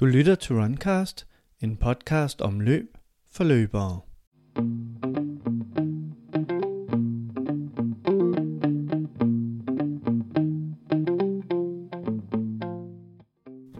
Du 0.00 0.06
lytter 0.06 0.34
til 0.34 0.56
Runcast, 0.56 1.26
en 1.60 1.76
podcast 1.76 2.40
om 2.40 2.60
løb 2.60 2.96
for 3.32 3.44
løbere. 3.44 4.00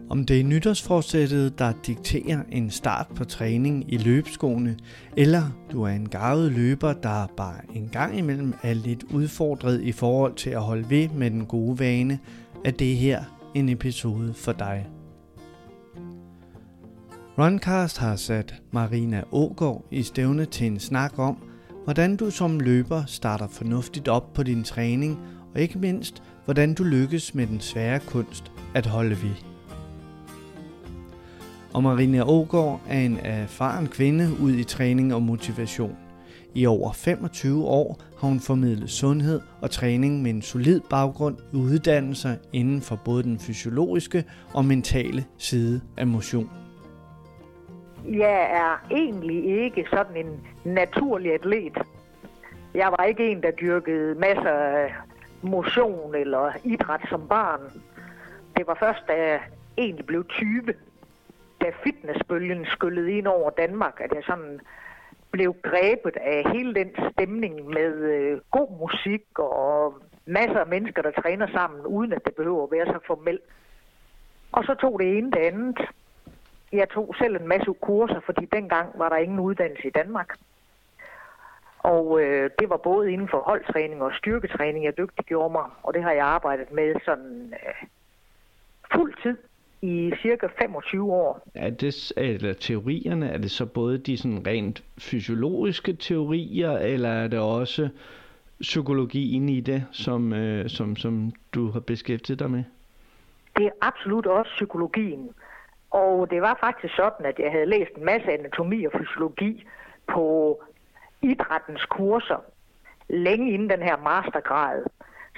Om 0.09 0.25
det 0.25 0.39
er 0.39 0.43
nytårsforsættet, 0.43 1.59
der 1.59 1.73
dikterer 1.87 2.43
en 2.51 2.69
start 2.69 3.07
på 3.15 3.25
træning 3.25 3.93
i 3.93 3.97
løbeskoene, 3.97 4.77
eller 5.17 5.43
du 5.71 5.83
er 5.83 5.89
en 5.89 6.09
garvet 6.09 6.51
løber, 6.51 6.93
der 6.93 7.27
bare 7.37 7.75
en 7.75 7.89
gang 7.89 8.17
imellem 8.17 8.53
er 8.63 8.73
lidt 8.73 9.03
udfordret 9.03 9.81
i 9.81 9.91
forhold 9.91 10.35
til 10.35 10.49
at 10.49 10.61
holde 10.61 10.89
ved 10.89 11.09
med 11.09 11.31
den 11.31 11.45
gode 11.45 11.79
vane, 11.79 12.19
er 12.65 12.71
det 12.71 12.95
her 12.97 13.23
en 13.55 13.69
episode 13.69 14.33
for 14.33 14.51
dig. 14.51 14.87
Runcast 17.37 17.97
har 17.97 18.15
sat 18.15 18.55
Marina 18.71 19.23
Ågård 19.31 19.85
i 19.91 20.03
stævne 20.03 20.45
til 20.45 20.67
en 20.67 20.79
snak 20.79 21.19
om, 21.19 21.37
hvordan 21.83 22.15
du 22.17 22.29
som 22.29 22.59
løber 22.59 23.03
starter 23.07 23.47
fornuftigt 23.47 24.07
op 24.07 24.33
på 24.33 24.43
din 24.43 24.63
træning, 24.63 25.19
og 25.53 25.61
ikke 25.61 25.79
mindst, 25.79 26.23
hvordan 26.45 26.73
du 26.73 26.83
lykkes 26.83 27.35
med 27.35 27.47
den 27.47 27.59
svære 27.59 27.99
kunst 27.99 28.51
at 28.75 28.85
holde 28.85 29.09
ved. 29.23 29.35
Og 31.73 31.83
Marina 31.83 32.23
Ågård 32.23 32.81
er 32.89 32.99
en 32.99 33.19
erfaren 33.23 33.87
kvinde 33.87 34.29
ud 34.41 34.53
i 34.53 34.63
træning 34.63 35.13
og 35.13 35.21
motivation. 35.21 35.97
I 36.53 36.65
over 36.65 36.93
25 36.93 37.65
år 37.65 38.01
har 38.19 38.27
hun 38.27 38.39
formidlet 38.39 38.89
sundhed 38.89 39.41
og 39.61 39.71
træning 39.71 40.21
med 40.21 40.31
en 40.31 40.41
solid 40.41 40.81
baggrund 40.89 41.37
i 41.53 41.55
uddannelser 41.55 42.35
inden 42.53 42.81
for 42.81 42.95
både 43.05 43.23
den 43.23 43.39
fysiologiske 43.39 44.23
og 44.53 44.65
mentale 44.65 45.25
side 45.37 45.81
af 45.97 46.07
motion. 46.07 46.64
Jeg 48.07 48.51
er 48.51 48.87
egentlig 48.91 49.45
ikke 49.45 49.87
sådan 49.89 50.17
en 50.17 50.47
naturlig 50.63 51.33
atlet. 51.33 51.77
Jeg 52.73 52.91
var 52.91 53.03
ikke 53.03 53.31
en, 53.31 53.43
der 53.43 53.51
dyrkede 53.51 54.15
masser 54.15 54.51
af 54.51 54.93
motion 55.41 56.15
eller 56.15 56.51
idræt 56.63 57.01
som 57.09 57.27
barn. 57.27 57.61
Det 58.57 58.67
var 58.67 58.77
først, 58.79 58.99
da 59.07 59.13
jeg 59.13 59.41
egentlig 59.77 60.05
blev 60.05 60.25
20, 60.29 60.73
da 61.61 61.71
fitnessbølgen 61.83 62.65
skyllede 62.65 63.11
ind 63.11 63.27
over 63.27 63.49
Danmark, 63.49 64.01
at 64.01 64.11
jeg 64.15 64.23
sådan 64.23 64.59
blev 65.31 65.55
grebet 65.63 66.17
af 66.21 66.43
hele 66.51 66.75
den 66.75 66.89
stemning 67.11 67.65
med 67.65 67.93
øh, 67.93 68.41
god 68.51 68.79
musik 68.79 69.39
og 69.39 69.93
masser 70.25 70.59
af 70.59 70.67
mennesker, 70.67 71.01
der 71.01 71.11
træner 71.21 71.47
sammen, 71.47 71.85
uden 71.85 72.13
at 72.13 72.25
det 72.25 72.35
behøver 72.35 72.63
at 72.63 72.71
være 72.71 72.85
så 72.85 72.99
formelt. 73.07 73.41
Og 74.51 74.63
så 74.63 74.75
tog 74.81 74.99
det 74.99 75.17
ene 75.17 75.31
det 75.31 75.39
andet. 75.39 75.77
Jeg 76.75 76.89
tog 76.89 77.15
selv 77.19 77.35
en 77.35 77.47
masse 77.47 77.73
kurser, 77.81 78.19
fordi 78.25 78.45
dengang 78.45 78.99
var 78.99 79.09
der 79.09 79.15
ingen 79.17 79.39
uddannelse 79.39 79.87
i 79.87 79.91
Danmark. 79.91 80.37
Og 81.79 82.21
øh, 82.21 82.49
det 82.59 82.69
var 82.69 82.77
både 82.77 83.11
inden 83.11 83.29
for 83.29 83.39
holdtræning 83.39 84.01
og 84.01 84.11
styrketræning, 84.13 84.85
jeg 84.85 84.97
dygtiggjorde 84.97 85.51
mig, 85.51 85.65
og 85.83 85.93
det 85.93 86.03
har 86.03 86.11
jeg 86.11 86.25
arbejdet 86.25 86.71
med 86.71 86.95
sådan 87.05 87.53
øh, 87.53 87.87
fuld 88.93 89.13
tid 89.23 89.37
i 89.81 90.11
cirka 90.21 90.47
25 90.61 91.13
år. 91.13 91.47
Er 91.55 91.69
det, 91.69 92.13
eller 92.17 92.53
teorierne, 92.53 93.29
er 93.29 93.37
det 93.37 93.51
så 93.51 93.65
både 93.65 93.97
de 93.97 94.17
sådan 94.17 94.47
rent 94.47 94.83
fysiologiske 94.97 95.93
teorier, 95.93 96.71
eller 96.71 97.09
er 97.09 97.27
det 97.27 97.39
også 97.39 97.89
psykologien 98.61 99.49
i 99.49 99.59
det, 99.59 99.85
som, 99.91 100.33
øh, 100.33 100.69
som, 100.69 100.95
som 100.95 101.31
du 101.53 101.71
har 101.71 101.79
beskæftiget 101.79 102.39
dig 102.39 102.51
med? 102.51 102.63
Det 103.57 103.65
er 103.65 103.71
absolut 103.81 104.25
også 104.25 104.51
psykologien. 104.55 105.29
Og 106.01 106.29
det 106.29 106.41
var 106.41 106.57
faktisk 106.59 106.95
sådan, 106.95 107.25
at 107.25 107.39
jeg 107.39 107.51
havde 107.51 107.65
læst 107.65 107.91
en 107.97 108.05
masse 108.05 108.31
anatomi 108.31 108.85
og 108.85 108.91
fysiologi 108.97 109.67
på 110.07 110.25
idrættens 111.21 111.85
kurser, 111.85 112.39
længe 113.09 113.51
inden 113.51 113.69
den 113.69 113.81
her 113.81 113.97
mastergrad. 113.97 114.83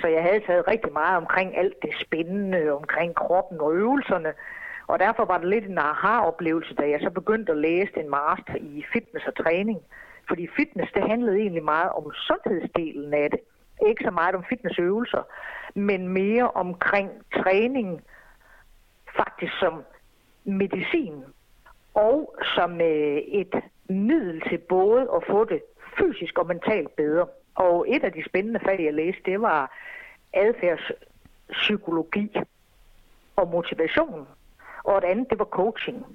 Så 0.01 0.07
jeg 0.07 0.23
havde 0.23 0.39
taget 0.39 0.67
rigtig 0.67 0.93
meget 0.93 1.17
omkring 1.17 1.57
alt 1.57 1.81
det 1.81 1.93
spændende, 2.05 2.71
omkring 2.73 3.15
kroppen 3.15 3.61
og 3.61 3.75
øvelserne. 3.75 4.33
Og 4.87 4.99
derfor 4.99 5.25
var 5.25 5.37
det 5.37 5.47
lidt 5.47 5.65
en 5.65 5.77
aha-oplevelse, 5.77 6.75
da 6.75 6.89
jeg 6.89 6.99
så 7.01 7.09
begyndte 7.09 7.51
at 7.51 7.57
læse 7.57 7.97
en 7.97 8.09
master 8.09 8.55
i 8.55 8.85
fitness 8.93 9.27
og 9.27 9.35
træning. 9.43 9.79
Fordi 10.27 10.47
fitness, 10.57 10.91
det 10.91 11.09
handlede 11.09 11.37
egentlig 11.37 11.63
meget 11.63 11.89
om 11.89 12.11
sundhedsdelen 12.13 13.13
af 13.13 13.29
det. 13.31 13.39
Ikke 13.87 14.03
så 14.03 14.11
meget 14.11 14.35
om 14.35 14.43
fitnessøvelser, 14.49 15.23
men 15.75 16.07
mere 16.07 16.51
omkring 16.51 17.09
træning, 17.33 18.01
faktisk 19.17 19.53
som 19.59 19.83
medicin, 20.47 21.13
og 21.93 22.35
som 22.55 22.81
øh, 22.81 23.17
et 23.17 23.55
middel 23.89 24.41
til 24.49 24.57
både 24.57 25.01
at 25.01 25.23
få 25.29 25.45
det 25.45 25.61
fysisk 25.99 26.37
og 26.37 26.47
mentalt 26.47 26.95
bedre. 26.95 27.25
Og 27.55 27.85
et 27.89 28.03
af 28.03 28.11
de 28.11 28.23
spændende 28.29 28.59
fag, 28.59 28.79
jeg 28.85 28.93
læste, 28.93 29.21
det 29.25 29.41
var 29.41 29.71
adfærdspsykologi 30.33 32.31
og 33.35 33.47
motivation. 33.47 34.27
Og 34.83 34.97
et 34.97 35.03
andet, 35.03 35.29
det 35.29 35.39
var 35.39 35.45
coaching. 35.45 36.05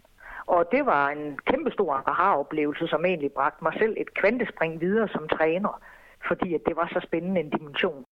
Og 0.47 0.69
det 0.73 0.87
var 0.87 1.09
en 1.09 1.39
kæmpe 1.47 1.71
stor 1.71 1.93
aha-oplevelse, 1.95 2.87
som 2.87 3.05
egentlig 3.05 3.33
bragte 3.33 3.65
mig 3.65 3.73
selv 3.79 3.95
et 3.97 4.15
kvantespring 4.15 4.81
videre 4.81 5.09
som 5.09 5.29
træner, 5.29 5.83
fordi 6.29 6.55
at 6.55 6.61
det 6.67 6.77
var 6.77 6.89
så 6.93 7.01
spændende 7.09 7.41
en 7.41 7.51
dimension. 7.51 8.05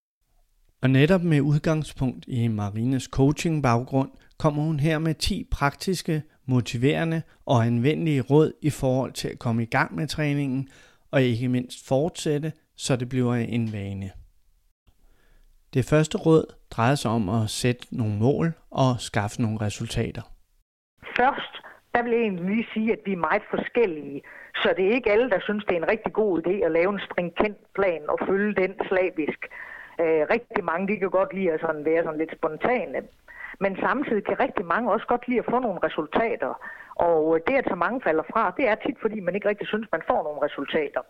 Og 0.83 0.91
netop 0.91 1.23
med 1.23 1.41
udgangspunkt 1.41 2.25
i 2.29 2.49
Marines 2.49 3.05
coaching-baggrund, 3.05 4.11
kommer 4.43 4.63
hun 4.63 4.81
her 4.81 4.99
med 4.99 5.15
10 5.15 5.49
praktiske, 5.53 6.23
motiverende 6.47 7.23
og 7.47 7.67
anvendelige 7.67 8.21
råd 8.21 8.53
i 8.63 8.71
forhold 8.71 9.13
til 9.13 9.29
at 9.29 9.39
komme 9.39 9.63
i 9.63 9.67
gang 9.67 9.95
med 9.95 10.07
træningen, 10.07 10.69
og 11.13 11.23
ikke 11.23 11.49
mindst 11.49 11.89
fortsætte, 11.89 12.53
så 12.77 12.97
det 12.97 13.09
bliver 13.09 13.35
en 13.35 13.73
vane. 13.73 14.11
Det 15.75 15.85
første 15.91 16.19
råd 16.19 16.45
drejer 16.71 16.95
sig 16.95 17.11
om 17.11 17.29
at 17.29 17.51
sætte 17.51 17.83
nogle 17.91 18.17
mål 18.19 18.53
og 18.71 18.91
skaffe 18.99 19.43
nogle 19.43 19.61
resultater. 19.61 20.23
Først, 21.19 21.55
der 21.95 22.03
vil 22.03 22.13
jeg 22.13 22.21
egentlig 22.21 22.45
lige 22.45 22.67
sige, 22.75 22.93
at 22.93 23.03
vi 23.07 23.13
er 23.13 23.27
meget 23.29 23.43
forskellige. 23.51 24.23
Så 24.63 24.75
det 24.77 24.85
er 24.87 24.95
ikke 24.95 25.13
alle, 25.13 25.31
der 25.31 25.41
synes, 25.41 25.65
det 25.65 25.73
er 25.73 25.83
en 25.83 25.93
rigtig 25.95 26.13
god 26.13 26.33
idé 26.41 26.55
at 26.67 26.73
lave 26.73 26.91
en 26.93 27.01
stringent 27.09 27.59
plan 27.75 28.03
og 28.09 28.19
følge 28.29 28.55
den 28.63 28.73
slavisk. 28.89 29.41
Øh, 30.03 30.23
rigtig 30.35 30.65
mange, 30.65 30.89
de 30.89 30.97
kan 30.97 31.11
godt 31.11 31.35
lide 31.35 31.53
at 31.53 31.61
sådan 31.61 31.85
være 31.85 32.05
sådan 32.05 32.19
lidt 32.19 32.37
spontane. 32.39 33.01
Men 33.59 33.77
samtidig 33.77 34.25
kan 34.25 34.41
rigtig 34.41 34.65
mange 34.65 34.93
også 34.93 35.07
godt 35.07 35.29
lide 35.29 35.39
at 35.39 35.51
få 35.51 35.59
nogle 35.59 35.81
resultater. 35.85 36.53
Og 36.95 37.39
det, 37.47 37.55
at 37.55 37.69
så 37.69 37.75
mange 37.75 38.01
falder 38.01 38.23
fra, 38.33 38.55
det 38.57 38.69
er 38.69 38.75
tit, 38.75 38.99
fordi 39.01 39.21
man 39.21 39.35
ikke 39.35 39.49
rigtig 39.49 39.67
synes, 39.67 39.89
man 39.93 40.03
får 40.07 40.23
nogle 40.23 40.43
resultater. 40.47 41.03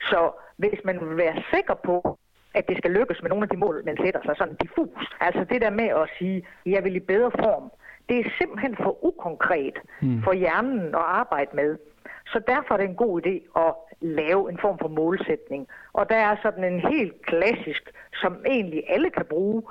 Så 0.00 0.30
hvis 0.56 0.80
man 0.84 1.00
vil 1.00 1.16
være 1.16 1.42
sikker 1.54 1.74
på, 1.74 2.18
at 2.54 2.68
det 2.68 2.76
skal 2.78 2.90
lykkes 2.90 3.22
med 3.22 3.30
nogle 3.30 3.42
af 3.42 3.48
de 3.48 3.56
mål, 3.56 3.82
man 3.84 3.96
sætter 4.04 4.20
sig 4.24 4.34
sådan 4.36 4.56
diffus. 4.62 5.16
Altså 5.20 5.44
det 5.44 5.60
der 5.62 5.70
med 5.70 5.88
at 5.88 6.10
sige, 6.18 6.46
jeg 6.66 6.84
vil 6.84 6.96
i 6.96 7.00
bedre 7.00 7.30
form, 7.30 7.70
det 8.08 8.18
er 8.20 8.30
simpelthen 8.38 8.76
for 8.76 9.04
ukonkret 9.04 9.78
hmm. 10.00 10.22
for 10.22 10.32
hjernen 10.32 10.94
at 10.94 11.06
arbejde 11.20 11.56
med. 11.56 11.78
Så 12.26 12.40
derfor 12.46 12.74
er 12.74 12.78
det 12.78 12.88
en 12.88 13.02
god 13.04 13.20
idé 13.26 13.60
at 13.60 13.74
lave 14.00 14.50
en 14.50 14.58
form 14.58 14.78
for 14.78 14.88
målsætning. 14.88 15.68
Og 15.92 16.08
der 16.08 16.16
er 16.16 16.36
sådan 16.42 16.64
en 16.64 16.80
helt 16.80 17.26
klassisk, 17.26 17.82
som 18.14 18.44
egentlig 18.46 18.84
alle 18.88 19.10
kan 19.10 19.24
bruge, 19.24 19.62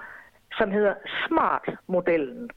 som 0.57 0.71
hedder 0.71 0.93
SMART-modellen. 1.27 2.49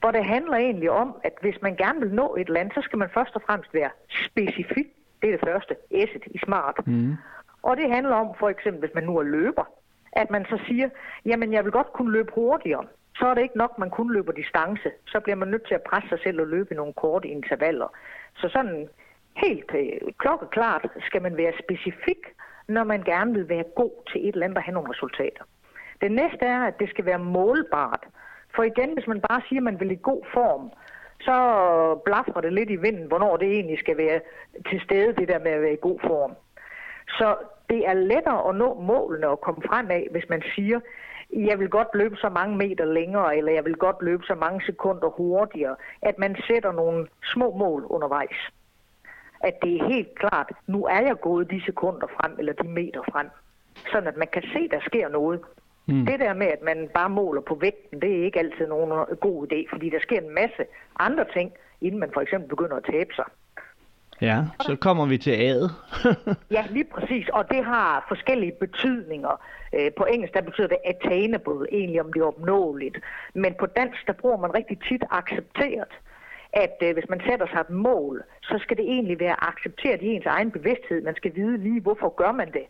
Hvor 0.00 0.10
det 0.10 0.24
handler 0.24 0.56
egentlig 0.56 0.90
om, 0.90 1.16
at 1.24 1.32
hvis 1.40 1.62
man 1.62 1.76
gerne 1.76 2.00
vil 2.00 2.14
nå 2.14 2.36
et 2.38 2.48
land, 2.48 2.70
så 2.74 2.80
skal 2.82 2.98
man 2.98 3.10
først 3.14 3.34
og 3.34 3.42
fremmest 3.46 3.74
være 3.74 3.90
specifik. 4.10 4.86
Det 5.22 5.28
er 5.28 5.36
det 5.36 5.48
første, 5.48 5.76
S'et 5.94 6.22
i 6.26 6.38
SMART. 6.38 6.86
Mm. 6.86 7.16
Og 7.62 7.76
det 7.76 7.90
handler 7.90 8.14
om, 8.14 8.28
for 8.38 8.48
eksempel, 8.48 8.80
hvis 8.80 8.94
man 8.94 9.04
nu 9.04 9.16
er 9.18 9.22
løber, 9.22 9.64
at 10.12 10.30
man 10.30 10.44
så 10.44 10.58
siger, 10.66 10.88
jamen 11.24 11.52
jeg 11.52 11.64
vil 11.64 11.72
godt 11.72 11.92
kunne 11.92 12.12
løbe 12.12 12.32
hurtigere. 12.34 12.84
Så 13.16 13.26
er 13.26 13.34
det 13.34 13.42
ikke 13.42 13.58
nok, 13.58 13.78
man 13.78 13.90
kun 13.90 14.12
løber 14.12 14.32
distance. 14.32 14.90
Så 15.06 15.20
bliver 15.20 15.36
man 15.36 15.48
nødt 15.48 15.66
til 15.66 15.74
at 15.74 15.82
presse 15.82 16.08
sig 16.08 16.18
selv 16.22 16.40
og 16.40 16.46
løbe 16.46 16.74
i 16.74 16.76
nogle 16.76 16.92
korte 16.92 17.28
intervaller. 17.28 17.88
Så 18.36 18.48
sådan 18.48 18.88
helt 19.36 19.70
øh, 19.74 20.12
klokkeklart 20.18 20.86
skal 21.06 21.22
man 21.22 21.36
være 21.36 21.52
specifik, 21.64 22.22
når 22.68 22.84
man 22.84 23.02
gerne 23.02 23.34
vil 23.34 23.48
være 23.48 23.64
god 23.76 23.92
til 24.12 24.28
et 24.28 24.32
eller 24.32 24.44
andet 24.44 24.58
og 24.58 24.62
have 24.62 24.74
nogle 24.74 24.90
resultater. 24.90 25.44
Det 26.02 26.12
næste 26.12 26.44
er, 26.46 26.60
at 26.60 26.78
det 26.78 26.88
skal 26.88 27.04
være 27.04 27.18
målbart. 27.18 28.04
For 28.54 28.62
igen, 28.62 28.94
hvis 28.94 29.06
man 29.06 29.20
bare 29.20 29.42
siger, 29.48 29.60
at 29.60 29.64
man 29.64 29.80
vil 29.80 29.90
i 29.90 29.98
god 30.02 30.22
form, 30.34 30.70
så 31.20 31.36
blaffer 32.04 32.40
det 32.40 32.52
lidt 32.52 32.70
i 32.70 32.76
vinden, 32.76 33.06
hvornår 33.06 33.36
det 33.36 33.48
egentlig 33.48 33.78
skal 33.78 33.96
være 33.96 34.20
til 34.70 34.80
stede, 34.80 35.16
det 35.16 35.28
der 35.28 35.38
med 35.38 35.50
at 35.50 35.62
være 35.62 35.72
i 35.72 35.86
god 35.88 35.98
form. 36.00 36.32
Så 37.08 37.36
det 37.70 37.88
er 37.88 37.94
lettere 37.94 38.48
at 38.48 38.54
nå 38.54 38.74
målene 38.74 39.28
og 39.28 39.40
komme 39.40 39.62
frem 39.68 39.90
af, 39.90 40.08
hvis 40.10 40.28
man 40.28 40.42
siger, 40.54 40.80
jeg 41.30 41.58
vil 41.58 41.68
godt 41.68 41.88
løbe 41.94 42.16
så 42.16 42.28
mange 42.28 42.56
meter 42.56 42.84
længere, 42.84 43.36
eller 43.36 43.52
jeg 43.52 43.64
vil 43.64 43.76
godt 43.76 43.96
løbe 44.02 44.24
så 44.24 44.34
mange 44.34 44.62
sekunder 44.66 45.08
hurtigere, 45.08 45.76
at 46.02 46.18
man 46.18 46.36
sætter 46.46 46.72
nogle 46.72 47.06
små 47.24 47.56
mål 47.56 47.84
undervejs. 47.84 48.50
At 49.40 49.54
det 49.62 49.76
er 49.76 49.88
helt 49.88 50.18
klart, 50.18 50.52
nu 50.66 50.84
er 50.84 51.00
jeg 51.00 51.20
gået 51.20 51.50
de 51.50 51.62
sekunder 51.64 52.06
frem, 52.06 52.36
eller 52.38 52.52
de 52.52 52.68
meter 52.68 53.02
frem. 53.12 53.28
Sådan 53.92 54.08
at 54.08 54.16
man 54.16 54.28
kan 54.32 54.42
se, 54.42 54.68
der 54.68 54.80
sker 54.80 55.08
noget. 55.08 55.40
Mm. 55.86 56.06
Det 56.06 56.20
der 56.20 56.34
med, 56.34 56.46
at 56.46 56.62
man 56.62 56.88
bare 56.94 57.10
måler 57.10 57.40
på 57.40 57.54
vægten, 57.54 58.00
det 58.00 58.18
er 58.18 58.24
ikke 58.24 58.38
altid 58.38 58.66
nogen 58.66 59.06
god 59.20 59.46
idé, 59.46 59.70
fordi 59.70 59.90
der 59.90 60.00
sker 60.00 60.20
en 60.20 60.34
masse 60.34 60.64
andre 60.98 61.24
ting, 61.32 61.52
inden 61.80 62.00
man 62.00 62.10
for 62.14 62.20
eksempel 62.20 62.48
begynder 62.48 62.76
at 62.76 62.84
tabe 62.84 63.14
sig. 63.14 63.24
Ja, 64.20 64.44
så 64.60 64.76
kommer 64.76 65.06
vi 65.06 65.18
til 65.18 65.30
A'et. 65.30 65.70
ja, 66.56 66.64
lige 66.70 66.84
præcis, 66.84 67.28
og 67.28 67.50
det 67.50 67.64
har 67.64 68.04
forskellige 68.08 68.52
betydninger. 68.60 69.40
Øh, 69.74 69.90
på 69.96 70.04
engelsk 70.04 70.34
der 70.34 70.40
betyder 70.40 70.68
det 70.68 70.78
attainable, 70.84 71.66
egentlig 71.72 72.00
om 72.00 72.12
det 72.12 72.20
er 72.20 72.26
opnåeligt. 72.26 72.98
Men 73.34 73.54
på 73.54 73.66
dansk 73.66 74.06
der 74.06 74.12
bruger 74.12 74.36
man 74.36 74.54
rigtig 74.54 74.78
tit 74.88 75.04
accepteret 75.10 75.92
at 76.52 76.76
øh, 76.82 76.94
hvis 76.94 77.08
man 77.08 77.20
sætter 77.28 77.46
sig 77.46 77.60
et 77.60 77.70
mål, 77.70 78.22
så 78.42 78.58
skal 78.62 78.76
det 78.76 78.84
egentlig 78.84 79.20
være 79.20 79.44
accepteret 79.44 80.02
i 80.02 80.06
ens 80.06 80.26
egen 80.26 80.50
bevidsthed. 80.50 81.02
Man 81.02 81.16
skal 81.16 81.32
vide 81.34 81.58
lige, 81.58 81.80
hvorfor 81.80 82.08
gør 82.08 82.32
man 82.32 82.52
det. 82.52 82.66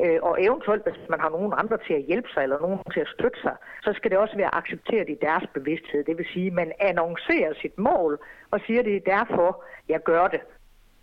Øh, 0.00 0.18
og 0.22 0.44
eventuelt, 0.44 0.82
hvis 0.82 1.08
man 1.08 1.20
har 1.20 1.28
nogen 1.28 1.52
andre 1.56 1.78
til 1.86 1.94
at 1.94 2.02
hjælpe 2.02 2.28
sig, 2.34 2.42
eller 2.42 2.60
nogen 2.60 2.78
til 2.92 3.00
at 3.00 3.08
støtte 3.08 3.40
sig, 3.40 3.56
så 3.82 3.92
skal 3.92 4.10
det 4.10 4.18
også 4.18 4.36
være 4.36 4.54
accepteret 4.54 5.10
i 5.10 5.16
deres 5.20 5.44
bevidsthed. 5.54 6.04
Det 6.04 6.18
vil 6.18 6.26
sige, 6.32 6.46
at 6.46 6.52
man 6.52 6.72
annoncerer 6.80 7.52
sit 7.62 7.78
mål 7.78 8.18
og 8.50 8.60
siger, 8.66 8.82
det 8.82 8.96
er 8.96 9.16
derfor, 9.16 9.64
jeg 9.88 10.02
gør 10.02 10.26
det. 10.28 10.40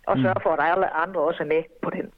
Og 0.06 0.16
mm. 0.16 0.22
sørger 0.22 0.40
for, 0.42 0.50
at 0.50 0.72
alle 0.72 0.90
andre 0.90 1.20
også 1.20 1.42
er 1.42 1.46
med 1.46 1.62
på 1.82 1.90
den. 1.90 2.12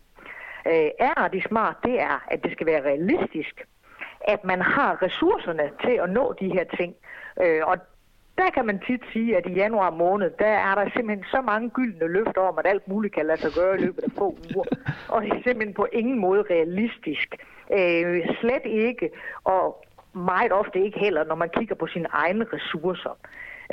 Øh, 0.66 0.90
er 0.98 1.28
det 1.28 1.44
smart, 1.48 1.76
det 1.84 2.00
er, 2.00 2.24
at 2.28 2.42
det 2.44 2.52
skal 2.52 2.66
være 2.66 2.82
realistisk. 2.82 3.66
At 4.20 4.44
man 4.44 4.60
har 4.60 5.02
ressourcerne 5.02 5.70
til 5.84 5.96
at 6.04 6.10
nå 6.10 6.34
de 6.40 6.52
her 6.52 6.64
ting. 6.64 6.94
Øh, 7.42 7.60
og 7.66 7.76
der 8.38 8.50
kan 8.54 8.66
man 8.66 8.80
tit 8.86 9.02
sige, 9.12 9.36
at 9.36 9.46
i 9.46 9.52
januar 9.52 9.90
måned, 9.90 10.30
der 10.38 10.46
er 10.46 10.74
der 10.74 10.90
simpelthen 10.94 11.24
så 11.30 11.40
mange 11.40 11.70
gyldne 11.70 12.08
løfter 12.08 12.40
om, 12.40 12.58
at 12.58 12.66
alt 12.66 12.88
muligt 12.88 13.14
kan 13.14 13.26
lade 13.26 13.40
sig 13.40 13.50
gøre 13.52 13.76
i 13.78 13.80
løbet 13.80 14.02
af 14.02 14.10
få 14.18 14.36
uger. 14.54 14.64
Og 15.08 15.22
det 15.22 15.30
er 15.30 15.42
simpelthen 15.42 15.74
på 15.74 15.86
ingen 15.92 16.18
måde 16.18 16.42
realistisk. 16.50 17.28
Øh, 17.72 18.22
slet 18.40 18.64
ikke, 18.64 19.10
og 19.44 19.84
meget 20.12 20.52
ofte 20.52 20.84
ikke 20.84 20.98
heller, 20.98 21.24
når 21.24 21.34
man 21.34 21.50
kigger 21.56 21.74
på 21.74 21.86
sine 21.86 22.08
egne 22.10 22.46
ressourcer. 22.52 23.18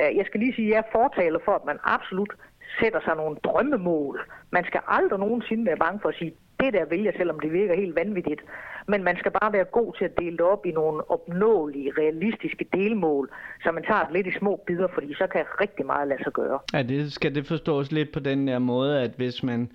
Øh, 0.00 0.16
jeg 0.16 0.26
skal 0.26 0.40
lige 0.40 0.54
sige, 0.54 0.68
at 0.68 0.74
jeg 0.74 0.84
fortaler 0.92 1.38
for, 1.44 1.52
at 1.52 1.64
man 1.64 1.78
absolut 1.84 2.32
sætter 2.80 3.00
sig 3.00 3.16
nogle 3.16 3.36
drømmemål. 3.44 4.20
Man 4.50 4.64
skal 4.64 4.80
aldrig 4.88 5.18
nogensinde 5.18 5.66
være 5.66 5.76
bange 5.76 6.00
for 6.02 6.08
at 6.08 6.14
sige, 6.14 6.34
det 6.60 6.72
der 6.72 6.84
vil 6.84 7.02
jeg, 7.02 7.14
selvom 7.16 7.40
det 7.40 7.52
virker 7.52 7.74
helt 7.74 7.96
vanvittigt. 7.96 8.40
Men 8.88 9.04
man 9.04 9.16
skal 9.16 9.30
bare 9.30 9.52
være 9.52 9.64
god 9.64 9.94
til 9.98 10.04
at 10.04 10.18
dele 10.18 10.36
det 10.36 10.40
op 10.40 10.66
i 10.66 10.70
nogle 10.70 11.10
opnåelige, 11.10 11.92
realistiske 11.98 12.66
delmål, 12.72 13.30
så 13.62 13.72
man 13.72 13.82
tager 13.82 14.04
det 14.04 14.12
lidt 14.12 14.26
i 14.26 14.38
små 14.38 14.62
bidder, 14.66 14.88
fordi 14.94 15.14
så 15.14 15.26
kan 15.26 15.44
rigtig 15.60 15.86
meget 15.86 16.08
lade 16.08 16.22
sig 16.24 16.32
gøre. 16.32 16.58
Ja, 16.72 16.82
det 16.82 17.12
skal 17.12 17.34
det 17.34 17.46
forstås 17.46 17.92
lidt 17.92 18.12
på 18.12 18.20
den 18.20 18.48
der 18.48 18.58
måde, 18.58 19.00
at 19.02 19.10
hvis 19.16 19.42
man, 19.42 19.72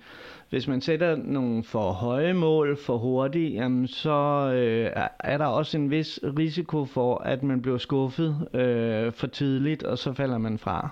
hvis 0.50 0.68
man 0.68 0.80
sætter 0.80 1.16
nogle 1.16 1.64
for 1.64 1.92
høje 1.92 2.32
mål 2.32 2.76
for 2.86 2.96
hurtigt, 2.96 3.54
jamen 3.54 3.86
så 3.86 4.50
øh, 4.54 5.02
er 5.20 5.38
der 5.38 5.46
også 5.46 5.78
en 5.78 5.90
vis 5.90 6.20
risiko 6.38 6.84
for, 6.84 7.18
at 7.18 7.42
man 7.42 7.62
bliver 7.62 7.78
skuffet 7.78 8.48
øh, 8.54 9.12
for 9.12 9.26
tidligt, 9.26 9.82
og 9.82 9.98
så 9.98 10.12
falder 10.14 10.38
man 10.38 10.58
fra. 10.58 10.88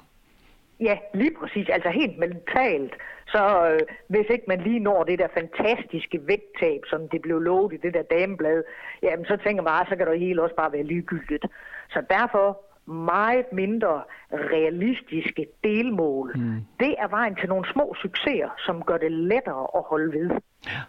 Ja, 0.81 0.99
lige 1.15 1.31
præcis. 1.41 1.69
Altså 1.69 1.89
helt 1.89 2.19
mentalt. 2.19 2.95
Så 3.35 3.69
øh, 3.71 3.81
hvis 4.09 4.27
ikke 4.31 4.45
man 4.49 4.61
lige 4.61 4.81
når 4.81 5.05
det 5.05 5.19
der 5.19 5.29
fantastiske 5.35 6.27
vægttab, 6.27 6.81
som 6.87 7.09
det 7.09 7.23
blev 7.23 7.41
lovet 7.41 7.73
i 7.73 7.77
det 7.77 7.95
der 7.95 8.03
dameblad, 8.03 8.63
jamen 9.03 9.27
så 9.27 9.37
tænker 9.37 9.63
man, 9.63 9.73
ah, 9.73 9.89
så 9.89 9.97
kan 9.97 10.07
det 10.07 10.21
hele 10.21 10.43
også 10.43 10.57
bare 10.57 10.73
være 10.73 10.83
ligegyldigt. 10.83 11.45
Så 11.91 12.03
derfor 12.11 12.61
meget 12.91 13.53
mindre 13.53 14.03
realistiske 14.33 15.47
delmål. 15.65 16.33
Mm. 16.37 16.61
Det 16.81 16.95
er 16.99 17.09
vejen 17.09 17.37
til 17.37 17.49
nogle 17.49 17.73
små 17.73 17.95
succeser, 18.03 18.51
som 18.67 18.83
gør 18.83 18.99
det 18.99 19.13
lettere 19.13 19.67
at 19.77 19.83
holde 19.83 20.13
ved. 20.19 20.31
Ja. 20.67 20.81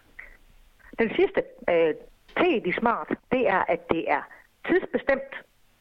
Den 0.98 1.10
sidste, 1.16 1.42
øh, 1.70 1.94
T 2.36 2.66
i 2.66 2.72
smart, 2.72 3.08
det 3.32 3.48
er, 3.48 3.64
at 3.68 3.90
det 3.90 4.10
er 4.10 4.22
tidsbestemt, 4.68 5.32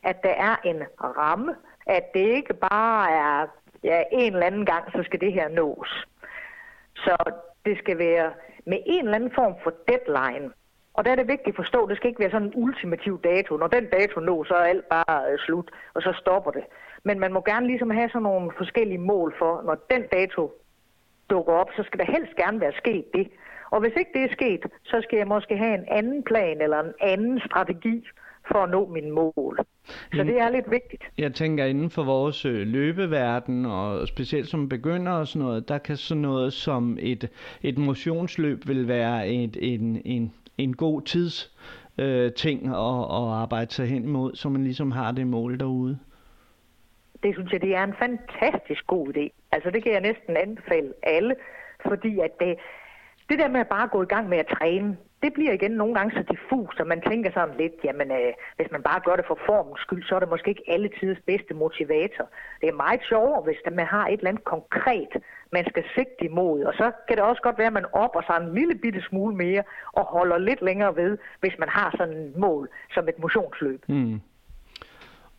at 0.04 0.24
der 0.24 0.30
er 0.30 0.56
en 0.64 0.84
ramme, 1.04 1.56
at 1.88 2.14
det 2.14 2.20
ikke 2.20 2.54
bare 2.54 3.12
er 3.12 3.48
ja, 3.84 4.04
en 4.12 4.34
eller 4.34 4.46
anden 4.46 4.66
gang, 4.66 4.92
så 4.92 5.04
skal 5.04 5.22
det 5.22 5.34
her 5.34 5.50
nås. 5.50 6.06
Så 6.96 7.16
det 7.66 7.78
skal 7.78 7.98
være 7.98 8.32
med 8.66 8.78
en 8.86 9.06
eller 9.06 9.16
anden 9.16 9.32
form 9.36 9.56
for 9.64 9.74
deadline. 9.88 10.52
Og 10.94 11.06
der 11.06 11.12
er 11.12 11.16
det 11.16 11.28
vigtigt 11.28 11.54
at 11.54 11.56
forstå, 11.56 11.84
at 11.84 11.90
det 11.90 11.98
skal 11.98 12.08
ikke 12.08 12.20
være 12.20 12.32
sådan 12.32 12.48
en 12.48 12.54
ultimativ 12.56 13.22
dato. 13.24 13.58
Når 13.58 13.68
den 13.68 13.86
dato 13.86 14.20
nås, 14.20 14.48
så 14.48 14.54
er 14.56 14.66
alt 14.74 14.90
bare 14.90 15.32
øh, 15.32 15.40
slut, 15.40 15.72
og 15.94 16.02
så 16.02 16.14
stopper 16.22 16.52
det. 16.52 16.64
Men 17.04 17.20
man 17.20 17.34
må 17.34 17.42
gerne 17.42 17.68
ligesom 17.68 17.90
have 17.90 18.10
sådan 18.10 18.24
nogle 18.24 18.52
forskellige 18.58 18.98
mål 18.98 19.36
for, 19.38 19.62
når 19.66 19.76
den 19.92 20.04
dato 20.12 20.52
dukker 21.30 21.54
op, 21.54 21.70
så 21.76 21.84
skal 21.84 22.00
der 22.00 22.12
helst 22.12 22.36
gerne 22.36 22.60
være 22.60 22.74
sket 22.74 23.06
det. 23.14 23.28
Og 23.72 23.80
hvis 23.80 23.94
ikke 23.98 24.12
det 24.14 24.24
er 24.24 24.34
sket, 24.34 24.66
så 24.84 25.02
skal 25.02 25.18
jeg 25.18 25.28
måske 25.28 25.58
have 25.58 25.74
en 25.74 25.86
anden 25.88 26.24
plan 26.24 26.62
eller 26.62 26.80
en 26.80 26.94
anden 27.02 27.40
strategi 27.40 28.08
for 28.52 28.64
at 28.64 28.70
nå 28.70 28.88
mine 28.88 29.12
mål. 29.12 29.60
Så 30.14 30.24
det 30.24 30.40
er 30.40 30.50
lidt 30.50 30.72
vigtigt. 30.72 31.04
Jeg 31.18 31.34
tænker, 31.34 31.66
inden 31.66 31.90
for 31.90 32.04
vores 32.04 32.46
øh, 32.46 32.68
løbeverden, 32.68 33.66
og 33.66 34.08
specielt 34.08 34.48
som 34.48 34.70
begynder 34.70 35.12
og 35.12 35.28
sådan 35.28 35.46
noget, 35.46 35.70
der 35.70 35.78
kan 35.78 35.98
sådan 35.98 36.22
noget 36.22 36.54
som 36.54 36.98
et, 37.02 37.30
et 37.62 37.78
motionsløb 37.78 38.68
vil 38.68 38.88
være 38.88 39.28
et, 39.28 39.58
en, 39.62 40.02
en, 40.06 40.34
en 40.58 40.76
god 40.76 41.02
tids 41.02 41.56
øh, 41.98 42.34
ting 42.34 42.68
at, 42.68 42.74
at 43.12 43.32
arbejde 43.42 43.74
sig 43.74 43.88
hen 43.88 44.04
imod, 44.04 44.36
så 44.36 44.50
man 44.50 44.64
ligesom 44.64 44.92
har 44.92 45.12
det 45.12 45.28
mål 45.28 45.60
derude. 45.60 46.00
Det 47.24 47.36
synes 47.36 47.52
jeg, 47.52 47.62
det 47.62 47.76
er 47.76 47.84
en 47.84 47.94
fantastisk 48.00 48.88
god 48.88 49.08
idé. 49.08 49.30
Altså 49.52 49.70
det 49.70 49.84
kan 49.84 49.92
jeg 49.92 50.02
næsten 50.02 50.38
anbefale 50.38 50.94
alle, 51.04 51.36
fordi 51.86 52.20
at 52.20 52.40
det, 52.40 52.58
det 53.30 53.40
der 53.40 53.48
med 53.48 53.60
at 53.60 53.68
bare 53.68 53.88
gå 53.88 54.02
i 54.02 54.06
gang 54.06 54.30
med 54.30 54.38
at 54.38 54.48
træne, 54.60 54.98
det 55.24 55.34
bliver 55.34 55.54
igen 55.54 55.72
nogle 55.72 55.96
gange 55.96 56.12
så 56.16 56.24
diffus, 56.34 56.80
at 56.80 56.88
man 56.88 57.02
tænker 57.02 57.32
sådan 57.32 57.58
lidt, 57.58 57.74
jamen 57.84 58.12
øh, 58.12 58.34
hvis 58.56 58.72
man 58.72 58.84
bare 58.84 59.02
gør 59.06 59.16
det 59.16 59.26
for 59.28 59.40
formens 59.46 59.82
skyld, 59.82 60.04
så 60.04 60.16
er 60.16 60.20
det 60.20 60.30
måske 60.30 60.50
ikke 60.50 60.64
alle 60.68 60.90
tiders 61.00 61.22
bedste 61.26 61.54
motivator. 61.54 62.26
Det 62.62 62.70
er 62.70 62.82
meget 62.86 63.02
sjovere, 63.10 63.42
hvis 63.42 63.58
man 63.72 63.86
har 63.86 64.08
et 64.08 64.18
eller 64.18 64.30
andet 64.30 64.44
konkret, 64.44 65.12
man 65.52 65.66
skal 65.70 65.84
sigte 65.96 66.26
imod. 66.26 66.64
Og 66.64 66.74
så 66.74 66.92
kan 67.08 67.18
det 67.18 67.26
også 67.26 67.42
godt 67.42 67.58
være, 67.58 67.68
at 67.68 67.80
man 67.82 67.94
opper 67.94 68.22
sig 68.22 68.38
en 68.38 68.54
lille 68.54 68.76
bitte 68.76 69.02
smule 69.10 69.36
mere 69.36 69.64
og 69.94 70.04
holder 70.04 70.38
lidt 70.38 70.62
længere 70.62 70.96
ved, 70.96 71.18
hvis 71.40 71.56
man 71.60 71.70
har 71.70 71.90
sådan 71.98 72.18
et 72.18 72.36
mål 72.36 72.70
som 72.94 73.08
et 73.08 73.20
motionsløb. 73.20 73.82
Mm. 73.88 74.22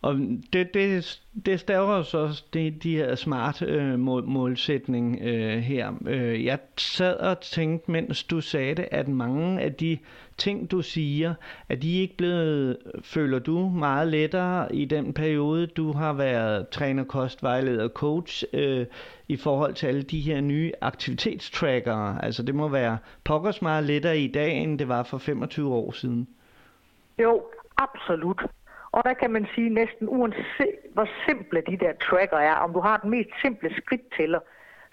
Og 0.01 0.15
det, 0.53 0.73
det, 0.73 1.21
det 1.45 1.59
staver 1.59 2.01
så 2.03 2.17
også 2.17 2.43
de, 2.53 2.71
de 2.71 2.95
her 2.95 3.15
smart 3.15 3.61
øh, 3.61 3.99
mål, 3.99 4.23
målsætning 4.23 5.19
øh, 5.21 5.57
her. 5.57 5.93
Øh, 6.07 6.45
jeg 6.45 6.59
sad 6.77 7.15
og 7.15 7.39
tænkte, 7.39 7.91
mens 7.91 8.23
du 8.23 8.41
sagde 8.41 8.75
det, 8.75 8.87
at 8.91 9.07
mange 9.07 9.61
af 9.61 9.73
de 9.73 9.97
ting, 10.37 10.71
du 10.71 10.81
siger, 10.81 11.33
at 11.69 11.81
de 11.81 12.01
ikke 12.01 12.17
blevet, 12.17 12.77
føler 13.01 13.39
du, 13.39 13.69
meget 13.69 14.07
lettere 14.07 14.75
i 14.75 14.85
den 14.85 15.13
periode, 15.13 15.67
du 15.67 15.91
har 15.91 16.13
været 16.13 16.69
træner, 16.69 17.03
kostvejleder, 17.03 17.87
coach, 17.87 18.43
øh, 18.53 18.85
i 19.27 19.37
forhold 19.37 19.73
til 19.73 19.87
alle 19.87 20.03
de 20.03 20.21
her 20.21 20.41
nye 20.41 20.71
aktivitetstrackere. 20.81 22.25
Altså 22.25 22.43
det 22.43 22.55
må 22.55 22.67
være 22.67 22.97
pokkers 23.23 23.61
meget 23.61 23.83
lettere 23.83 24.19
i 24.19 24.27
dag, 24.27 24.51
end 24.57 24.79
det 24.79 24.87
var 24.87 25.03
for 25.03 25.17
25 25.17 25.73
år 25.73 25.91
siden. 25.91 26.27
Jo, 27.19 27.43
absolut. 27.77 28.41
Og 28.97 29.03
der 29.05 29.13
kan 29.13 29.31
man 29.31 29.45
sige 29.55 29.69
næsten 29.69 30.09
uanset 30.09 30.79
hvor 30.93 31.07
simple 31.27 31.61
de 31.61 31.77
der 31.77 31.93
tracker 31.93 32.37
er, 32.37 32.55
om 32.55 32.73
du 32.73 32.79
har 32.79 32.97
den 32.97 33.09
mest 33.09 33.29
simple 33.41 33.69
skridttæller, 33.77 34.39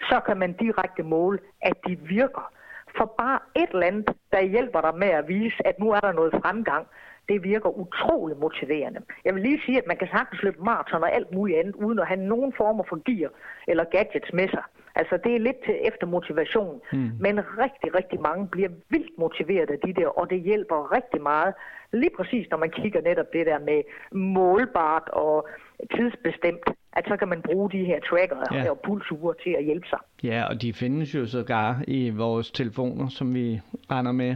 så 0.09 0.19
kan 0.25 0.37
man 0.37 0.53
direkte 0.53 1.03
måle, 1.03 1.39
at 1.61 1.77
de 1.87 1.99
virker. 1.99 2.51
For 2.97 3.05
bare 3.17 3.39
et 3.55 3.69
eller 3.73 3.87
andet, 3.87 4.09
der 4.31 4.41
hjælper 4.41 4.81
dig 4.81 4.95
med 4.95 5.07
at 5.07 5.27
vise, 5.27 5.67
at 5.67 5.79
nu 5.79 5.91
er 5.91 5.99
der 5.99 6.11
noget 6.11 6.33
fremgang, 6.41 6.87
det 7.29 7.43
virker 7.43 7.69
utrolig 7.69 8.37
motiverende. 8.37 9.01
Jeg 9.25 9.35
vil 9.35 9.43
lige 9.43 9.61
sige, 9.65 9.77
at 9.77 9.87
man 9.87 9.97
kan 9.97 10.07
sagtens 10.07 10.43
løbe 10.43 10.63
maraton 10.63 11.03
og 11.03 11.15
alt 11.15 11.31
muligt 11.31 11.59
andet, 11.59 11.75
uden 11.75 11.99
at 11.99 12.07
have 12.07 12.19
nogen 12.19 12.53
former 12.57 12.83
for 12.89 12.99
gear 13.05 13.29
eller 13.67 13.83
gadgets 13.83 14.33
med 14.33 14.47
sig. 14.49 14.63
Altså 14.95 15.17
det 15.23 15.35
er 15.35 15.39
lidt 15.39 15.59
til 15.65 15.75
efter 15.89 16.07
motivation, 16.07 16.81
mm. 16.93 17.11
men 17.19 17.39
rigtig, 17.63 17.95
rigtig 17.99 18.21
mange 18.21 18.47
bliver 18.47 18.69
vildt 18.89 19.17
motiveret 19.17 19.69
af 19.69 19.79
de 19.85 19.93
der, 19.93 20.07
og 20.07 20.29
det 20.29 20.41
hjælper 20.41 20.95
rigtig 20.97 21.21
meget. 21.21 21.53
Lige 21.93 22.15
præcis 22.17 22.47
når 22.51 22.57
man 22.57 22.71
kigger 22.71 23.01
netop 23.01 23.25
det 23.33 23.45
der 23.45 23.59
med 23.59 23.81
målbart 24.11 25.07
og 25.09 25.47
tidsbestemt, 25.95 26.67
at 26.93 27.05
så 27.07 27.17
kan 27.17 27.27
man 27.27 27.41
bruge 27.41 27.71
de 27.71 27.85
her 27.85 27.99
tracker 27.99 28.37
ja. 28.51 28.69
og 28.71 28.79
pulsure 28.85 29.33
til 29.43 29.55
at 29.57 29.63
hjælpe 29.63 29.87
sig. 29.87 29.99
Ja, 30.23 30.43
og 30.49 30.61
de 30.61 30.73
findes 30.73 31.15
jo 31.15 31.25
sågar 31.25 31.83
i 31.87 32.09
vores 32.09 32.51
telefoner, 32.51 33.07
som 33.09 33.33
vi 33.33 33.61
render 33.91 34.11
med 34.11 34.35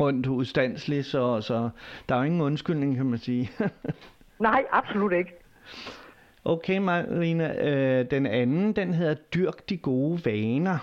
rundt 0.00 0.26
udstandsligt, 0.26 1.06
så, 1.06 1.40
så 1.40 1.70
der 2.08 2.14
er 2.14 2.18
jo 2.18 2.24
ingen 2.24 2.40
undskyldning, 2.40 2.96
kan 2.96 3.06
man 3.06 3.18
sige. 3.18 3.50
Nej, 4.38 4.64
absolut 4.72 5.12
ikke. 5.12 5.30
Okay, 6.46 6.78
Marina, 6.78 7.46
øh, 7.68 8.10
den 8.10 8.26
anden, 8.26 8.72
den 8.72 8.94
hedder 8.94 9.14
Dyrk 9.14 9.68
de 9.68 9.76
gode 9.76 10.20
vaner. 10.24 10.78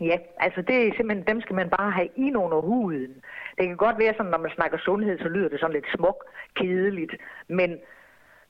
Ja, 0.00 0.16
altså 0.38 0.62
det 0.62 0.76
er 0.76 0.92
simpelthen, 0.96 1.26
dem 1.26 1.40
skal 1.40 1.56
man 1.56 1.70
bare 1.78 1.90
have 1.90 2.08
ind 2.16 2.36
under 2.36 2.60
huden. 2.60 3.14
Det 3.58 3.66
kan 3.66 3.76
godt 3.76 3.98
være 3.98 4.14
sådan, 4.16 4.30
når 4.30 4.38
man 4.38 4.50
snakker 4.54 4.78
sundhed, 4.78 5.18
så 5.18 5.28
lyder 5.28 5.48
det 5.48 5.60
sådan 5.60 5.74
lidt 5.74 5.94
smuk, 5.96 6.24
kedeligt. 6.54 7.12
Men 7.48 7.78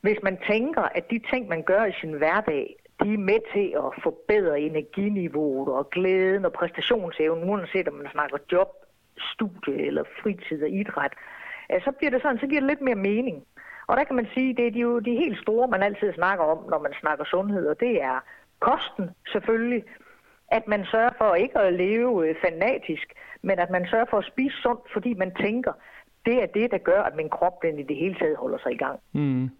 hvis 0.00 0.18
man 0.22 0.38
tænker, 0.50 0.82
at 0.82 1.10
de 1.10 1.20
ting, 1.30 1.48
man 1.48 1.62
gør 1.62 1.84
i 1.84 1.92
sin 2.00 2.12
hverdag, 2.12 2.76
de 3.02 3.14
er 3.14 3.18
med 3.18 3.40
til 3.54 3.66
at 3.84 4.02
forbedre 4.02 4.60
energiniveauet 4.60 5.68
og 5.68 5.90
glæden 5.90 6.44
og 6.44 6.52
præstationsevnen, 6.52 7.50
uanset 7.50 7.88
om 7.88 7.94
man 7.94 8.12
snakker 8.12 8.38
job, 8.52 8.68
studie 9.18 9.86
eller 9.86 10.04
fritid 10.22 10.62
og 10.62 10.70
idræt, 10.70 11.12
så 11.84 11.92
bliver 11.98 12.10
det 12.10 12.22
sådan, 12.22 12.38
så 12.38 12.46
giver 12.46 12.60
det 12.60 12.68
lidt 12.68 12.80
mere 12.80 12.94
mening. 12.94 13.44
Og 13.90 13.96
der 13.96 14.04
kan 14.04 14.16
man 14.16 14.28
sige, 14.34 14.56
det 14.56 14.66
er 14.66 14.70
de 14.70 14.80
jo 14.80 14.98
de 14.98 15.10
helt 15.22 15.38
store, 15.42 15.68
man 15.68 15.82
altid 15.82 16.12
snakker 16.12 16.44
om, 16.44 16.58
når 16.70 16.78
man 16.78 16.92
snakker 17.00 17.24
sundhed, 17.24 17.66
og 17.66 17.80
det 17.80 18.02
er 18.02 18.18
kosten 18.58 19.10
selvfølgelig, 19.32 19.84
at 20.48 20.68
man 20.68 20.84
sørger 20.90 21.10
for 21.18 21.34
ikke 21.34 21.58
at 21.58 21.72
leve 21.72 22.28
øh, 22.28 22.34
fanatisk, 22.44 23.06
men 23.42 23.58
at 23.58 23.70
man 23.70 23.86
sørger 23.90 24.04
for 24.10 24.18
at 24.18 24.30
spise 24.32 24.56
sundt, 24.62 24.80
fordi 24.92 25.14
man 25.14 25.34
tænker, 25.34 25.72
det 26.26 26.42
er 26.42 26.46
det, 26.46 26.70
der 26.70 26.78
gør, 26.78 27.02
at 27.02 27.16
min 27.16 27.28
krop 27.28 27.62
den 27.62 27.78
i 27.78 27.82
det 27.82 27.96
hele 27.96 28.14
taget 28.14 28.36
holder 28.36 28.58
sig 28.62 28.72
i 28.72 28.76
gang. 28.76 29.00
Mm. 29.12 29.50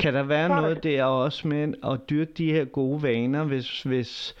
Kan 0.00 0.14
der 0.14 0.22
være 0.22 0.48
noget 0.48 0.84
der 0.84 1.04
også 1.04 1.48
med 1.48 1.74
at 1.92 2.10
dyrke 2.10 2.32
de 2.32 2.52
her 2.52 2.64
gode 2.64 3.02
vaner, 3.02 3.44
hvis, 3.44 3.82
hvis 3.82 4.36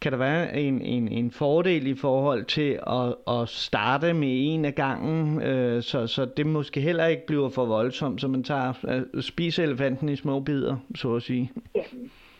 kan 0.00 0.12
der 0.12 0.18
være 0.18 0.56
en, 0.56 0.80
en, 0.82 1.08
en 1.08 1.30
fordel 1.30 1.86
i 1.86 1.96
forhold 1.96 2.44
til 2.44 2.80
at, 2.86 3.34
at 3.34 3.48
starte 3.48 4.14
med 4.14 4.28
en 4.30 4.64
af 4.64 4.74
gangen, 4.74 5.42
øh, 5.42 5.82
så, 5.82 6.06
så 6.06 6.24
det 6.24 6.46
måske 6.46 6.80
heller 6.80 7.06
ikke 7.06 7.26
bliver 7.26 7.48
for 7.48 7.64
voldsomt, 7.64 8.20
så 8.20 8.28
man 8.28 8.44
tager 8.44 8.72
øh, 8.88 9.22
spiser 9.22 9.62
elefanten 9.62 10.08
i 10.08 10.16
små 10.16 10.40
bidder, 10.40 10.76
så 10.94 11.14
at 11.14 11.22
sige? 11.22 11.52
Ja. 11.74 11.82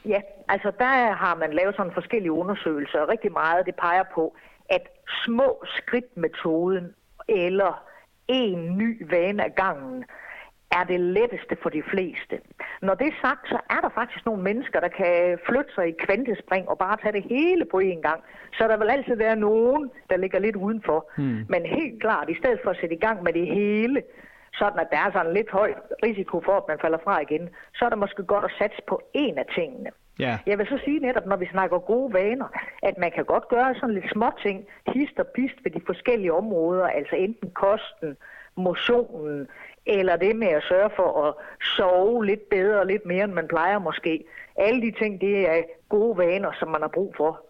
ja, 0.04 0.20
altså 0.48 0.72
der 0.78 1.12
har 1.12 1.34
man 1.34 1.52
lavet 1.52 1.76
sådan 1.76 1.92
forskellige 1.92 2.32
undersøgelser, 2.32 2.98
og 2.98 3.08
rigtig 3.08 3.32
meget 3.32 3.66
det 3.66 3.75
peger 3.75 4.04
på, 4.14 4.36
at 4.68 4.82
små 5.25 5.64
skridt-metoden 5.64 6.94
eller 7.28 7.82
en 8.28 8.78
ny 8.78 9.10
vane 9.10 9.44
af 9.44 9.54
gangen, 9.54 10.04
er 10.70 10.85
det 10.85 11.00
letteste 11.00 11.56
for 11.62 11.70
de 11.70 11.82
fleste. 11.90 12.40
Når 12.82 12.94
det 12.94 13.06
er 13.06 13.20
sagt, 13.23 13.49
så 13.49 13.58
er 13.70 13.80
der 13.80 13.88
faktisk 13.88 14.26
nogle 14.26 14.42
mennesker, 14.42 14.80
der 14.80 14.88
kan 14.88 15.38
flytte 15.46 15.75
sig 15.75 15.88
i 15.88 15.94
kvantespring 16.04 16.68
og 16.68 16.78
bare 16.78 16.96
tage 17.02 17.12
det 17.12 17.25
hele 17.25 17.64
på 17.64 17.80
én 17.85 18.00
gang. 18.08 18.20
Så 18.58 18.68
der 18.68 18.76
vil 18.76 18.90
altid 18.90 19.16
være 19.16 19.37
nogen, 19.37 19.90
der 20.11 20.16
ligger 20.16 20.38
lidt 20.38 20.56
udenfor. 20.56 21.11
Hmm. 21.16 21.44
Men 21.49 21.62
helt 21.66 22.00
klart, 22.00 22.30
i 22.30 22.38
stedet 22.40 22.61
for 22.62 22.70
at 22.70 22.78
sætte 22.80 22.94
i 22.94 22.99
gang 22.99 23.23
med 23.23 23.32
det 23.32 23.46
hele, 23.46 24.02
sådan 24.54 24.78
at 24.78 24.88
der 24.92 24.99
er 24.99 25.12
sådan 25.12 25.35
lidt 25.35 25.50
høj 25.50 25.75
risiko 26.02 26.40
for, 26.44 26.56
at 26.56 26.68
man 26.68 26.78
falder 26.80 26.99
fra 27.04 27.20
igen, 27.20 27.49
så 27.75 27.85
er 27.85 27.88
det 27.88 27.99
måske 27.99 28.23
godt 28.23 28.44
at 28.44 28.56
satse 28.58 28.82
på 28.88 29.00
en 29.14 29.38
af 29.38 29.46
tingene. 29.54 29.90
Ja. 30.18 30.38
Jeg 30.46 30.58
vil 30.58 30.66
så 30.66 30.78
sige 30.85 30.99
netop, 30.99 31.26
når 31.26 31.37
vi 31.37 31.46
snakker 31.46 31.78
gode 31.78 32.12
vaner, 32.12 32.49
at 32.82 32.99
man 32.99 33.11
kan 33.11 33.25
godt 33.25 33.49
gøre 33.49 33.75
sådan 33.75 33.94
lidt 33.94 34.12
små 34.12 34.30
ting, 34.42 34.66
hist 34.94 35.18
og 35.18 35.26
pist 35.26 35.58
ved 35.64 35.70
de 35.70 35.80
forskellige 35.87 36.32
områder, 36.32 36.87
altså 36.87 37.16
enten 37.16 37.50
kosten, 37.50 38.16
motionen, 38.56 39.48
eller 39.86 40.16
det 40.16 40.36
med 40.36 40.48
at 40.48 40.62
sørge 40.68 40.90
for 40.96 41.22
at 41.25 41.34
sove 41.76 42.26
lidt 42.26 42.48
bedre 42.48 42.80
og 42.80 42.86
lidt 42.86 43.06
mere, 43.06 43.25
end 43.25 43.32
man 43.32 43.48
plejer 43.48 43.78
måske. 43.78 44.25
Alle 44.56 44.82
de 44.82 44.90
ting, 44.98 45.20
det 45.20 45.48
er 45.48 45.62
gode 45.88 46.18
vaner, 46.18 46.52
som 46.58 46.68
man 46.68 46.80
har 46.80 46.88
brug 46.88 47.14
for. 47.16 47.40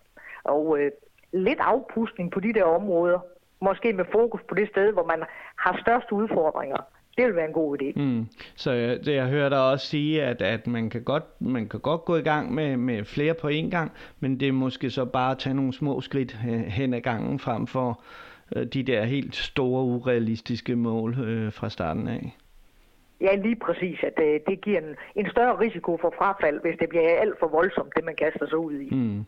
Og 0.44 0.78
øh, 0.78 0.90
lidt 1.32 1.60
afpustning 1.60 2.30
på 2.30 2.40
de 2.40 2.52
der 2.52 2.64
områder, 2.64 3.18
måske 3.60 3.92
med 3.92 4.04
fokus 4.12 4.40
på 4.48 4.54
det 4.54 4.68
sted, 4.68 4.92
hvor 4.92 5.04
man 5.04 5.22
har 5.56 5.78
største 5.80 6.12
udfordringer. 6.12 6.76
Det 7.16 7.26
vil 7.26 7.36
være 7.36 7.46
en 7.46 7.52
god 7.52 7.82
idé. 7.82 8.00
Mm. 8.00 8.26
Så 8.56 8.72
jeg, 8.72 9.04
det, 9.04 9.14
jeg 9.14 9.26
hører 9.26 9.48
dig 9.48 9.70
også 9.70 9.86
sige, 9.86 10.22
at, 10.22 10.42
at 10.42 10.66
man, 10.66 10.90
kan 10.90 11.02
godt, 11.02 11.24
man 11.40 11.68
kan 11.68 11.80
godt 11.80 12.04
gå 12.04 12.16
i 12.16 12.22
gang 12.22 12.54
med, 12.54 12.76
med 12.76 13.04
flere 13.04 13.34
på 13.34 13.48
én 13.48 13.70
gang, 13.70 13.92
men 14.20 14.40
det 14.40 14.48
er 14.48 14.52
måske 14.52 14.90
så 14.90 15.04
bare 15.04 15.30
at 15.30 15.38
tage 15.38 15.54
nogle 15.54 15.72
små 15.72 16.00
skridt 16.00 16.36
øh, 16.48 16.52
hen 16.52 16.94
ad 16.94 17.00
gangen 17.00 17.38
frem 17.38 17.66
for 17.66 18.00
de 18.72 18.82
der 18.82 19.04
helt 19.04 19.36
store, 19.36 19.84
urealistiske 19.84 20.76
mål 20.76 21.18
øh, 21.18 21.52
fra 21.52 21.70
starten 21.70 22.08
af. 22.08 22.36
Ja, 23.20 23.36
lige 23.36 23.56
præcis. 23.56 23.98
At 24.02 24.12
det, 24.16 24.34
øh, 24.34 24.40
det 24.48 24.60
giver 24.60 24.78
en, 24.78 24.96
en 25.16 25.30
større 25.30 25.60
risiko 25.60 25.98
for 26.00 26.14
frafald, 26.18 26.60
hvis 26.60 26.76
det 26.80 26.88
bliver 26.88 27.20
alt 27.20 27.34
for 27.40 27.48
voldsomt, 27.48 27.92
det 27.96 28.04
man 28.04 28.14
kaster 28.16 28.48
sig 28.48 28.58
ud 28.58 28.72
i. 28.72 28.94
Mm. 28.94 29.24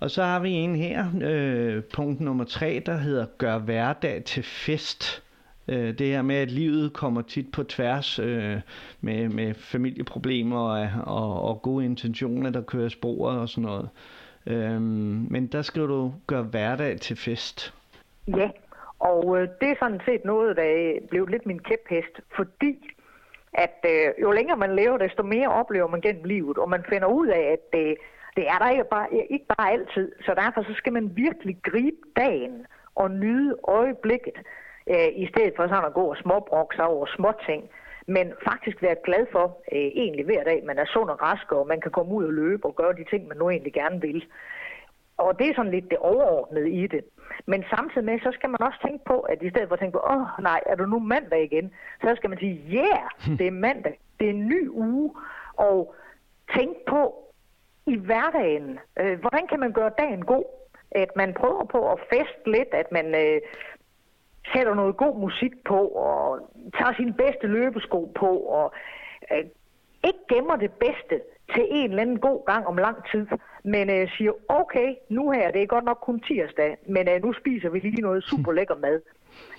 Og 0.00 0.10
så 0.10 0.22
har 0.22 0.40
vi 0.40 0.50
en 0.50 0.76
her, 0.76 1.06
øh, 1.22 1.82
punkt 1.94 2.20
nummer 2.20 2.44
tre, 2.44 2.82
der 2.86 2.96
hedder 2.96 3.26
Gør 3.38 3.58
hverdag 3.58 4.24
til 4.24 4.42
fest. 4.42 5.22
Øh, 5.68 5.98
det 5.98 6.06
her 6.06 6.22
med, 6.22 6.36
at 6.36 6.50
livet 6.50 6.92
kommer 6.92 7.22
tit 7.22 7.52
på 7.52 7.62
tværs 7.62 8.18
øh, 8.18 8.56
med, 9.00 9.28
med 9.28 9.54
familieproblemer 9.54 10.58
og, 10.58 10.88
og, 11.06 11.42
og 11.42 11.62
gode 11.62 11.84
intentioner, 11.84 12.50
der 12.50 12.62
kører 12.62 12.88
sporet 12.88 13.38
og 13.38 13.48
sådan 13.48 13.64
noget. 13.64 13.88
Øh, 14.46 14.80
men 15.30 15.46
der 15.46 15.62
skal 15.62 15.82
du 15.82 16.12
gøre 16.26 16.42
hverdag 16.42 17.00
til 17.00 17.16
fest. 17.16 17.74
Ja, 18.26 18.50
og 18.98 19.38
øh, 19.38 19.48
det 19.60 19.68
er 19.70 19.76
sådan 19.80 20.00
set 20.06 20.24
noget, 20.24 20.56
der 20.56 21.00
blev 21.10 21.26
lidt 21.26 21.46
min 21.46 21.58
kæphest, 21.58 22.20
fordi 22.36 22.90
at 23.52 23.78
øh, 23.86 24.22
jo 24.22 24.30
længere 24.30 24.56
man 24.56 24.76
lever, 24.76 24.98
desto 24.98 25.22
mere 25.22 25.48
oplever 25.48 25.88
man 25.88 26.00
gennem 26.00 26.24
livet, 26.24 26.58
og 26.58 26.68
man 26.68 26.84
finder 26.88 27.08
ud 27.08 27.26
af, 27.26 27.56
at 27.56 27.80
øh, 27.80 27.96
det 28.36 28.48
er 28.48 28.58
der 28.58 28.70
ikke 28.70 28.84
bare, 28.84 29.08
ikke 29.30 29.46
bare 29.58 29.72
altid. 29.72 30.12
Så 30.24 30.34
derfor 30.34 30.62
så 30.62 30.74
skal 30.74 30.92
man 30.92 31.16
virkelig 31.16 31.56
gribe 31.62 31.96
dagen 32.16 32.66
og 32.94 33.10
nyde 33.10 33.56
øjeblikket, 33.64 34.38
øh, 34.86 35.08
i 35.14 35.26
stedet 35.26 35.52
for 35.56 35.68
sådan 35.68 35.84
at 35.84 35.94
gå 35.94 36.04
og 36.04 36.16
småbrokse 36.16 36.82
over 36.82 37.06
småting. 37.16 37.70
Men 38.06 38.32
faktisk 38.48 38.82
være 38.82 38.96
glad 39.04 39.26
for 39.32 39.46
øh, 39.72 39.78
egentlig 40.02 40.24
hver 40.24 40.44
dag, 40.44 40.62
man 40.64 40.78
er 40.78 40.84
sund 40.86 41.10
og 41.10 41.22
rask, 41.22 41.52
og 41.52 41.66
man 41.66 41.80
kan 41.80 41.90
komme 41.90 42.12
ud 42.14 42.24
og 42.24 42.32
løbe 42.32 42.66
og 42.66 42.76
gøre 42.76 42.92
de 42.92 43.04
ting, 43.10 43.28
man 43.28 43.36
nu 43.36 43.50
egentlig 43.50 43.72
gerne 43.72 44.00
vil. 44.00 44.24
Og 45.16 45.38
det 45.38 45.48
er 45.48 45.54
sådan 45.54 45.70
lidt 45.70 45.90
det 45.90 45.98
overordnede 45.98 46.70
i 46.70 46.86
det. 46.86 47.04
Men 47.46 47.64
samtidig 47.70 48.04
med, 48.04 48.20
så 48.20 48.30
skal 48.32 48.50
man 48.50 48.62
også 48.62 48.78
tænke 48.86 49.04
på, 49.04 49.20
at 49.20 49.42
i 49.42 49.50
stedet 49.50 49.68
for 49.68 49.74
at 49.74 49.80
tænke 49.80 49.92
på, 49.92 50.04
åh 50.10 50.16
oh, 50.16 50.26
nej, 50.42 50.60
er 50.66 50.74
du 50.74 50.86
nu 50.86 50.98
mandag 50.98 51.44
igen? 51.44 51.72
Så 52.00 52.14
skal 52.16 52.30
man 52.30 52.38
sige, 52.38 52.60
yeah, 52.72 53.38
det 53.38 53.46
er 53.46 53.50
mandag. 53.50 54.00
Det 54.20 54.26
er 54.26 54.30
en 54.30 54.48
ny 54.48 54.68
uge. 54.68 55.14
Og 55.56 55.94
tænk 56.54 56.76
på 56.86 57.26
i 57.86 57.96
hverdagen, 57.96 58.78
øh, 59.00 59.20
hvordan 59.20 59.46
kan 59.46 59.60
man 59.60 59.72
gøre 59.72 59.90
dagen 59.98 60.24
god? 60.24 60.44
At 60.90 61.16
man 61.16 61.34
prøver 61.34 61.64
på 61.64 61.92
at 61.92 62.00
feste 62.10 62.50
lidt, 62.50 62.68
at 62.72 62.92
man 62.92 63.06
øh, 63.14 63.40
sætter 64.52 64.74
noget 64.74 64.96
god 64.96 65.18
musik 65.18 65.64
på, 65.64 65.88
og 65.88 66.50
tager 66.78 66.94
sin 66.96 67.14
bedste 67.14 67.46
løbesko 67.46 68.12
på, 68.14 68.30
og 68.36 68.72
øh, 69.32 69.44
ikke 70.04 70.24
gemmer 70.28 70.56
det 70.56 70.72
bedste 70.72 71.20
til 71.54 71.66
en 71.70 71.90
eller 71.90 72.02
anden 72.02 72.20
god 72.20 72.46
gang 72.46 72.66
om 72.66 72.76
lang 72.76 72.96
tid, 73.10 73.26
men 73.64 73.90
øh, 73.90 74.08
siger, 74.16 74.32
okay, 74.48 74.94
nu 75.08 75.30
her, 75.30 75.50
det 75.50 75.62
er 75.62 75.66
godt 75.66 75.84
nok 75.84 75.98
kun 76.02 76.20
tirsdag, 76.20 76.76
men 76.88 77.08
øh, 77.08 77.22
nu 77.24 77.32
spiser 77.32 77.70
vi 77.70 77.78
lige 77.78 78.02
noget 78.02 78.24
super 78.24 78.52
lækker 78.52 78.76
mad. 78.76 79.00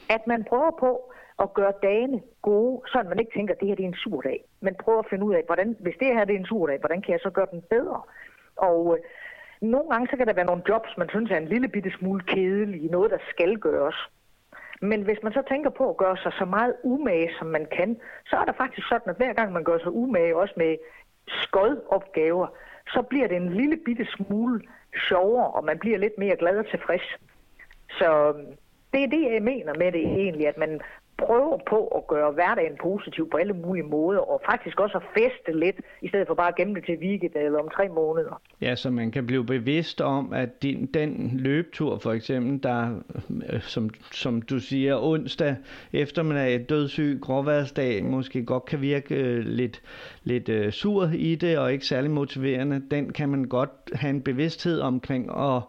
At 0.10 0.27
man 0.27 0.44
prøver 0.50 0.72
på 0.79 1.13
at 1.39 1.53
gøre 1.53 1.74
dagene 1.82 2.22
gode, 2.41 2.82
så 2.88 3.03
man 3.10 3.20
ikke 3.20 3.32
tænker, 3.36 3.53
at 3.53 3.60
det 3.60 3.67
her 3.67 3.75
det 3.75 3.84
er 3.84 3.88
en 3.88 4.03
sur 4.03 4.22
dag. 4.22 4.44
Man 4.62 4.75
prøver 4.84 5.00
at 5.00 5.10
finde 5.10 5.25
ud 5.25 5.34
af, 5.34 5.44
hvordan, 5.46 5.75
hvis 5.79 5.96
det 6.00 6.08
her 6.08 6.25
det 6.25 6.36
er 6.36 6.39
en 6.39 6.46
sur 6.46 6.67
dag, 6.67 6.79
hvordan 6.79 7.01
kan 7.01 7.12
jeg 7.12 7.20
så 7.24 7.29
gøre 7.29 7.48
den 7.51 7.62
bedre? 7.70 8.01
Og 8.56 8.98
øh, 8.98 9.03
nogle 9.62 9.89
gange 9.89 10.08
så 10.08 10.17
kan 10.17 10.27
der 10.27 10.34
være 10.34 10.46
nogle 10.46 10.63
jobs, 10.70 10.98
man 10.98 11.10
synes 11.10 11.32
er 11.32 11.38
en 11.38 11.48
lille 11.48 11.67
bitte 11.67 11.91
smule 11.91 12.24
kedelige, 12.24 12.88
noget 12.88 13.12
der 13.12 13.17
skal 13.29 13.58
gøres. 13.58 14.10
Men 14.82 15.01
hvis 15.01 15.24
man 15.24 15.34
så 15.34 15.44
tænker 15.50 15.70
på 15.70 15.89
at 15.89 15.98
gøre 15.98 16.17
sig 16.17 16.32
så 16.34 16.46
meget 16.46 16.74
umage, 16.84 17.29
som 17.39 17.48
man 17.48 17.67
kan, 17.77 17.98
så 18.29 18.36
er 18.36 18.46
det 18.46 18.56
faktisk 18.56 18.88
sådan, 18.88 19.10
at 19.10 19.17
hver 19.17 19.34
gang 19.34 19.51
man 19.51 19.63
gør 19.63 19.77
sig 19.77 19.91
umage, 19.91 20.36
også 20.36 20.53
med 20.58 20.75
skodopgaver, 21.27 22.48
så 22.88 23.01
bliver 23.01 23.27
det 23.27 23.38
en 23.38 23.53
lille 23.53 23.77
bitte 23.86 24.05
smule 24.05 24.62
sjovere, 25.07 25.48
og 25.48 25.65
man 25.65 25.79
bliver 25.79 25.98
lidt 25.98 26.17
mere 26.17 26.36
glad 26.36 26.57
og 26.57 26.69
tilfreds. 26.69 27.17
Så 27.89 28.29
øhm, 28.29 28.57
det 28.93 29.03
er 29.03 29.07
det, 29.07 29.34
jeg 29.34 29.43
mener 29.43 29.74
med 29.74 29.91
det 29.91 30.05
egentlig, 30.05 30.48
at 30.48 30.57
man 30.57 30.81
prøver 31.17 31.57
på 31.69 31.88
at 31.88 32.07
gøre 32.07 32.31
hverdagen 32.31 32.77
positiv 32.81 33.29
på 33.29 33.38
alle 33.38 33.53
mulige 33.53 33.83
måder, 33.83 34.19
og 34.19 34.41
faktisk 34.45 34.79
også 34.79 34.97
at 34.97 35.03
feste 35.13 35.59
lidt, 35.59 35.75
i 36.01 36.07
stedet 36.07 36.27
for 36.27 36.33
bare 36.33 36.47
at 36.47 36.55
gemme 36.55 36.75
det 36.75 36.86
til 36.86 36.97
weekend 36.97 37.31
eller 37.36 37.59
om 37.59 37.69
tre 37.69 37.89
måneder. 37.89 38.41
Ja, 38.62 38.75
så 38.75 38.89
man 38.89 39.12
kan 39.12 39.27
blive 39.27 39.45
bevidst 39.45 40.01
om, 40.01 40.33
at 40.33 40.63
din, 40.63 40.86
den 40.86 41.31
løbetur 41.33 41.97
for 41.97 42.12
eksempel, 42.12 42.63
der, 42.63 43.01
øh, 43.53 43.62
som, 43.62 43.89
som 44.12 44.41
du 44.41 44.59
siger, 44.59 44.97
onsdag 45.01 45.55
eftermiddag, 45.93 46.65
dødssyg, 46.69 47.19
gråværsdag, 47.21 48.03
måske 48.03 48.45
godt 48.45 48.65
kan 48.65 48.81
virke 48.81 49.15
øh, 49.15 49.39
lidt, 49.45 49.81
lidt 50.24 50.50
øh, 50.50 50.71
sur 50.71 51.09
i 51.13 51.36
det, 51.36 51.57
og 51.57 51.74
ikke 51.74 51.86
særlig 51.86 52.12
motiverende, 52.12 52.81
den 52.91 53.13
kan 53.13 53.29
man 53.29 53.45
godt 53.45 53.71
have 53.93 54.09
en 54.09 54.21
bevidsthed 54.21 54.79
omkring, 54.79 55.31
og 55.31 55.62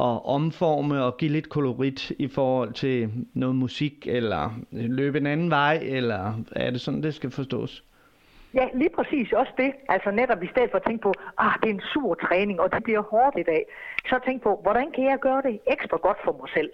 at 0.00 0.20
omforme 0.24 1.02
og 1.04 1.16
give 1.16 1.30
lidt 1.30 1.48
kolorit 1.48 2.10
i 2.10 2.28
forhold 2.28 2.72
til 2.72 3.10
noget 3.34 3.56
musik, 3.56 4.06
eller 4.06 4.50
løbe 4.70 5.18
en 5.18 5.26
anden 5.26 5.50
vej, 5.50 5.78
eller 5.82 6.34
er 6.52 6.70
det 6.70 6.80
sådan, 6.80 7.02
det 7.02 7.14
skal 7.14 7.30
forstås? 7.30 7.84
Ja, 8.54 8.66
lige 8.74 8.90
præcis 8.90 9.32
også 9.32 9.52
det. 9.56 9.72
Altså 9.88 10.10
netop 10.10 10.42
i 10.42 10.46
stedet 10.46 10.70
for 10.70 10.78
at 10.78 10.84
tænke 10.86 11.02
på, 11.02 11.12
ah, 11.38 11.52
det 11.62 11.70
er 11.70 11.74
en 11.74 11.82
sur 11.92 12.14
træning, 12.14 12.60
og 12.60 12.72
det 12.72 12.84
bliver 12.84 13.02
hårdt 13.02 13.38
i 13.38 13.42
dag. 13.42 13.62
Så 14.06 14.18
tænk 14.26 14.42
på, 14.42 14.60
hvordan 14.62 14.90
kan 14.94 15.04
jeg 15.04 15.18
gøre 15.18 15.42
det 15.42 15.60
ekstra 15.66 15.96
godt 15.96 16.18
for 16.24 16.32
mig 16.32 16.48
selv? 16.54 16.70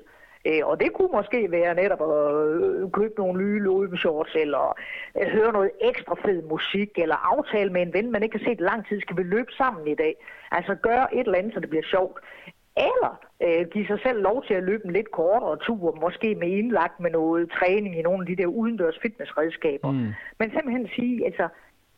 Øh, 0.49 0.67
og 0.71 0.81
det 0.81 0.93
kunne 0.93 1.13
måske 1.13 1.51
være 1.51 1.75
netop 1.75 2.03
at 2.11 2.35
øh, 2.47 2.91
købe 2.91 3.15
nogle 3.19 3.43
nye 3.43 3.61
løbeshorts, 3.63 4.35
eller 4.35 4.79
øh, 5.19 5.29
høre 5.29 5.53
noget 5.53 5.71
ekstra 5.81 6.15
fed 6.25 6.43
musik, 6.43 6.91
eller 6.97 7.17
aftale 7.35 7.71
med 7.73 7.83
en 7.83 7.93
ven, 7.93 8.13
man 8.13 8.23
ikke 8.23 8.39
har 8.39 8.45
set 8.45 8.61
lang 8.61 8.89
tid, 8.89 9.01
skal 9.01 9.17
vi 9.17 9.23
løbe 9.23 9.53
sammen 9.53 9.89
i 9.89 9.95
dag. 9.95 10.15
Altså 10.51 10.75
gøre 10.75 11.15
et 11.15 11.27
eller 11.27 11.39
andet, 11.39 11.55
så 11.55 11.61
det 11.61 11.71
bliver 11.71 11.89
sjovt. 11.95 12.19
Eller 12.77 13.13
øh, 13.45 13.67
give 13.73 13.87
sig 13.87 13.99
selv 14.03 14.23
lov 14.23 14.45
til 14.47 14.55
at 14.55 14.63
løbe 14.63 14.85
en 14.87 14.93
lidt 14.93 15.11
kortere 15.11 15.57
tur, 15.67 15.99
måske 16.01 16.35
med 16.35 16.49
indlagt 16.49 17.01
med 17.01 17.11
noget 17.11 17.51
træning 17.51 17.99
i 17.99 18.03
nogle 18.03 18.21
af 18.23 18.27
de 18.27 18.43
der 18.43 18.47
udendørs 18.47 18.99
fitnessredskaber. 19.03 19.91
Mm. 19.91 20.13
Men 20.39 20.51
simpelthen 20.51 20.89
sige, 20.97 21.27
altså, 21.27 21.49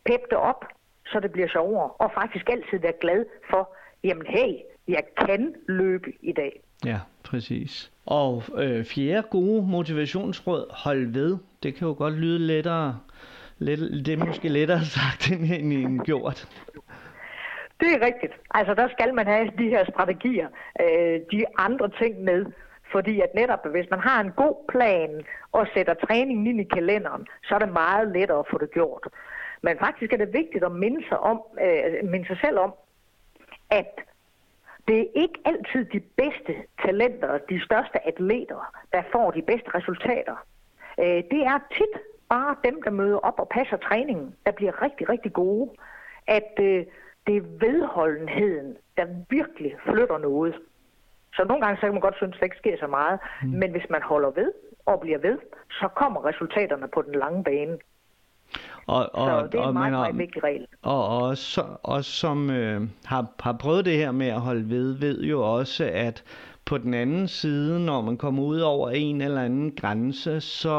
pep 0.05 0.21
det 0.31 0.39
op, 0.39 0.65
så 1.07 1.21
det 1.21 1.33
bliver 1.33 1.49
sjovere. 1.49 1.91
Og 1.91 2.11
faktisk 2.15 2.51
altid 2.51 2.79
være 2.79 3.01
glad 3.01 3.25
for, 3.51 3.77
jamen 4.05 4.27
hey, 4.27 4.53
jeg 4.89 5.03
kan 5.17 5.55
løbe 5.69 6.13
i 6.23 6.33
dag. 6.33 6.61
Ja, 6.85 6.99
præcis. 7.25 7.93
Og 8.07 8.43
øh, 8.57 8.85
fjerde 8.85 9.29
gode 9.31 9.67
motivationsråd, 9.67 10.67
hold 10.71 11.13
ved. 11.13 11.37
Det 11.63 11.75
kan 11.75 11.89
jo 11.89 11.95
godt 11.99 12.15
lyde 12.15 12.39
lettere. 12.39 12.99
Let, 13.59 14.07
det 14.07 14.09
er 14.09 14.25
måske 14.27 14.49
lettere 14.49 14.85
sagt 14.99 15.31
end, 15.31 15.73
end 15.73 16.01
gjort. 16.01 16.49
Det 17.81 17.89
er 17.95 18.07
rigtigt. 18.07 18.35
Altså 18.51 18.75
der 18.75 18.89
skal 18.89 19.15
man 19.15 19.27
have 19.27 19.51
de 19.59 19.69
her 19.69 19.85
strategier, 19.85 20.49
øh, 20.81 21.21
de 21.33 21.45
andre 21.59 21.89
ting 21.89 22.21
med. 22.21 22.47
Fordi 22.93 23.21
at 23.21 23.35
netop, 23.35 23.67
hvis 23.67 23.91
man 23.91 24.01
har 24.01 24.21
en 24.21 24.33
god 24.33 24.65
plan 24.69 25.25
og 25.53 25.67
sætter 25.75 25.95
træningen 25.95 26.47
ind 26.47 26.61
i 26.61 26.65
kalenderen, 26.65 27.27
så 27.43 27.55
er 27.55 27.59
det 27.59 27.73
meget 27.73 28.09
lettere 28.13 28.39
at 28.39 28.47
få 28.51 28.59
det 28.59 28.71
gjort. 28.71 29.09
Men 29.63 29.79
faktisk 29.79 30.13
er 30.13 30.17
det 30.17 30.33
vigtigt 30.33 30.65
at 30.65 30.73
minde 30.73 31.09
sig, 31.09 31.21
om, 31.21 31.43
øh, 31.61 32.11
minde 32.11 32.27
sig 32.27 32.39
selv 32.45 32.59
om, 32.59 32.75
at 33.71 34.01
det 34.89 35.01
er 35.01 35.07
ikke 35.15 35.39
altid 35.45 35.85
de 35.85 36.01
bedste 36.01 36.55
talenter, 36.85 37.39
de 37.39 37.65
største 37.65 38.07
atleter, 38.07 38.73
der 38.93 39.03
får 39.13 39.31
de 39.31 39.43
bedste 39.43 39.71
resultater. 39.75 40.37
Øh, 41.01 41.23
det 41.33 41.43
er 41.53 41.59
tit 41.77 42.03
bare 42.29 42.57
dem, 42.65 42.83
der 42.83 42.91
møder 42.91 43.19
op 43.19 43.39
og 43.41 43.49
passer 43.49 43.77
træningen, 43.77 44.35
der 44.47 44.53
bliver 44.53 44.83
rigtig, 44.83 45.09
rigtig 45.09 45.33
gode. 45.33 45.71
At 46.27 46.53
øh, 46.61 46.87
det 47.29 47.37
er 47.37 47.47
vedholdenheden, 47.67 48.77
der 48.97 49.07
virkelig 49.31 49.73
flytter 49.89 50.19
noget. 50.19 50.55
Så 51.35 51.45
nogle 51.45 51.65
gange 51.65 51.77
så 51.77 51.81
kan 51.81 51.93
man 51.93 52.01
godt 52.01 52.17
synes, 52.17 52.35
at 52.35 52.41
det 52.41 52.47
ikke 52.47 52.57
sker 52.57 52.77
så 52.81 52.87
meget. 52.87 53.19
Mm. 53.43 53.49
Men 53.49 53.71
hvis 53.71 53.87
man 53.91 54.03
holder 54.03 54.31
ved 54.31 54.53
og 54.87 55.01
bliver 55.01 55.19
ved, 55.19 55.39
så 55.71 55.89
kommer 55.89 56.25
resultaterne 56.25 56.89
på 56.95 57.03
den 57.03 57.15
lange 57.15 57.45
bane. 57.45 57.79
Og, 58.87 59.11
og, 59.13 59.27
så 59.29 59.49
det 59.53 59.59
er 59.59 59.63
en 59.63 59.69
og, 59.69 59.75
meget, 59.75 59.93
men, 59.93 60.01
meget 60.01 60.19
vigtig 60.19 60.45
regel. 60.45 60.67
Og 60.83 61.19
også, 61.29 61.65
også 61.83 62.11
som 62.11 62.51
øh, 62.51 62.81
har, 63.05 63.27
har 63.41 63.57
prøvet 63.61 63.85
det 63.85 63.97
her 63.97 64.13
med 64.13 64.27
at 64.27 64.41
holde 64.41 64.71
ved, 64.71 64.99
ved 64.99 65.23
jo 65.23 65.57
også, 65.57 65.91
at 65.95 66.25
på 66.65 66.79
den 66.79 66.95
anden 66.95 67.29
side, 67.29 67.85
når 67.85 68.01
man 68.01 68.17
kommer 68.17 68.43
ud 68.43 68.61
over 68.61 68.91
en 68.91 69.21
eller 69.21 69.43
anden 69.43 69.77
grænse, 69.77 70.41
så, 70.41 70.79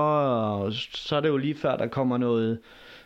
så 0.94 1.15
er 1.15 1.20
det 1.20 1.29
jo 1.29 1.38
lige 1.38 1.56
før, 1.56 1.75
der 1.75 1.88
kommer 1.88 2.18
noget, 2.18 2.60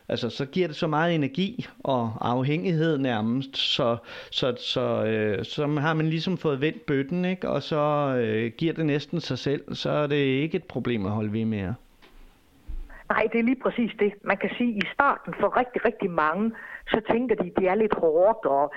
altså 0.09 0.29
så 0.29 0.45
giver 0.45 0.67
det 0.67 0.75
så 0.75 0.87
meget 0.87 1.15
energi 1.15 1.67
og 1.83 2.13
afhængighed 2.21 2.97
nærmest, 2.97 3.57
så, 3.57 3.97
så, 4.31 4.55
så, 4.57 5.05
øh, 5.05 5.45
så 5.45 5.67
har 5.67 5.93
man 5.93 6.05
ligesom 6.05 6.37
fået 6.37 6.61
vendt 6.61 6.85
bøtten, 6.85 7.25
ikke? 7.25 7.49
og 7.49 7.63
så 7.63 8.15
øh, 8.17 8.51
giver 8.57 8.73
det 8.73 8.85
næsten 8.85 9.21
sig 9.21 9.37
selv, 9.37 9.75
så 9.75 9.89
er 9.89 10.07
det 10.07 10.15
ikke 10.15 10.55
et 10.55 10.63
problem 10.63 11.05
at 11.05 11.11
holde 11.11 11.33
ved 11.33 11.45
mere. 11.45 11.75
Nej, 13.09 13.27
det 13.31 13.39
er 13.39 13.43
lige 13.43 13.61
præcis 13.63 13.91
det. 13.99 14.13
Man 14.21 14.37
kan 14.37 14.49
sige, 14.57 14.75
at 14.77 14.83
i 14.83 14.87
starten 14.93 15.33
for 15.39 15.57
rigtig, 15.57 15.85
rigtig 15.85 16.11
mange, 16.11 16.51
så 16.87 17.01
tænker 17.11 17.35
de, 17.35 17.47
at 17.47 17.57
det 17.57 17.67
er 17.67 17.75
lidt 17.75 17.95
hårdt, 17.97 18.45
og 18.45 18.73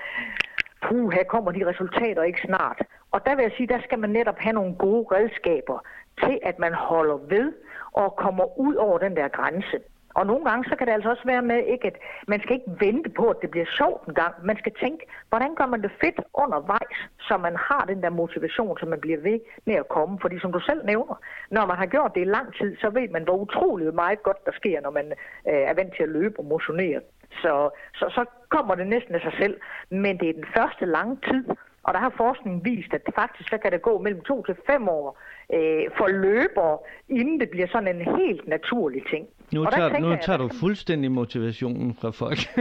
puh, 0.89 1.11
her 1.11 1.25
kommer 1.25 1.51
de 1.53 1.67
resultater 1.67 2.23
ikke 2.23 2.41
snart. 2.45 2.79
Og 3.11 3.21
der 3.27 3.35
vil 3.35 3.43
jeg 3.43 3.53
sige, 3.57 3.67
der 3.67 3.81
skal 3.85 3.99
man 3.99 4.11
netop 4.11 4.39
have 4.39 4.53
nogle 4.53 4.75
gode 4.75 5.07
redskaber 5.15 5.79
til, 6.25 6.39
at 6.43 6.59
man 6.59 6.75
holder 6.75 7.17
ved 7.17 7.53
og 7.93 8.17
kommer 8.17 8.59
ud 8.59 8.75
over 8.75 8.99
den 8.99 9.17
der 9.17 9.29
grænse. 9.29 9.79
Og 10.19 10.27
nogle 10.27 10.45
gange, 10.49 10.69
så 10.71 10.77
kan 10.77 10.87
det 10.87 10.93
altså 10.93 11.11
også 11.11 11.27
være 11.27 11.43
med, 11.43 11.61
ikke, 11.75 11.87
at 11.87 11.97
man 12.27 12.41
skal 12.41 12.55
ikke 12.55 12.77
vente 12.87 13.11
på, 13.11 13.25
at 13.29 13.41
det 13.43 13.51
bliver 13.51 13.67
sjovt 13.79 14.07
en 14.09 14.15
gang. 14.15 14.35
Man 14.43 14.57
skal 14.59 14.73
tænke, 14.83 15.07
hvordan 15.29 15.55
gør 15.55 15.67
man 15.67 15.83
det 15.83 15.91
fedt 16.01 16.21
undervejs, 16.35 16.99
så 17.21 17.37
man 17.37 17.57
har 17.57 17.85
den 17.89 18.03
der 18.03 18.11
motivation, 18.11 18.79
så 18.79 18.87
man 18.87 19.01
bliver 19.01 19.21
ved 19.21 19.41
med 19.65 19.75
at 19.75 19.89
komme. 19.89 20.19
Fordi 20.21 20.39
som 20.39 20.53
du 20.53 20.61
selv 20.61 20.87
nævner, 20.87 21.17
når 21.51 21.67
man 21.67 21.77
har 21.77 21.87
gjort 21.87 22.15
det 22.15 22.21
i 22.21 22.35
lang 22.37 22.55
tid, 22.55 22.77
så 22.77 22.91
ved 22.91 23.09
man, 23.09 23.23
hvor 23.23 23.37
utroligt 23.37 23.95
meget 23.95 24.23
godt 24.23 24.47
der 24.47 24.53
sker, 24.53 24.81
når 24.81 24.91
man 24.91 25.07
øh, 25.51 25.63
er 25.71 25.75
vant 25.75 25.95
til 25.97 26.03
at 26.03 26.09
løbe 26.09 26.39
og 26.39 26.45
motionere. 26.45 27.01
Så, 27.43 27.71
så, 27.95 28.05
så 28.17 28.25
kommer 28.49 28.75
det 28.75 28.87
næsten 28.87 29.15
af 29.15 29.21
sig 29.21 29.35
selv. 29.41 29.57
Men 29.91 30.19
det 30.21 30.29
er 30.29 30.33
den 30.33 30.49
første 30.57 30.87
lange 30.87 31.17
tid, 31.29 31.45
og 31.83 31.95
der 31.95 32.01
har 32.01 32.13
forskningen 32.17 32.65
vist, 32.65 32.95
at 32.95 33.07
det 33.07 33.15
faktisk 33.15 33.49
så 33.51 33.59
kan 33.59 33.73
det 33.73 33.83
gå 33.83 33.99
mellem 33.99 34.21
to 34.21 34.43
til 34.43 34.57
fem 34.67 34.89
år 34.89 35.19
øh, 35.55 35.85
for 35.97 36.09
løber, 36.09 36.87
inden 37.09 37.41
det 37.41 37.51
bliver 37.51 37.67
sådan 37.67 37.97
en 37.97 38.17
helt 38.19 38.49
naturlig 38.49 39.03
ting. 39.11 39.29
Nu 39.53 39.65
tager, 39.65 39.99
nu 39.99 40.17
tager 40.23 40.37
du 40.37 40.49
fuldstændig 40.61 41.13
motivationen 41.13 41.95
fra 42.01 42.11
folk. 42.11 42.39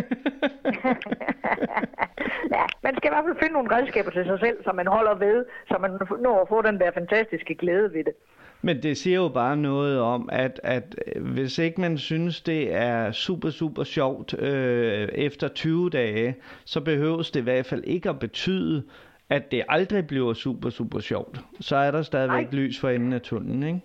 ja, 2.55 2.63
man 2.83 2.95
skal 2.97 3.09
i 3.09 3.13
hvert 3.13 3.25
fald 3.27 3.37
finde 3.41 3.53
nogle 3.53 3.75
redskaber 3.75 4.11
til 4.11 4.25
sig 4.25 4.39
selv, 4.39 4.57
så 4.63 4.71
man 4.71 4.87
holder 4.87 5.15
ved, 5.15 5.45
så 5.67 5.77
man 5.81 5.91
når 6.21 6.41
at 6.41 6.47
få 6.49 6.61
den 6.61 6.79
der 6.79 6.91
fantastiske 6.93 7.55
glæde 7.55 7.93
ved 7.93 8.03
det. 8.03 8.13
Men 8.61 8.83
det 8.83 8.97
siger 8.97 9.15
jo 9.15 9.27
bare 9.27 9.57
noget 9.57 9.99
om, 9.99 10.29
at, 10.31 10.59
at 10.63 10.95
hvis 11.21 11.57
ikke 11.57 11.81
man 11.81 11.97
synes, 11.97 12.41
det 12.41 12.73
er 12.75 13.11
super, 13.11 13.49
super 13.49 13.83
sjovt 13.83 14.39
øh, 14.39 15.07
efter 15.07 15.47
20 15.47 15.89
dage, 15.89 16.35
så 16.65 16.81
behøves 16.81 17.31
det 17.31 17.39
i 17.39 17.43
hvert 17.43 17.65
fald 17.65 17.83
ikke 17.83 18.09
at 18.09 18.19
betyde, 18.19 18.83
at 19.29 19.51
det 19.51 19.63
aldrig 19.69 20.07
bliver 20.07 20.33
super, 20.33 20.69
super 20.69 20.99
sjovt. 20.99 21.39
Så 21.59 21.75
er 21.75 21.91
der 21.91 22.01
stadigvæk 22.01 22.51
Nej. 22.51 22.61
lys 22.61 22.79
for 22.79 22.89
enden 22.89 23.13
af 23.13 23.21
tunnelen, 23.21 23.63
ikke? 23.63 23.81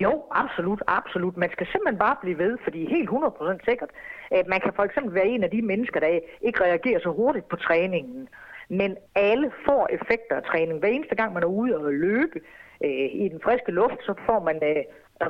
Jo, 0.00 0.24
absolut, 0.30 0.82
absolut. 0.86 1.36
Man 1.36 1.50
skal 1.52 1.66
simpelthen 1.66 1.98
bare 1.98 2.16
blive 2.22 2.38
ved, 2.38 2.58
fordi 2.64 2.88
helt 2.88 3.10
100% 3.10 3.64
sikkert, 3.64 3.90
at 4.30 4.46
man 4.46 4.60
kan 4.60 4.72
for 4.76 4.82
eksempel 4.82 5.14
være 5.14 5.26
en 5.26 5.44
af 5.44 5.50
de 5.50 5.62
mennesker, 5.62 6.00
der 6.00 6.18
ikke 6.40 6.64
reagerer 6.64 7.00
så 7.00 7.10
hurtigt 7.10 7.48
på 7.48 7.56
træningen. 7.56 8.28
Men 8.68 8.96
alle 9.14 9.52
får 9.66 9.88
effekter 9.90 10.36
af 10.36 10.42
træning. 10.42 10.78
Hver 10.78 10.88
eneste 10.88 11.14
gang 11.14 11.32
man 11.32 11.42
er 11.42 11.46
ude 11.46 11.76
og 11.76 11.92
løbe 11.92 12.40
øh, 12.84 13.08
i 13.12 13.28
den 13.32 13.40
friske 13.44 13.72
luft, 13.72 13.98
så 14.00 14.14
får 14.26 14.40
man 14.40 14.56
øh, 14.62 14.84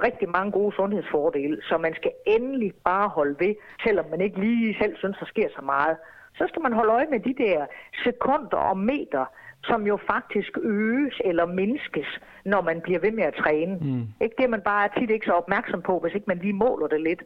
rigtig 0.07 0.29
mange 0.29 0.53
gode 0.53 0.77
sundhedsfordele. 0.77 1.63
Så 1.63 1.79
man 1.79 1.95
skal 1.95 2.13
endelig 2.27 2.73
bare 2.85 3.09
holde 3.09 3.37
ved, 3.39 3.55
selvom 3.85 4.07
man 4.11 4.21
ikke 4.21 4.41
lige 4.41 4.77
selv 4.81 4.97
synes, 4.97 5.17
der 5.19 5.27
sker 5.27 5.49
så 5.57 5.63
meget. 5.63 5.97
Så 6.35 6.45
skal 6.49 6.63
man 6.63 6.73
holde 6.73 6.93
øje 6.93 7.07
med 7.11 7.21
de 7.21 7.35
der 7.45 7.67
sekunder 8.05 8.57
og 8.57 8.79
meter, 8.79 9.25
som 9.65 9.87
jo 9.87 9.99
faktisk 10.07 10.59
øges 10.63 11.21
eller 11.25 11.47
mindskes, 11.47 12.21
når 12.45 12.61
man 12.61 12.81
bliver 12.81 13.01
ved 13.01 13.11
med 13.11 13.25
at 13.25 13.35
træne. 13.35 13.79
Mm. 13.81 14.07
Ikke 14.21 14.37
det, 14.39 14.51
man 14.51 14.61
bare 14.61 14.85
er 14.85 15.01
tit 15.01 15.11
ikke 15.11 15.27
så 15.27 15.33
opmærksom 15.33 15.83
på, 15.83 15.99
hvis 15.99 16.15
ikke 16.15 16.27
man 16.27 16.39
lige 16.39 16.53
måler 16.53 16.87
det 16.87 17.01
lidt. 17.01 17.23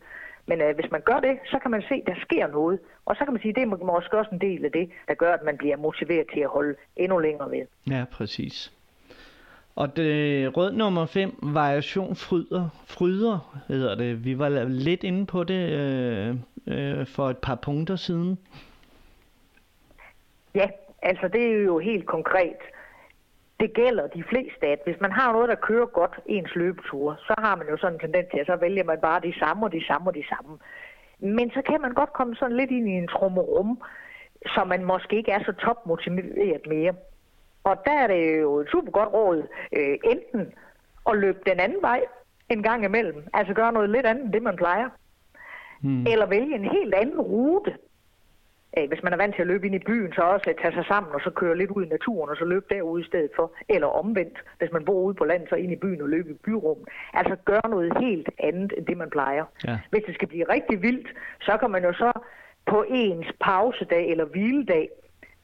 Men 0.46 0.60
øh, 0.60 0.74
hvis 0.74 0.90
man 0.90 1.00
gør 1.00 1.20
det, 1.20 1.38
så 1.46 1.58
kan 1.58 1.70
man 1.70 1.82
se, 1.82 1.94
at 1.94 2.06
der 2.06 2.14
sker 2.22 2.46
noget. 2.46 2.78
Og 3.06 3.16
så 3.16 3.24
kan 3.24 3.32
man 3.32 3.42
sige, 3.42 3.50
at 3.50 3.56
det 3.56 3.62
er 3.62 3.86
måske 3.86 4.18
også 4.18 4.30
en 4.32 4.40
del 4.40 4.64
af 4.64 4.72
det, 4.72 4.90
der 5.08 5.14
gør, 5.14 5.32
at 5.32 5.42
man 5.44 5.56
bliver 5.56 5.76
motiveret 5.76 6.26
til 6.34 6.40
at 6.40 6.48
holde 6.48 6.74
endnu 6.96 7.18
længere 7.18 7.50
ved. 7.50 7.66
Ja, 7.90 8.04
præcis. 8.12 8.72
Og 9.76 9.96
det 9.96 10.56
rød 10.56 10.72
nummer 10.72 11.06
5, 11.06 11.38
variation 11.42 12.16
fryder, 12.16 12.68
fryder 12.86 13.62
hedder 13.68 13.94
det. 13.94 14.24
Vi 14.24 14.38
var 14.38 14.64
lidt 14.64 15.04
inde 15.04 15.26
på 15.26 15.44
det 15.44 15.68
øh, 15.72 16.34
øh, 16.66 17.06
for 17.06 17.30
et 17.30 17.38
par 17.38 17.54
punkter 17.54 17.96
siden. 17.96 18.38
Ja, 20.58 20.66
altså 21.02 21.28
det 21.28 21.42
er 21.52 21.62
jo 21.70 21.78
helt 21.78 22.06
konkret. 22.06 22.60
Det 23.60 23.74
gælder 23.74 24.06
de 24.06 24.24
fleste, 24.30 24.66
at 24.66 24.80
hvis 24.84 25.00
man 25.00 25.12
har 25.12 25.32
noget, 25.32 25.48
der 25.48 25.64
kører 25.68 25.86
godt 25.86 26.20
ens 26.26 26.54
løbeture, 26.54 27.16
så 27.18 27.34
har 27.38 27.56
man 27.56 27.66
jo 27.68 27.76
sådan 27.76 27.94
en 27.94 28.00
tendens 28.00 28.28
til, 28.30 28.38
at 28.38 28.46
så 28.46 28.56
vælger 28.56 28.84
man 28.84 29.00
bare 29.00 29.20
de 29.20 29.38
samme 29.38 29.66
og 29.66 29.72
de 29.72 29.86
samme 29.86 30.10
og 30.10 30.14
de 30.14 30.24
samme. 30.28 30.58
Men 31.18 31.50
så 31.50 31.62
kan 31.62 31.80
man 31.80 31.94
godt 31.94 32.12
komme 32.12 32.36
sådan 32.36 32.56
lidt 32.56 32.70
ind 32.70 32.88
i 32.88 32.92
en 32.92 33.08
trummerum, 33.08 33.82
så 34.46 34.64
man 34.64 34.84
måske 34.84 35.16
ikke 35.16 35.32
er 35.32 35.42
så 35.44 35.52
topmotiveret 35.52 36.66
mere. 36.66 36.94
Og 37.64 37.76
der 37.86 37.92
er 37.92 38.06
det 38.06 38.40
jo 38.40 38.58
et 38.58 38.68
super 38.70 38.92
godt 38.92 39.12
råd, 39.12 39.46
øh, 39.78 39.98
enten 40.04 40.52
at 41.10 41.18
løbe 41.18 41.38
den 41.46 41.60
anden 41.60 41.82
vej 41.82 42.00
en 42.48 42.62
gang 42.62 42.84
imellem, 42.84 43.26
altså 43.34 43.54
gøre 43.54 43.72
noget 43.72 43.90
lidt 43.90 44.06
andet 44.06 44.24
end 44.24 44.32
det, 44.32 44.42
man 44.42 44.56
plejer. 44.56 44.88
Hmm. 45.82 46.06
Eller 46.06 46.26
vælge 46.26 46.54
en 46.54 46.70
helt 46.70 46.94
anden 46.94 47.20
rute, 47.20 47.78
øh, 48.78 48.88
hvis 48.88 49.02
man 49.02 49.12
er 49.12 49.16
vant 49.16 49.34
til 49.34 49.42
at 49.42 49.46
løbe 49.48 49.66
ind 49.66 49.74
i 49.74 49.86
byen, 49.90 50.12
så 50.12 50.22
også 50.22 50.50
at 50.50 50.56
tage 50.62 50.74
sig 50.74 50.84
sammen 50.84 51.12
og 51.14 51.20
så 51.20 51.30
køre 51.30 51.58
lidt 51.58 51.70
ud 51.70 51.84
i 51.84 51.88
naturen 51.88 52.30
og 52.30 52.36
så 52.36 52.44
løbe 52.44 52.66
derude 52.70 53.02
i 53.02 53.06
stedet 53.06 53.30
for. 53.36 53.52
Eller 53.68 53.86
omvendt, 53.86 54.38
hvis 54.58 54.72
man 54.72 54.84
bor 54.84 55.00
ude 55.02 55.14
på 55.14 55.24
landet, 55.24 55.48
så 55.48 55.54
ind 55.54 55.72
i 55.72 55.76
byen 55.84 56.02
og 56.02 56.08
løbe 56.08 56.30
i 56.30 56.34
byrummet. 56.44 56.88
Altså 57.12 57.36
gøre 57.44 57.68
noget 57.70 57.98
helt 57.98 58.28
andet 58.38 58.72
end 58.76 58.86
det, 58.86 58.96
man 58.96 59.10
plejer. 59.10 59.44
Ja. 59.66 59.78
Hvis 59.90 60.04
det 60.06 60.14
skal 60.14 60.28
blive 60.28 60.52
rigtig 60.54 60.82
vildt, 60.82 61.08
så 61.40 61.56
kan 61.60 61.70
man 61.70 61.84
jo 61.84 61.92
så 61.92 62.12
på 62.66 62.84
ens 62.88 63.26
pausedag 63.40 64.10
eller 64.10 64.24
hviledag 64.24 64.88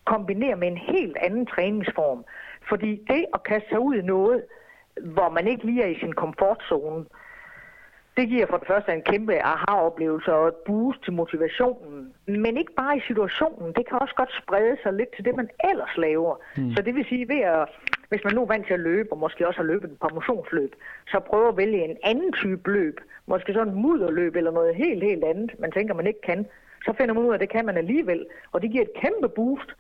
kombinere 0.05 0.57
med 0.57 0.69
en 0.69 0.77
helt 0.77 1.17
anden 1.21 1.47
træningsform. 1.47 2.25
Fordi 2.69 3.05
det 3.11 3.25
at 3.35 3.43
kaste 3.43 3.69
sig 3.69 3.81
ud 3.81 3.95
i 3.95 4.03
noget, 4.03 4.45
hvor 5.01 5.29
man 5.29 5.47
ikke 5.47 5.67
lige 5.67 5.83
er 5.83 5.87
i 5.87 5.99
sin 5.99 6.13
komfortzone, 6.13 7.05
det 8.17 8.29
giver 8.29 8.47
for 8.47 8.57
det 8.57 8.67
første 8.67 8.93
en 8.93 9.03
kæmpe 9.03 9.43
aha-oplevelse 9.45 10.33
og 10.33 10.49
et 10.49 10.55
boost 10.55 11.03
til 11.05 11.13
motivationen. 11.13 12.13
Men 12.27 12.57
ikke 12.57 12.73
bare 12.73 12.97
i 12.97 13.01
situationen. 13.07 13.73
Det 13.77 13.89
kan 13.89 13.99
også 14.01 14.15
godt 14.15 14.33
sprede 14.43 14.77
sig 14.83 14.93
lidt 14.93 15.15
til 15.17 15.25
det, 15.25 15.37
man 15.37 15.49
ellers 15.71 15.97
laver. 15.97 16.35
Mm. 16.57 16.75
Så 16.75 16.83
det 16.83 16.95
vil 16.95 17.07
sige, 17.09 17.29
ved 17.29 17.41
at, 17.41 17.69
hvis 18.09 18.25
man 18.25 18.35
nu 18.35 18.43
er 18.43 18.47
vant 18.47 18.67
til 18.67 18.75
at 18.75 18.81
løbe, 18.81 19.13
og 19.13 19.19
måske 19.19 19.49
også 19.49 19.59
har 19.59 19.65
løbet 19.65 19.91
et 19.91 19.99
par 19.99 20.15
motionsløb, 20.15 20.75
så 21.09 21.21
prøve 21.21 21.49
at 21.49 21.57
vælge 21.57 21.85
en 21.85 21.97
anden 22.03 22.33
type 22.33 22.71
løb. 22.73 23.01
Måske 23.27 23.53
sådan 23.53 23.73
en 23.73 23.83
mudderløb 23.83 24.37
eller 24.37 24.51
noget 24.51 24.75
helt, 24.75 25.03
helt 25.05 25.25
andet, 25.25 25.51
man 25.59 25.73
tænker, 25.73 25.95
man 25.95 26.07
ikke 26.07 26.21
kan. 26.21 26.47
Så 26.85 26.93
finder 26.99 27.15
man 27.15 27.25
ud 27.25 27.31
af, 27.31 27.35
at 27.35 27.41
det 27.41 27.49
kan 27.49 27.67
man 27.67 27.77
alligevel. 27.77 28.27
Og 28.53 28.63
det 28.63 28.71
giver 28.71 28.83
et 28.83 28.95
kæmpe 29.03 29.29
boost, 29.29 29.71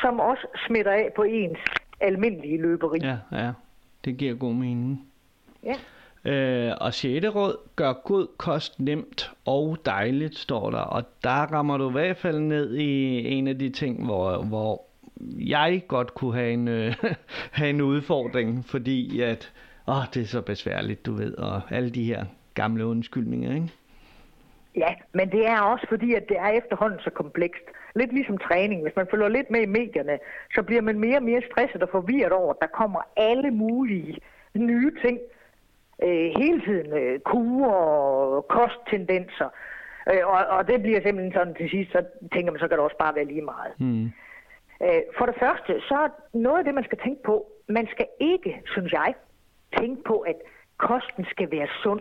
som 0.00 0.20
også 0.20 0.46
smitter 0.66 0.92
af 0.92 1.12
på 1.16 1.22
ens 1.22 1.58
almindelige 2.00 2.62
løberi. 2.62 2.98
Ja, 3.02 3.16
ja. 3.32 3.52
Det 4.04 4.16
giver 4.16 4.34
god 4.34 4.54
mening. 4.54 5.06
Ja. 5.62 5.74
Øh, 6.24 6.72
og 6.80 6.94
6. 6.94 7.26
råd, 7.26 7.56
gør 7.76 7.92
god 7.92 8.26
kost 8.36 8.80
nemt 8.80 9.30
og 9.44 9.76
dejligt, 9.84 10.38
står 10.38 10.70
der. 10.70 10.78
Og 10.78 11.02
der 11.24 11.52
rammer 11.52 11.76
du 11.76 11.88
i 11.88 11.92
hvert 11.92 12.16
fald 12.16 12.38
ned 12.38 12.74
i 12.74 13.26
en 13.28 13.48
af 13.48 13.58
de 13.58 13.70
ting, 13.70 14.04
hvor, 14.04 14.42
hvor 14.42 14.84
jeg 15.38 15.82
godt 15.88 16.14
kunne 16.14 16.34
have 16.34 16.52
en, 16.52 16.68
øh, 16.68 16.94
have 17.58 17.70
en 17.70 17.80
udfordring, 17.80 18.64
fordi 18.64 19.20
at, 19.20 19.52
åh, 19.88 20.04
det 20.14 20.22
er 20.22 20.26
så 20.26 20.40
besværligt, 20.40 21.06
du 21.06 21.12
ved, 21.12 21.34
og 21.34 21.60
alle 21.70 21.90
de 21.90 22.04
her 22.04 22.24
gamle 22.54 22.86
undskyldninger, 22.86 23.54
ikke? 23.54 23.68
Ja, 24.76 24.94
men 25.12 25.30
det 25.30 25.46
er 25.46 25.60
også 25.60 25.86
fordi, 25.88 26.14
at 26.14 26.28
det 26.28 26.36
er 26.38 26.48
efterhånden 26.48 27.00
så 27.00 27.10
komplekst. 27.10 27.62
Lidt 27.96 28.12
ligesom 28.12 28.38
træning. 28.38 28.82
Hvis 28.82 28.96
man 28.96 29.06
følger 29.10 29.28
lidt 29.28 29.50
med 29.50 29.60
i 29.60 29.66
medierne, 29.66 30.18
så 30.54 30.62
bliver 30.62 30.82
man 30.82 30.98
mere 30.98 31.16
og 31.16 31.22
mere 31.22 31.42
stresset 31.50 31.82
og 31.82 31.88
forvirret 31.92 32.32
over, 32.32 32.52
at 32.54 32.60
der 32.60 32.66
kommer 32.66 33.00
alle 33.16 33.50
mulige 33.50 34.18
nye 34.54 34.92
ting 35.04 35.18
øh, 36.02 36.32
hele 36.40 36.60
tiden. 36.60 36.92
Øh, 36.92 37.20
kurer 37.20 37.72
og 37.72 38.48
kosttendenser. 38.48 39.48
Øh, 40.12 40.26
og, 40.26 40.40
og 40.56 40.68
det 40.68 40.82
bliver 40.82 41.00
simpelthen 41.02 41.32
sådan 41.32 41.54
til 41.54 41.70
sidst, 41.70 41.92
så 41.92 42.04
tænker 42.32 42.52
man, 42.52 42.60
så 42.60 42.68
kan 42.68 42.76
det 42.76 42.84
også 42.84 42.96
bare 42.96 43.14
være 43.14 43.24
lige 43.24 43.42
meget. 43.42 43.72
Mm. 43.80 44.04
Øh, 44.82 45.02
for 45.18 45.26
det 45.26 45.36
første, 45.38 45.80
så 45.88 45.94
er 45.94 46.08
noget 46.34 46.58
af 46.58 46.64
det, 46.64 46.74
man 46.74 46.84
skal 46.84 46.98
tænke 46.98 47.22
på, 47.22 47.46
man 47.68 47.86
skal 47.90 48.06
ikke, 48.20 48.62
synes 48.66 48.92
jeg, 48.92 49.14
tænke 49.78 50.02
på, 50.04 50.16
at 50.18 50.36
kosten 50.76 51.24
skal 51.24 51.50
være 51.50 51.68
sund. 51.82 52.00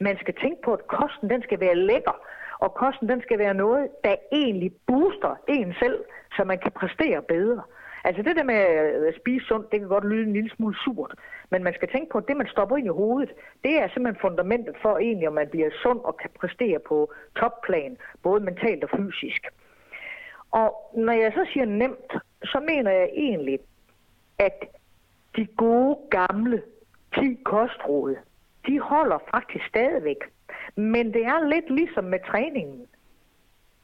Man 0.00 0.18
skal 0.18 0.34
tænke 0.42 0.62
på, 0.62 0.72
at 0.72 0.86
kosten 0.86 1.30
den 1.30 1.42
skal 1.42 1.60
være 1.60 1.74
lækker, 1.74 2.16
og 2.58 2.74
kosten 2.74 3.08
den 3.08 3.22
skal 3.22 3.38
være 3.38 3.54
noget, 3.54 3.88
der 4.04 4.14
egentlig 4.32 4.72
booster 4.86 5.34
en 5.48 5.74
selv, 5.78 6.04
så 6.36 6.44
man 6.44 6.58
kan 6.58 6.72
præstere 6.72 7.22
bedre. 7.22 7.62
Altså 8.04 8.22
det 8.22 8.36
der 8.36 8.42
med 8.42 8.60
øh, 9.00 9.08
at 9.08 9.14
spise 9.20 9.46
sundt, 9.46 9.72
det 9.72 9.80
kan 9.80 9.88
godt 9.88 10.04
lyde 10.04 10.26
en 10.26 10.32
lille 10.32 10.50
smule 10.50 10.76
surt, 10.84 11.14
men 11.50 11.64
man 11.64 11.74
skal 11.74 11.88
tænke 11.88 12.10
på, 12.12 12.18
at 12.18 12.28
det, 12.28 12.36
man 12.36 12.46
stopper 12.46 12.76
ind 12.76 12.86
i 12.86 12.98
hovedet, 13.00 13.32
det 13.64 13.78
er 13.78 13.88
simpelthen 13.88 14.20
fundamentet 14.20 14.76
for 14.82 14.98
egentlig, 14.98 15.28
om 15.28 15.34
man 15.34 15.48
bliver 15.48 15.70
sund 15.82 16.00
og 16.00 16.16
kan 16.16 16.30
præstere 16.40 16.78
på 16.78 17.12
topplan, 17.36 17.96
både 18.22 18.40
mentalt 18.40 18.84
og 18.84 18.90
fysisk. 18.98 19.46
Og 20.50 20.92
når 20.96 21.12
jeg 21.12 21.32
så 21.32 21.46
siger 21.52 21.66
nemt, 21.66 22.12
så 22.44 22.60
mener 22.60 22.90
jeg 22.90 23.10
egentlig, 23.12 23.58
at 24.38 24.64
de 25.36 25.46
gode 25.46 25.98
gamle 26.10 26.62
10 27.14 27.38
kostråd, 27.44 28.16
de 28.66 28.80
holder 28.80 29.18
faktisk 29.30 29.64
stadigvæk. 29.68 30.16
Men 30.76 31.14
det 31.14 31.24
er 31.24 31.48
lidt 31.48 31.70
ligesom 31.70 32.04
med 32.04 32.18
træningen, 32.30 32.86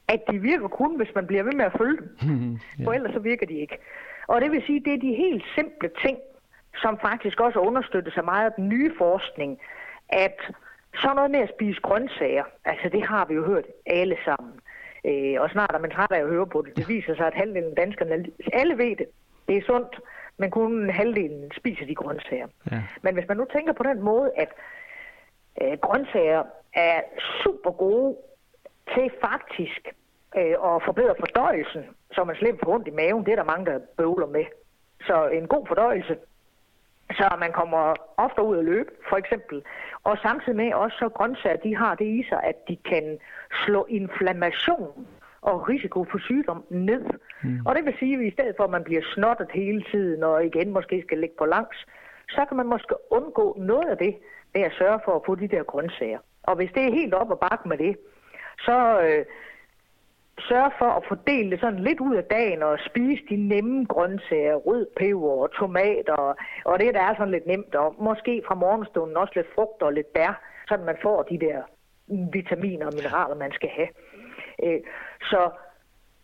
at 0.07 0.21
de 0.31 0.39
virker 0.39 0.67
kun, 0.67 0.97
hvis 0.97 1.15
man 1.15 1.27
bliver 1.27 1.43
ved 1.43 1.53
med 1.53 1.65
at 1.65 1.77
følge 1.77 1.97
dem. 1.97 2.09
For 2.83 2.93
ellers 2.93 3.13
så 3.13 3.19
virker 3.19 3.45
de 3.45 3.53
ikke. 3.53 3.77
Og 4.27 4.41
det 4.41 4.51
vil 4.51 4.63
sige, 4.65 4.79
det 4.79 4.93
er 4.93 4.97
de 4.97 5.13
helt 5.13 5.43
simple 5.55 5.89
ting, 6.05 6.17
som 6.81 6.99
faktisk 6.99 7.39
også 7.39 7.59
understøttes 7.59 8.13
sig 8.13 8.25
meget 8.25 8.45
af 8.45 8.53
den 8.57 8.69
nye 8.69 8.91
forskning, 8.97 9.59
at 10.09 10.37
så 10.95 11.13
noget 11.15 11.31
med 11.31 11.39
at 11.39 11.53
spise 11.55 11.81
grøntsager, 11.81 12.43
altså 12.65 12.89
det 12.89 13.03
har 13.03 13.25
vi 13.25 13.33
jo 13.33 13.45
hørt 13.45 13.65
alle 13.85 14.17
sammen. 14.25 14.53
Øh, 15.05 15.41
og 15.41 15.49
snart 15.49 15.71
er 15.73 15.79
man 15.79 15.91
træt 15.91 16.11
af 16.11 16.19
at 16.19 16.27
høre 16.27 16.47
på 16.47 16.61
det. 16.61 16.77
Det 16.77 16.89
viser 16.89 17.15
sig, 17.15 17.27
at 17.27 17.33
halvdelen 17.33 17.69
af 17.69 17.75
danskerne, 17.75 18.25
alle 18.53 18.77
ved 18.77 18.95
det, 18.95 19.07
det 19.47 19.57
er 19.57 19.61
sundt, 19.65 19.99
men 20.37 20.51
kun 20.51 20.89
halvdelen 20.89 21.51
spiser 21.57 21.85
de 21.85 21.95
grøntsager. 21.95 22.47
Ja. 22.71 22.83
Men 23.01 23.13
hvis 23.13 23.27
man 23.27 23.37
nu 23.37 23.45
tænker 23.53 23.73
på 23.73 23.83
den 23.83 24.01
måde, 24.01 24.31
at 24.37 24.49
øh, 25.61 25.77
grøntsager 25.81 26.43
er 26.73 27.01
super 27.43 27.71
gode 27.71 28.15
til 28.93 29.11
faktisk 29.21 29.81
øh, 30.37 30.55
at 30.69 30.83
forbedre 30.85 31.15
fordøjelsen, 31.19 31.83
så 32.13 32.23
man 32.23 32.35
slipper 32.35 32.65
for 32.65 32.73
ondt 32.73 32.87
i 32.87 32.91
maven. 32.91 33.25
Det 33.25 33.31
er 33.31 33.35
der 33.35 33.43
mange, 33.43 33.65
der 33.65 33.79
bøvler 33.97 34.27
med. 34.27 34.45
Så 35.07 35.27
en 35.27 35.47
god 35.47 35.67
fordøjelse, 35.67 36.17
så 37.11 37.35
man 37.39 37.51
kommer 37.51 37.95
ofte 38.17 38.41
ud 38.41 38.57
at 38.57 38.65
løbe, 38.65 38.91
for 39.09 39.17
eksempel. 39.17 39.63
Og 40.03 40.17
samtidig 40.17 40.55
med 40.55 40.73
også, 40.73 40.97
så 40.97 41.09
grøntsager, 41.09 41.57
de 41.57 41.75
har 41.75 41.95
det 41.95 42.05
i 42.05 42.25
sig, 42.29 42.43
at 42.43 42.67
de 42.67 42.75
kan 42.75 43.17
slå 43.65 43.85
inflammation 43.89 45.07
og 45.41 45.69
risiko 45.69 46.05
for 46.11 46.17
sygdom 46.17 46.63
ned. 46.69 47.03
Mm. 47.43 47.65
Og 47.65 47.75
det 47.75 47.85
vil 47.85 47.95
sige, 47.99 48.17
at 48.17 48.25
i 48.25 48.31
stedet 48.31 48.53
for, 48.57 48.63
at 48.63 48.69
man 48.69 48.83
bliver 48.83 49.01
snottet 49.13 49.51
hele 49.53 49.83
tiden, 49.91 50.23
og 50.23 50.45
igen 50.45 50.73
måske 50.73 51.01
skal 51.01 51.17
ligge 51.17 51.35
på 51.37 51.45
langs, 51.45 51.77
så 52.29 52.45
kan 52.47 52.57
man 52.57 52.67
måske 52.67 52.95
undgå 53.11 53.55
noget 53.59 53.89
af 53.89 53.97
det 53.97 54.15
ved 54.53 54.61
at 54.61 54.73
sørge 54.77 54.99
for 55.05 55.15
at 55.15 55.21
få 55.25 55.35
de 55.35 55.47
der 55.47 55.63
grøntsager. 55.63 56.19
Og 56.43 56.55
hvis 56.55 56.71
det 56.75 56.83
er 56.83 56.91
helt 56.91 57.13
op 57.13 57.31
og 57.31 57.39
bakke 57.39 57.67
med 57.67 57.77
det, 57.77 57.97
så 58.59 59.01
øh, 59.01 59.25
sørg 60.39 60.71
for 60.77 60.85
at 60.85 61.03
fordele 61.07 61.51
det 61.51 61.59
sådan 61.59 61.79
lidt 61.79 61.99
ud 61.99 62.15
af 62.15 62.23
dagen 62.23 62.63
og 62.63 62.79
spise 62.89 63.23
de 63.29 63.35
nemme 63.35 63.85
grøntsager, 63.85 64.55
rød 64.55 64.85
peber 64.97 65.29
og 65.29 65.51
tomater, 65.51 66.35
og 66.65 66.79
det 66.79 66.93
der 66.93 67.01
er 67.01 67.15
sådan 67.15 67.31
lidt 67.31 67.47
nemt, 67.47 67.75
og 67.75 67.95
måske 67.99 68.43
fra 68.47 68.55
morgenstunden 68.55 69.17
også 69.17 69.33
lidt 69.35 69.53
frugt 69.55 69.81
og 69.81 69.93
lidt 69.93 70.13
bær, 70.13 70.41
så 70.67 70.77
man 70.85 70.97
får 71.01 71.23
de 71.23 71.39
der 71.39 71.61
vitaminer 72.33 72.85
og 72.85 72.93
mineraler, 72.95 73.35
man 73.35 73.51
skal 73.51 73.69
have. 73.69 73.87
Øh, 74.63 74.79
så 75.21 75.49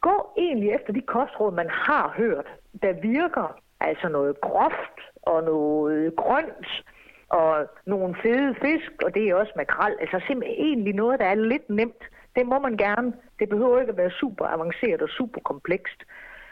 gå 0.01 0.33
egentlig 0.37 0.69
efter 0.71 0.93
de 0.93 1.01
kostråd, 1.01 1.51
man 1.53 1.69
har 1.69 2.13
hørt, 2.17 2.47
der 2.81 2.93
virker, 2.93 3.59
altså 3.79 4.09
noget 4.09 4.41
groft 4.41 4.97
og 5.21 5.43
noget 5.43 6.15
grønt, 6.15 6.83
og 7.29 7.67
nogle 7.85 8.15
fede 8.23 8.55
fisk, 8.61 8.91
og 9.05 9.13
det 9.13 9.29
er 9.29 9.35
også 9.35 9.53
makrel. 9.55 9.95
Altså 10.01 10.21
simpelthen 10.27 10.65
egentlig 10.65 10.93
noget, 10.93 11.19
der 11.19 11.25
er 11.25 11.35
lidt 11.35 11.69
nemt. 11.69 12.03
Det 12.35 12.45
må 12.45 12.59
man 12.59 12.77
gerne. 12.77 13.13
Det 13.39 13.49
behøver 13.49 13.79
ikke 13.79 13.91
at 13.91 13.97
være 13.97 14.11
super 14.11 14.45
avanceret 14.45 15.01
og 15.01 15.09
super 15.09 15.41
komplekst. 15.41 16.03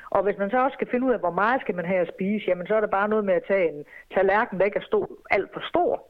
Og 0.09 0.23
hvis 0.23 0.37
man 0.37 0.49
så 0.49 0.57
også 0.63 0.75
skal 0.75 0.89
finde 0.91 1.07
ud 1.07 1.11
af, 1.11 1.19
hvor 1.19 1.31
meget 1.31 1.61
skal 1.61 1.75
man 1.75 1.85
have 1.85 1.99
at 1.99 2.13
spise, 2.15 2.45
jamen 2.47 2.67
så 2.67 2.75
er 2.75 2.81
det 2.81 2.89
bare 2.89 3.09
noget 3.09 3.25
med 3.25 3.33
at 3.33 3.43
tage 3.47 3.69
en 3.71 3.85
tallerken, 4.13 4.59
der 4.59 4.65
ikke 4.65 4.79
er 4.79 4.89
stor, 4.91 5.09
alt 5.29 5.53
for 5.53 5.63
stor. 5.69 6.03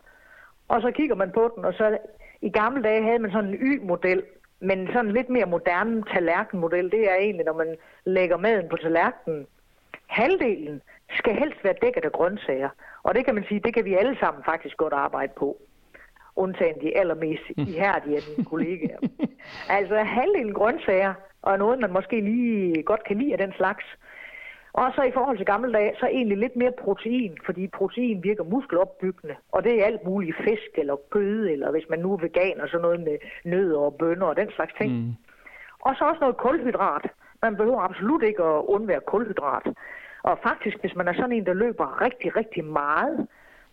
Og 0.68 0.82
så 0.82 0.92
kigger 0.92 1.16
man 1.16 1.32
på 1.32 1.52
den, 1.56 1.66
og 1.66 1.74
så 1.74 1.98
i 2.42 2.50
gamle 2.50 2.84
dage 2.84 3.04
havde 3.04 3.20
man 3.20 3.32
sådan 3.32 3.50
en 3.50 3.60
Y-model, 3.62 4.24
men 4.60 4.88
sådan 4.88 5.06
en 5.06 5.14
lidt 5.14 5.30
mere 5.30 5.46
moderne 5.46 6.04
tallerkenmodel, 6.14 6.92
det 6.92 7.12
er 7.12 7.16
egentlig, 7.16 7.46
når 7.46 7.54
man 7.54 7.76
lægger 8.06 8.38
maden 8.38 8.70
på 8.70 8.78
tallerkenen. 8.78 9.48
Halvdelen 10.08 10.82
skal 11.10 11.36
helst 11.36 11.64
være 11.64 11.82
dækket 11.82 12.06
af 12.06 12.12
grøntsager. 12.12 12.70
Og 13.04 13.16
det 13.16 13.26
kan 13.26 13.36
man 13.36 13.44
sige, 13.48 13.60
det 13.60 13.74
kan 13.74 13.86
vi 13.86 13.96
alle 13.96 14.18
sammen 14.20 14.44
faktisk 14.44 14.78
godt 14.78 14.94
arbejde 14.94 15.34
på. 15.38 15.58
Undtagen 16.44 16.82
de 16.82 16.98
allermest 16.98 17.46
ihærdige 17.58 18.16
af 18.16 18.24
mine 18.30 18.46
kollegaer. 18.52 19.00
altså 19.78 19.96
halvdelen 19.96 20.54
grøntsager, 20.54 21.14
og 21.42 21.58
noget 21.58 21.80
man 21.80 21.94
måske 21.94 22.22
lige 22.22 22.84
godt 22.84 23.04
kan 23.04 23.18
lide 23.18 23.32
af 23.32 23.38
den 23.38 23.54
slags. 23.58 23.86
Og 24.74 24.92
så 24.96 25.02
i 25.04 25.12
forhold 25.12 25.38
til 25.38 25.46
gamle 25.46 25.74
dage, 25.74 25.96
så 26.00 26.06
egentlig 26.06 26.38
lidt 26.38 26.56
mere 26.56 26.72
protein, 26.84 27.38
fordi 27.46 27.68
protein 27.68 28.24
virker 28.24 28.44
muskelopbyggende, 28.44 29.36
og 29.52 29.64
det 29.64 29.74
er 29.80 29.86
alt 29.86 30.06
muligt 30.06 30.38
fisk 30.38 30.72
eller 30.78 30.96
kød, 31.12 31.48
eller 31.48 31.72
hvis 31.72 31.90
man 31.90 32.00
nu 32.00 32.14
er 32.14 32.18
veganer, 32.18 32.68
så 32.68 32.78
noget 32.78 33.00
med 33.00 33.18
nødder 33.44 33.80
og 33.80 33.96
bønner 34.00 34.26
og 34.26 34.38
den 34.38 34.50
slags 34.56 34.74
ting. 34.82 34.92
Mm. 34.92 35.14
Og 35.82 35.96
så 35.96 36.04
også 36.04 36.20
noget 36.20 36.38
kulhydrat. 36.38 37.06
Man 37.42 37.56
behøver 37.56 37.82
absolut 37.82 38.24
ikke 38.24 38.44
at 38.44 38.64
undvære 38.66 39.02
kulhydrat. 39.08 39.66
Og 40.24 40.40
faktisk, 40.44 40.78
hvis 40.82 40.96
man 40.96 41.08
er 41.08 41.14
sådan 41.14 41.32
en, 41.32 41.46
der 41.46 41.54
løber 41.54 42.02
rigtig, 42.02 42.36
rigtig 42.36 42.66
meget, 42.66 43.28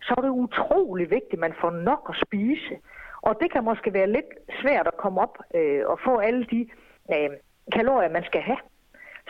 så 0.07 0.13
er 0.17 0.21
det 0.21 0.29
utrolig 0.29 1.09
vigtigt, 1.09 1.33
at 1.33 1.39
man 1.39 1.53
får 1.61 1.71
nok 1.71 2.03
at 2.09 2.15
spise. 2.25 2.75
Og 3.21 3.37
det 3.41 3.51
kan 3.51 3.63
måske 3.63 3.93
være 3.93 4.11
lidt 4.11 4.31
svært 4.61 4.87
at 4.87 4.97
komme 4.97 5.21
op 5.21 5.37
øh, 5.55 5.81
og 5.85 5.99
få 6.05 6.17
alle 6.17 6.45
de 6.51 6.61
øh, 7.13 7.29
kalorier, 7.71 8.09
man 8.09 8.23
skal 8.23 8.41
have. 8.41 8.61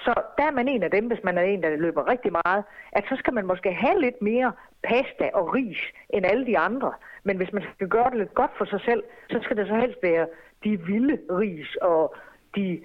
Så 0.05 0.13
der 0.37 0.43
er 0.43 0.51
man 0.51 0.67
en 0.67 0.83
af 0.83 0.91
dem, 0.91 1.07
hvis 1.07 1.23
man 1.23 1.37
er 1.37 1.41
en, 1.41 1.63
der 1.63 1.69
løber 1.69 2.07
rigtig 2.07 2.31
meget, 2.31 2.63
at 2.91 3.03
så 3.09 3.15
skal 3.15 3.33
man 3.33 3.45
måske 3.45 3.71
have 3.73 4.01
lidt 4.01 4.21
mere 4.21 4.51
pasta 4.83 5.29
og 5.33 5.53
ris 5.53 5.81
end 6.09 6.25
alle 6.25 6.45
de 6.45 6.57
andre. 6.57 6.93
Men 7.23 7.37
hvis 7.37 7.53
man 7.53 7.63
skal 7.75 7.87
gøre 7.87 8.09
det 8.09 8.17
lidt 8.17 8.33
godt 8.33 8.51
for 8.57 8.65
sig 8.65 8.81
selv, 8.81 9.03
så 9.29 9.39
skal 9.41 9.57
det 9.57 9.67
så 9.67 9.75
helst 9.75 9.99
være 10.03 10.27
de 10.63 10.81
vilde 10.81 11.19
ris 11.29 11.75
og 11.75 12.15
de 12.55 12.81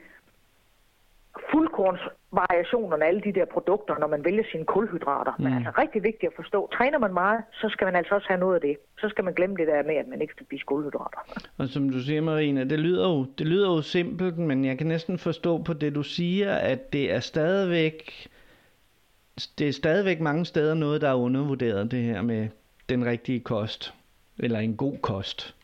fuldkornsvariationerne 1.51 3.05
af 3.05 3.09
alle 3.09 3.21
de 3.21 3.33
der 3.33 3.45
produkter, 3.45 3.99
når 3.99 4.07
man 4.07 4.25
vælger 4.25 4.45
sine 4.53 4.65
kulhydrater. 4.65 5.33
Mm. 5.39 5.45
Men 5.45 5.53
altså 5.53 5.73
rigtig 5.79 6.03
vigtigt 6.03 6.31
at 6.31 6.37
forstå. 6.37 6.71
Træner 6.77 6.99
man 6.99 7.13
meget, 7.13 7.41
så 7.53 7.69
skal 7.69 7.85
man 7.85 7.97
altså 7.97 8.15
også 8.15 8.29
have 8.29 8.41
noget 8.41 8.55
af 8.55 8.61
det. 8.61 8.77
Så 8.99 9.09
skal 9.09 9.25
man 9.25 9.35
glemme 9.35 9.57
det 9.57 9.67
der 9.67 9.83
med, 9.83 9.95
at 9.95 10.09
man 10.09 10.21
ikke 10.23 10.35
skal 10.35 10.47
spise 10.47 10.65
kulhydrater. 10.65 11.19
Og 11.59 11.69
som 11.69 11.91
du 11.91 11.99
siger, 12.01 12.21
Marina, 12.21 12.65
det 12.65 12.79
lyder 12.79 13.09
jo, 13.09 13.25
det 13.39 13.47
lyder 13.47 13.69
jo 13.77 13.83
simpelt, 13.83 14.39
men 14.39 14.65
jeg 14.65 14.79
kan 14.79 14.87
næsten 14.87 15.19
forstå 15.19 15.63
på 15.63 15.73
det, 15.73 15.95
du 15.95 16.03
siger, 16.03 16.55
at 16.55 16.93
det 16.93 17.13
er 17.13 17.21
stadigvæk 17.21 18.29
det 19.59 19.69
er 19.69 19.73
stadigvæk 19.73 20.21
mange 20.21 20.45
steder 20.45 20.75
noget, 20.75 21.01
der 21.01 21.09
er 21.09 21.15
undervurderet, 21.15 21.91
det 21.91 22.03
her 22.03 22.23
med 22.23 22.49
den 22.89 23.05
rigtige 23.05 23.41
kost, 23.41 23.95
eller 24.39 24.59
en 24.59 24.77
god 24.77 24.99
kost. 24.99 25.55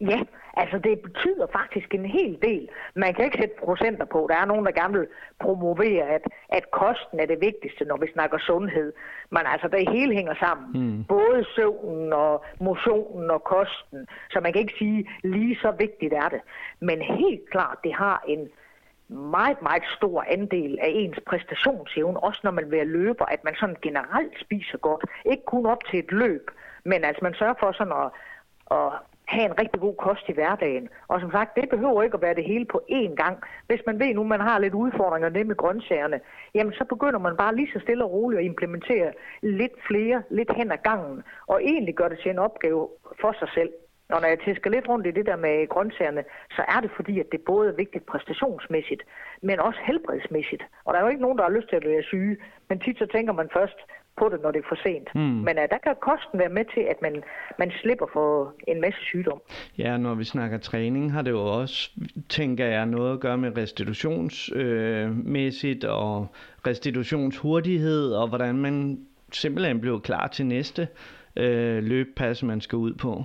Ja, 0.00 0.20
altså 0.56 0.78
det 0.78 1.00
betyder 1.02 1.46
faktisk 1.52 1.94
en 1.94 2.06
hel 2.06 2.38
del. 2.42 2.68
Man 2.94 3.14
kan 3.14 3.24
ikke 3.24 3.38
sætte 3.40 3.54
procenter 3.64 4.04
på. 4.04 4.26
Der 4.30 4.36
er 4.36 4.44
nogen, 4.44 4.66
der 4.66 4.72
gerne 4.72 4.98
vil 4.98 5.06
promovere, 5.40 6.04
at, 6.16 6.22
at 6.48 6.70
kosten 6.70 7.20
er 7.20 7.26
det 7.26 7.40
vigtigste, 7.40 7.84
når 7.84 7.96
vi 7.96 8.06
snakker 8.12 8.38
sundhed. 8.38 8.92
Men 9.30 9.42
altså, 9.44 9.68
det 9.68 9.88
hele 9.88 10.14
hænger 10.14 10.34
sammen. 10.34 10.68
Mm. 10.74 11.04
Både 11.04 11.44
søvnen 11.56 12.12
og 12.12 12.44
motionen 12.60 13.30
og 13.30 13.44
kosten. 13.44 14.06
Så 14.30 14.40
man 14.40 14.52
kan 14.52 14.60
ikke 14.60 14.78
sige, 14.78 15.10
lige 15.24 15.56
så 15.62 15.70
vigtigt 15.78 16.12
er 16.12 16.28
det. 16.28 16.40
Men 16.80 17.02
helt 17.02 17.50
klart, 17.50 17.78
det 17.84 17.94
har 17.94 18.24
en 18.28 18.48
meget, 19.08 19.62
meget 19.62 19.82
stor 19.96 20.24
andel 20.28 20.78
af 20.82 20.90
ens 20.90 21.18
præstationsevne, 21.26 22.24
også 22.24 22.40
når 22.44 22.50
man 22.50 22.70
vil 22.70 22.86
løber, 22.86 23.24
at 23.24 23.44
man 23.44 23.54
sådan 23.60 23.76
generelt 23.82 24.40
spiser 24.40 24.78
godt. 24.78 25.04
Ikke 25.24 25.44
kun 25.44 25.66
op 25.66 25.84
til 25.90 25.98
et 25.98 26.12
løb, 26.12 26.50
men 26.84 27.04
altså 27.04 27.20
man 27.22 27.34
sørger 27.34 27.54
for 27.60 27.72
sådan 27.72 27.92
at, 27.92 28.10
at 28.70 28.92
have 29.24 29.44
en 29.44 29.58
rigtig 29.60 29.80
god 29.80 29.94
kost 29.94 30.28
i 30.28 30.32
hverdagen. 30.32 30.88
Og 31.08 31.20
som 31.20 31.30
sagt, 31.30 31.56
det 31.56 31.68
behøver 31.68 32.02
ikke 32.02 32.14
at 32.14 32.22
være 32.22 32.34
det 32.34 32.44
hele 32.44 32.64
på 32.64 32.82
én 32.90 33.14
gang. 33.14 33.38
Hvis 33.66 33.82
man 33.86 33.98
ved 33.98 34.14
nu, 34.14 34.24
man 34.24 34.40
har 34.40 34.58
lidt 34.58 34.74
udfordringer 34.74 35.28
det 35.28 35.46
med 35.46 35.56
grøntsagerne, 35.56 36.20
jamen 36.54 36.72
så 36.72 36.84
begynder 36.84 37.18
man 37.18 37.36
bare 37.36 37.56
lige 37.56 37.72
så 37.72 37.80
stille 37.80 38.04
og 38.04 38.12
roligt 38.12 38.38
at 38.38 38.44
implementere 38.44 39.12
lidt 39.42 39.72
flere, 39.88 40.22
lidt 40.30 40.52
hen 40.56 40.72
ad 40.72 40.78
gangen, 40.84 41.22
og 41.46 41.62
egentlig 41.62 41.94
gør 41.94 42.08
det 42.08 42.18
til 42.18 42.30
en 42.30 42.38
opgave 42.38 42.88
for 43.20 43.32
sig 43.38 43.48
selv. 43.54 43.70
Og 44.14 44.20
når 44.20 44.28
jeg 44.28 44.38
tæsker 44.44 44.70
lidt 44.70 44.88
rundt 44.88 45.06
i 45.06 45.10
det 45.10 45.26
der 45.26 45.36
med 45.36 45.68
grøntsagerne, 45.68 46.24
så 46.56 46.62
er 46.68 46.80
det 46.80 46.90
fordi, 46.96 47.20
at 47.20 47.26
det 47.32 47.40
både 47.40 47.68
er 47.68 47.76
vigtigt 47.82 48.06
præstationsmæssigt, 48.06 49.02
men 49.42 49.60
også 49.60 49.80
helbredsmæssigt. 49.86 50.62
Og 50.84 50.94
der 50.94 51.00
er 51.00 51.04
jo 51.04 51.10
ikke 51.10 51.22
nogen, 51.22 51.38
der 51.38 51.44
har 51.44 51.50
lyst 51.50 51.68
til 51.68 51.76
at 51.76 51.84
være 51.84 52.02
syge, 52.02 52.36
men 52.68 52.80
tit 52.80 52.98
så 52.98 53.06
tænker 53.06 53.32
man 53.32 53.48
først 53.52 53.78
på 54.16 54.28
det, 54.28 54.42
når 54.42 54.50
det 54.50 54.58
er 54.58 54.68
for 54.68 54.78
sent. 54.82 55.14
Mm. 55.14 55.20
Men 55.20 55.58
uh, 55.58 55.64
der 55.72 55.78
kan 55.84 55.94
kosten 56.00 56.38
være 56.38 56.48
med 56.48 56.64
til, 56.74 56.80
at 56.80 57.02
man, 57.02 57.22
man 57.58 57.70
slipper 57.70 58.06
for 58.12 58.54
en 58.68 58.80
masse 58.80 59.00
sygdom. 59.00 59.42
Ja, 59.78 59.96
når 59.96 60.14
vi 60.14 60.24
snakker 60.24 60.58
træning, 60.58 61.12
har 61.12 61.22
det 61.22 61.30
jo 61.30 61.60
også, 61.60 61.90
tænker 62.28 62.66
jeg, 62.66 62.86
noget 62.86 63.12
at 63.12 63.20
gøre 63.20 63.38
med 63.38 63.56
restitutionsmæssigt 63.56 65.84
øh, 65.84 65.90
og 65.90 66.26
restitutionshurtighed, 66.66 68.12
og 68.12 68.28
hvordan 68.28 68.56
man 68.56 69.06
simpelthen 69.32 69.80
bliver 69.80 69.98
klar 69.98 70.26
til 70.26 70.46
næste 70.46 70.88
øh, 71.36 71.82
løbpas, 71.82 72.42
man 72.42 72.60
skal 72.60 72.76
ud 72.76 72.94
på. 72.94 73.24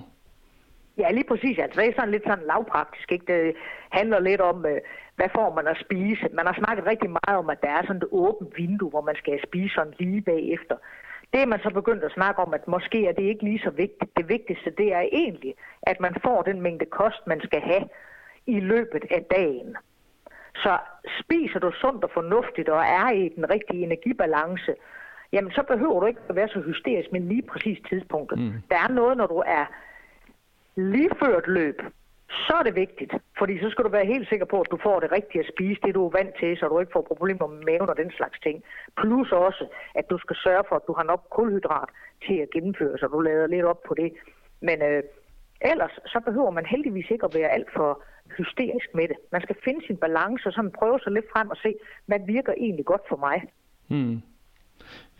Ja, 1.00 1.10
lige 1.10 1.28
præcis. 1.32 1.58
Altså, 1.58 1.80
det 1.80 1.88
er 1.88 1.98
sådan 1.98 2.10
lidt 2.10 2.26
sådan 2.26 2.46
lavpraktisk. 2.46 3.12
Ikke? 3.12 3.26
Det 3.32 3.54
handler 3.90 4.20
lidt 4.20 4.40
om, 4.40 4.66
øh, 4.66 4.80
hvad 5.16 5.28
får 5.34 5.54
man 5.54 5.66
at 5.66 5.82
spise. 5.84 6.28
Man 6.32 6.46
har 6.46 6.56
snakket 6.62 6.86
rigtig 6.86 7.10
meget 7.10 7.36
om, 7.42 7.50
at 7.50 7.62
der 7.62 7.68
er 7.68 7.82
sådan 7.82 8.02
et 8.02 8.08
åbent 8.10 8.58
vindue, 8.58 8.90
hvor 8.90 9.00
man 9.00 9.16
skal 9.16 9.40
spise 9.48 9.74
sådan 9.74 9.94
lige 9.98 10.22
bagefter. 10.22 10.76
Det 11.32 11.40
er 11.42 11.46
man 11.46 11.60
så 11.62 11.70
begyndt 11.70 12.04
at 12.04 12.12
snakke 12.12 12.42
om, 12.42 12.54
at 12.54 12.68
måske 12.68 13.06
er 13.06 13.12
det 13.12 13.22
ikke 13.22 13.44
lige 13.44 13.64
så 13.64 13.70
vigtigt. 13.70 14.16
Det 14.16 14.28
vigtigste, 14.28 14.70
det 14.78 14.92
er 14.92 15.04
egentlig, 15.12 15.54
at 15.82 16.00
man 16.00 16.14
får 16.24 16.42
den 16.42 16.60
mængde 16.60 16.86
kost, 16.86 17.26
man 17.26 17.40
skal 17.40 17.60
have 17.60 17.84
i 18.46 18.60
løbet 18.60 19.04
af 19.10 19.22
dagen. 19.30 19.76
Så 20.54 20.78
spiser 21.20 21.58
du 21.58 21.70
sundt 21.72 22.04
og 22.04 22.10
fornuftigt 22.14 22.68
og 22.68 22.82
er 22.82 23.10
i 23.10 23.28
den 23.36 23.50
rigtige 23.50 23.82
energibalance, 23.82 24.74
jamen 25.32 25.52
så 25.52 25.62
behøver 25.62 26.00
du 26.00 26.06
ikke 26.06 26.20
at 26.28 26.36
være 26.36 26.48
så 26.48 26.60
hysterisk 26.60 27.12
med 27.12 27.20
lige 27.20 27.42
præcis 27.42 27.78
tidspunktet. 27.88 28.38
Mm. 28.38 28.52
Der 28.70 28.76
er 28.76 28.92
noget, 28.92 29.16
når 29.16 29.26
du 29.26 29.42
er 29.46 29.64
lige 30.80 31.10
før 31.20 31.38
et 31.38 31.48
løb, 31.48 31.82
så 32.46 32.54
er 32.58 32.62
det 32.62 32.74
vigtigt. 32.74 33.12
Fordi 33.38 33.58
så 33.58 33.70
skal 33.70 33.84
du 33.84 33.88
være 33.88 34.12
helt 34.14 34.28
sikker 34.28 34.46
på, 34.46 34.60
at 34.60 34.70
du 34.70 34.78
får 34.82 35.00
det 35.00 35.12
rigtige 35.12 35.40
at 35.44 35.50
spise, 35.54 35.80
det 35.84 35.94
du 35.94 36.06
er 36.06 36.16
vant 36.18 36.34
til, 36.40 36.56
så 36.56 36.68
du 36.68 36.78
ikke 36.78 36.92
får 36.92 37.10
problemer 37.12 37.46
med 37.46 37.62
maven 37.64 37.88
og 37.90 37.96
den 37.96 38.10
slags 38.10 38.38
ting. 38.40 38.62
Plus 39.00 39.32
også, 39.32 39.64
at 39.94 40.10
du 40.10 40.18
skal 40.18 40.36
sørge 40.36 40.64
for, 40.68 40.76
at 40.76 40.86
du 40.88 40.92
har 40.92 41.04
nok 41.04 41.22
kulhydrat 41.30 41.88
til 42.26 42.36
at 42.44 42.50
gennemføre, 42.50 42.98
så 42.98 43.06
du 43.06 43.20
lader 43.20 43.46
lidt 43.46 43.64
op 43.64 43.82
på 43.88 43.94
det. 43.94 44.12
Men 44.60 44.82
øh, 44.82 45.02
ellers 45.60 45.94
så 46.06 46.20
behøver 46.24 46.50
man 46.50 46.66
heldigvis 46.66 47.10
ikke 47.10 47.24
at 47.24 47.34
være 47.34 47.50
alt 47.56 47.70
for 47.76 48.02
hysterisk 48.38 48.88
med 48.94 49.08
det. 49.08 49.16
Man 49.32 49.42
skal 49.42 49.56
finde 49.64 49.86
sin 49.86 49.96
balance 49.96 50.46
og 50.46 50.52
sådan 50.52 50.72
prøve 50.78 51.00
sig 51.00 51.12
lidt 51.12 51.32
frem 51.32 51.50
og 51.50 51.56
se, 51.56 51.74
hvad 52.06 52.20
virker 52.26 52.52
egentlig 52.56 52.84
godt 52.84 53.02
for 53.08 53.16
mig. 53.16 53.38
Hmm. 53.88 54.22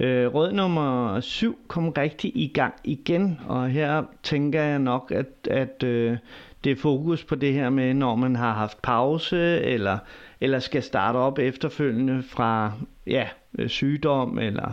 Øh, 0.01 0.35
råd 0.35 0.53
nummer 0.53 1.21
7 1.21 1.59
kom 1.69 1.89
rigtig 1.89 2.37
i 2.37 2.53
gang 2.55 2.75
igen, 2.85 3.41
og 3.49 3.69
her 3.69 4.05
tænker 4.23 4.63
jeg 4.63 4.79
nok, 4.79 5.13
at, 5.13 5.49
at 5.51 5.83
øh, 5.83 6.17
det 6.65 6.73
er 6.73 6.77
fokus 6.77 7.25
på 7.25 7.35
det 7.35 7.53
her 7.53 7.71
med, 7.71 7.95
når 7.95 8.15
man 8.15 8.37
har 8.37 8.53
haft 8.53 8.83
pause, 8.83 9.61
eller, 9.61 9.99
eller 10.41 10.59
skal 10.59 10.83
starte 10.83 11.17
op 11.17 11.39
efterfølgende 11.39 12.23
fra 12.23 12.73
ja, 13.07 13.29
øh, 13.59 13.69
sygdom, 13.69 14.39
eller 14.39 14.73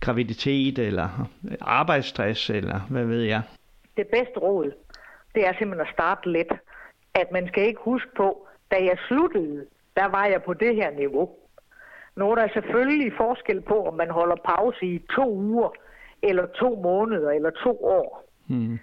graviditet, 0.00 0.78
eller 0.78 1.28
øh, 1.50 1.56
arbejdsstress, 1.60 2.50
eller 2.50 2.80
hvad 2.90 3.04
ved 3.04 3.22
jeg. 3.22 3.42
Det 3.96 4.06
bedste 4.06 4.38
råd, 4.38 4.72
det 5.34 5.46
er 5.46 5.52
simpelthen 5.58 5.86
at 5.86 5.92
starte 5.92 6.30
let. 6.32 6.52
At 7.14 7.32
man 7.32 7.48
skal 7.48 7.66
ikke 7.66 7.80
huske 7.84 8.10
på, 8.16 8.46
da 8.70 8.76
jeg 8.76 8.96
sluttede, 9.08 9.66
der 9.96 10.04
var 10.04 10.26
jeg 10.26 10.42
på 10.42 10.54
det 10.54 10.74
her 10.74 10.90
niveau. 10.90 11.30
Nu 12.16 12.30
er 12.30 12.34
der 12.34 12.48
selvfølgelig 12.52 13.12
forskel 13.16 13.60
på, 13.60 13.86
om 13.86 13.94
man 13.94 14.10
holder 14.10 14.36
pause 14.36 14.86
i 14.86 14.98
to 14.98 15.34
uger, 15.34 15.70
eller 16.22 16.46
to 16.46 16.80
måneder, 16.82 17.30
eller 17.30 17.50
to 17.50 17.84
år. 17.84 18.24
Mm. 18.48 18.78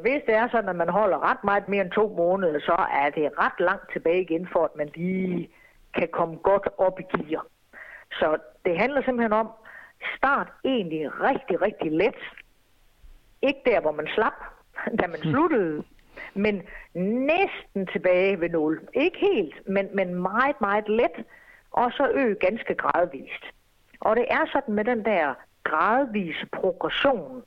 Hvis 0.00 0.22
det 0.26 0.34
er 0.34 0.48
sådan, 0.48 0.68
at 0.68 0.76
man 0.76 0.88
holder 0.88 1.30
ret 1.30 1.44
meget 1.44 1.68
mere 1.68 1.84
end 1.84 1.90
to 1.90 2.14
måneder, 2.16 2.60
så 2.60 2.76
er 3.02 3.10
det 3.10 3.38
ret 3.38 3.60
langt 3.60 3.92
tilbage 3.92 4.22
igen, 4.22 4.48
for 4.52 4.64
at 4.64 4.76
man 4.76 4.90
lige 4.94 5.50
kan 5.94 6.08
komme 6.12 6.36
godt 6.36 6.68
op 6.78 7.00
i 7.00 7.02
gear. 7.02 7.46
Så 8.12 8.36
det 8.64 8.78
handler 8.78 9.02
simpelthen 9.02 9.32
om, 9.32 9.48
start 10.16 10.48
egentlig 10.64 11.20
rigtig, 11.20 11.62
rigtig 11.62 11.92
let. 11.92 12.20
Ikke 13.42 13.60
der, 13.66 13.80
hvor 13.80 13.92
man 13.92 14.08
slap, 14.14 14.32
da 15.00 15.06
man 15.06 15.20
hmm. 15.22 15.30
sluttede, 15.30 15.82
men 16.34 16.62
næsten 17.30 17.86
tilbage 17.86 18.40
ved 18.40 18.48
nul. 18.48 18.80
Ikke 18.94 19.18
helt, 19.18 19.68
men, 19.68 19.88
men 19.94 20.14
meget, 20.14 20.60
meget 20.60 20.88
let, 20.88 21.24
og 21.72 21.92
så 21.92 22.10
øge 22.14 22.34
ganske 22.34 22.74
gradvist. 22.74 23.44
Og 24.00 24.16
det 24.16 24.26
er 24.30 24.44
sådan 24.52 24.74
med 24.74 24.84
den 24.84 25.04
der 25.04 25.34
gradvise 25.64 26.46
progression, 26.52 27.42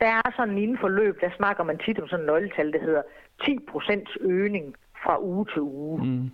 der 0.00 0.06
er 0.06 0.30
sådan 0.36 0.58
inden 0.58 0.78
for 0.78 0.88
løb, 0.88 1.20
der 1.20 1.30
snakker 1.36 1.64
man 1.64 1.78
tit 1.78 1.98
om 2.00 2.08
sådan 2.08 2.22
en 2.22 2.26
nøgletal, 2.26 2.72
der 2.72 2.80
hedder 2.80 3.02
10% 3.42 4.16
øgning 4.20 4.74
fra 5.02 5.22
uge 5.22 5.46
til 5.52 5.60
uge. 5.60 6.04
Mm. 6.04 6.30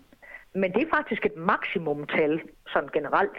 Men 0.55 0.73
det 0.73 0.83
er 0.83 0.97
faktisk 0.97 1.27
et 1.27 1.37
maksimumtal, 1.37 2.41
sådan 2.73 2.89
generelt. 2.93 3.39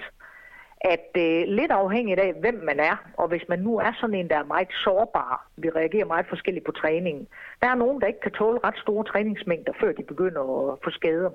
At 0.82 1.10
øh, 1.18 1.44
lidt 1.48 1.72
afhængigt 1.72 2.20
af, 2.20 2.34
hvem 2.34 2.54
man 2.64 2.80
er, 2.80 2.96
og 3.18 3.28
hvis 3.28 3.46
man 3.50 3.60
nu 3.60 3.78
er 3.78 3.92
sådan 4.00 4.16
en, 4.16 4.30
der 4.30 4.38
er 4.38 4.44
meget 4.44 4.68
sårbar, 4.84 5.48
vi 5.58 5.70
reagerer 5.70 6.06
meget 6.06 6.26
forskelligt 6.30 6.66
på 6.66 6.72
træningen. 6.72 7.28
Der 7.62 7.68
er 7.68 7.76
nogen, 7.76 8.02
der 8.02 8.08
ikke 8.08 8.20
kan 8.20 8.32
tåle 8.32 8.60
ret 8.64 8.78
store 8.78 9.04
træningsmængder, 9.04 9.74
før 9.80 9.92
de 9.92 10.04
begynder 10.04 10.72
at 10.72 10.78
få 10.84 10.90
skader. 10.90 11.30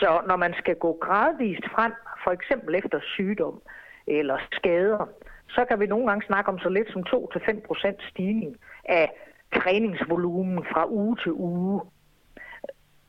Så 0.00 0.20
når 0.28 0.36
man 0.36 0.54
skal 0.54 0.76
gå 0.76 0.98
gradvist 1.00 1.64
frem, 1.74 1.92
for 2.24 2.30
eksempel 2.30 2.74
efter 2.74 3.00
sygdom 3.02 3.62
eller 4.06 4.38
skader, 4.52 5.08
så 5.48 5.64
kan 5.64 5.80
vi 5.80 5.86
nogle 5.86 6.06
gange 6.06 6.26
snakke 6.26 6.50
om 6.50 6.58
så 6.58 6.68
lidt 6.68 6.92
som 6.92 7.04
2-5% 7.08 8.10
stigning 8.10 8.56
af 8.84 9.10
træningsvolumen 9.54 10.64
fra 10.72 10.90
uge 10.90 11.16
til 11.22 11.32
uge. 11.32 11.80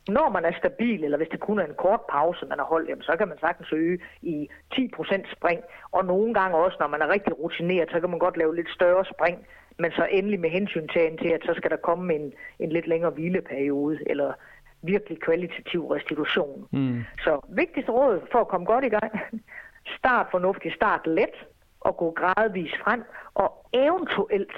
Når 0.08 0.30
man 0.30 0.46
er 0.46 0.52
stabil, 0.58 1.04
eller 1.04 1.18
hvis 1.18 1.28
det 1.32 1.40
kun 1.40 1.60
er 1.60 1.66
en 1.66 1.82
kort 1.86 2.02
pause, 2.10 2.46
man 2.46 2.60
har 2.60 2.66
holdt, 2.66 2.90
jamen, 2.90 3.04
så 3.04 3.16
kan 3.18 3.28
man 3.28 3.40
sagtens 3.40 3.72
øge 3.74 4.00
i 4.22 4.50
10% 4.76 5.36
spring. 5.38 5.62
Og 5.92 6.06
nogle 6.06 6.34
gange 6.34 6.58
også, 6.58 6.78
når 6.80 6.88
man 6.88 7.02
er 7.02 7.10
rigtig 7.10 7.40
rutineret, 7.40 7.90
så 7.92 8.00
kan 8.00 8.10
man 8.10 8.20
godt 8.20 8.38
lave 8.38 8.56
lidt 8.56 8.70
større 8.70 9.06
spring. 9.06 9.46
Men 9.80 9.92
så 9.92 10.08
endelig 10.12 10.40
med 10.40 10.50
hensyn 10.50 10.88
til, 10.88 11.30
at 11.30 11.42
så 11.46 11.54
skal 11.58 11.72
der 11.72 11.78
komme 11.78 12.14
en, 12.14 12.34
en 12.60 12.70
lidt 12.70 12.88
længere 12.88 13.12
hvileperiode, 13.12 14.00
eller 14.06 14.34
virkelig 14.84 15.20
kvalitativ 15.20 15.88
restitution. 15.88 16.68
Mm. 16.72 17.04
Så 17.20 17.40
vigtigste 17.50 17.92
råd 17.92 18.22
for 18.32 18.40
at 18.40 18.48
komme 18.48 18.66
godt 18.66 18.86
i 18.86 18.90
gang, 18.90 19.12
start 19.98 20.28
fornuftigt, 20.32 20.76
start 20.76 21.08
let, 21.08 21.36
og 21.80 21.98
gå 21.98 22.12
gradvist 22.12 22.78
frem, 22.84 23.04
og 23.34 23.66
eventuelt, 23.74 24.58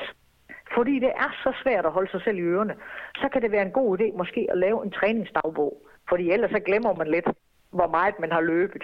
fordi 0.76 1.00
det 1.00 1.12
er 1.16 1.32
så 1.44 1.54
svært 1.64 1.86
at 1.86 1.92
holde 1.92 2.12
sig 2.12 2.22
selv 2.22 2.38
i 2.38 2.42
ørerne, 2.42 2.76
så 3.16 3.30
kan 3.30 3.42
det 3.42 3.52
være 3.52 3.66
en 3.66 3.72
god 3.72 4.00
idé 4.00 4.18
måske 4.18 4.48
at 4.52 4.58
lave 4.58 4.86
en 4.86 4.92
træningsdagbog, 4.92 5.82
fordi 6.10 6.32
ellers 6.32 6.52
så 6.52 6.60
glemmer 6.60 6.94
man 6.96 7.08
lidt, 7.08 7.28
hvor 7.70 7.88
meget 7.88 8.20
man 8.20 8.32
har 8.32 8.42
løbet, 8.42 8.84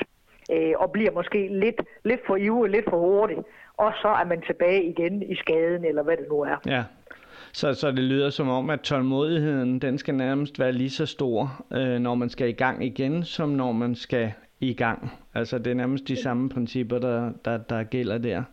øh, 0.52 0.74
og 0.78 0.92
bliver 0.92 1.12
måske 1.12 1.48
lidt, 1.48 1.82
lidt 2.04 2.22
for 2.28 2.36
ivrig, 2.36 2.72
lidt 2.72 2.90
for 2.90 2.98
hurtig, 2.98 3.38
og 3.78 3.94
så 4.02 4.08
er 4.08 4.26
man 4.26 4.42
tilbage 4.42 4.84
igen 4.84 5.24
i 5.24 5.36
skaden, 5.36 5.86
eller 5.86 6.04
hvad 6.04 6.18
det 6.18 6.26
nu 6.30 6.42
er. 6.42 6.58
Ja. 6.66 6.84
Så, 7.54 7.74
så 7.74 7.92
det 7.92 8.00
lyder 8.00 8.30
som 8.30 8.50
om, 8.50 8.70
at 8.70 8.82
tålmodigheden, 8.82 9.80
den 9.80 9.98
skal 9.98 10.16
nærmest 10.16 10.60
være 10.60 10.72
lige 10.72 10.90
så 10.90 11.06
stor, 11.06 11.66
øh, 11.72 12.00
når 12.00 12.16
man 12.16 12.30
skal 12.30 12.50
i 12.50 12.52
gang 12.52 12.86
igen, 12.86 13.24
som 13.24 13.50
når 13.50 13.72
man 13.72 13.96
skal 13.96 14.34
i 14.60 14.74
gang. 14.74 15.12
Altså 15.34 15.58
det 15.58 15.68
er 15.68 15.76
nærmest 15.76 16.08
de 16.08 16.22
samme 16.22 16.50
principper, 16.50 17.00
der, 17.00 17.32
der, 17.46 17.58
der 17.58 17.84
gælder 17.84 18.18
der. 18.18 18.44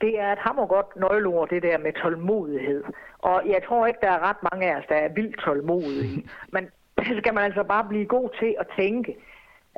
Det 0.00 0.20
er 0.20 0.32
et 0.32 0.38
hammergodt 0.38 0.96
nøgleord, 0.96 1.48
det 1.48 1.62
der 1.62 1.78
med 1.78 1.92
tålmodighed. 2.02 2.84
Og 3.18 3.42
jeg 3.46 3.60
tror 3.68 3.86
ikke, 3.86 3.98
der 4.02 4.10
er 4.10 4.28
ret 4.28 4.42
mange 4.52 4.72
af 4.72 4.78
os, 4.78 4.84
der 4.88 4.94
er 4.94 5.08
vildt 5.08 5.38
tålmodige. 5.38 6.28
Men 6.52 6.68
det 6.98 7.18
skal 7.18 7.34
man 7.34 7.44
altså 7.44 7.62
bare 7.62 7.84
blive 7.88 8.06
god 8.06 8.28
til 8.40 8.54
at 8.60 8.66
tænke. 8.78 9.16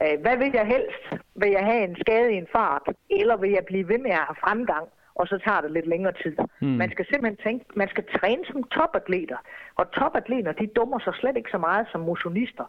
Øh, 0.03 0.21
hvad 0.21 0.37
vil 0.37 0.51
jeg 0.55 0.67
helst? 0.67 1.23
Vil 1.35 1.51
jeg 1.51 1.65
have 1.65 1.85
en 1.85 1.97
skade 2.01 2.33
i 2.33 2.37
en 2.37 2.47
fart? 2.53 2.83
Eller 3.11 3.37
vil 3.37 3.51
jeg 3.51 3.65
blive 3.67 3.89
ved 3.89 3.99
med 3.99 4.11
at 4.11 4.27
have 4.29 4.37
fremgang? 4.41 4.89
Og 5.15 5.29
så 5.29 5.39
tager 5.45 5.61
det 5.61 5.71
lidt 5.71 5.87
længere 5.87 6.13
tid. 6.23 6.37
Mm. 6.61 6.69
Man 6.69 6.91
skal 6.91 7.07
simpelthen 7.07 7.37
tænke, 7.47 7.65
man 7.77 7.89
skal 7.89 8.05
træne 8.19 8.45
som 8.47 8.63
topatleter. 8.65 9.37
Og 9.75 9.91
topatleter, 9.91 10.53
de 10.53 10.67
dummer 10.67 10.99
sig 10.99 11.15
slet 11.15 11.37
ikke 11.37 11.51
så 11.51 11.59
meget 11.59 11.87
som 11.93 12.01
motionister. 12.01 12.65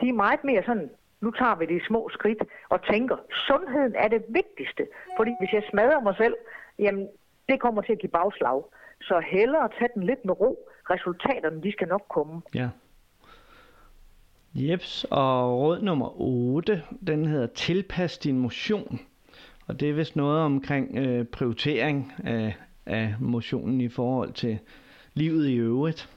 De 0.00 0.08
er 0.08 0.12
meget 0.12 0.44
mere 0.44 0.62
sådan, 0.66 0.90
nu 1.20 1.30
tager 1.30 1.54
vi 1.54 1.66
de 1.66 1.86
små 1.86 2.08
skridt 2.12 2.42
og 2.68 2.82
tænker, 2.82 3.16
sundheden 3.46 3.94
er 3.94 4.08
det 4.08 4.24
vigtigste. 4.28 4.86
Fordi 5.16 5.30
hvis 5.40 5.52
jeg 5.52 5.62
smadrer 5.70 6.00
mig 6.00 6.14
selv, 6.16 6.34
jamen 6.78 7.08
det 7.48 7.60
kommer 7.60 7.82
til 7.82 7.92
at 7.92 7.98
give 7.98 8.10
bagslag. 8.10 8.62
Så 9.00 9.22
hellere 9.30 9.68
tage 9.78 9.90
den 9.94 10.02
lidt 10.02 10.24
med 10.24 10.40
ro. 10.40 10.68
Resultaterne, 10.90 11.62
de 11.62 11.72
skal 11.72 11.88
nok 11.88 12.04
komme. 12.08 12.42
Ja. 12.54 12.68
Jeps, 14.54 15.06
og 15.10 15.58
råd 15.60 15.82
nummer 15.82 16.20
8, 16.20 16.82
den 17.06 17.26
hedder 17.26 17.46
tilpas 17.46 18.18
din 18.18 18.38
motion. 18.38 19.00
Og 19.68 19.80
det 19.80 19.90
er 19.90 19.92
vist 19.92 20.16
noget 20.16 20.40
omkring 20.40 20.98
øh, 20.98 21.24
prioritering 21.24 22.12
af, 22.24 22.54
af 22.86 23.14
motionen 23.20 23.80
i 23.80 23.88
forhold 23.88 24.32
til 24.32 24.58
livet 25.14 25.48
i 25.48 25.56
øvrigt. 25.56 26.10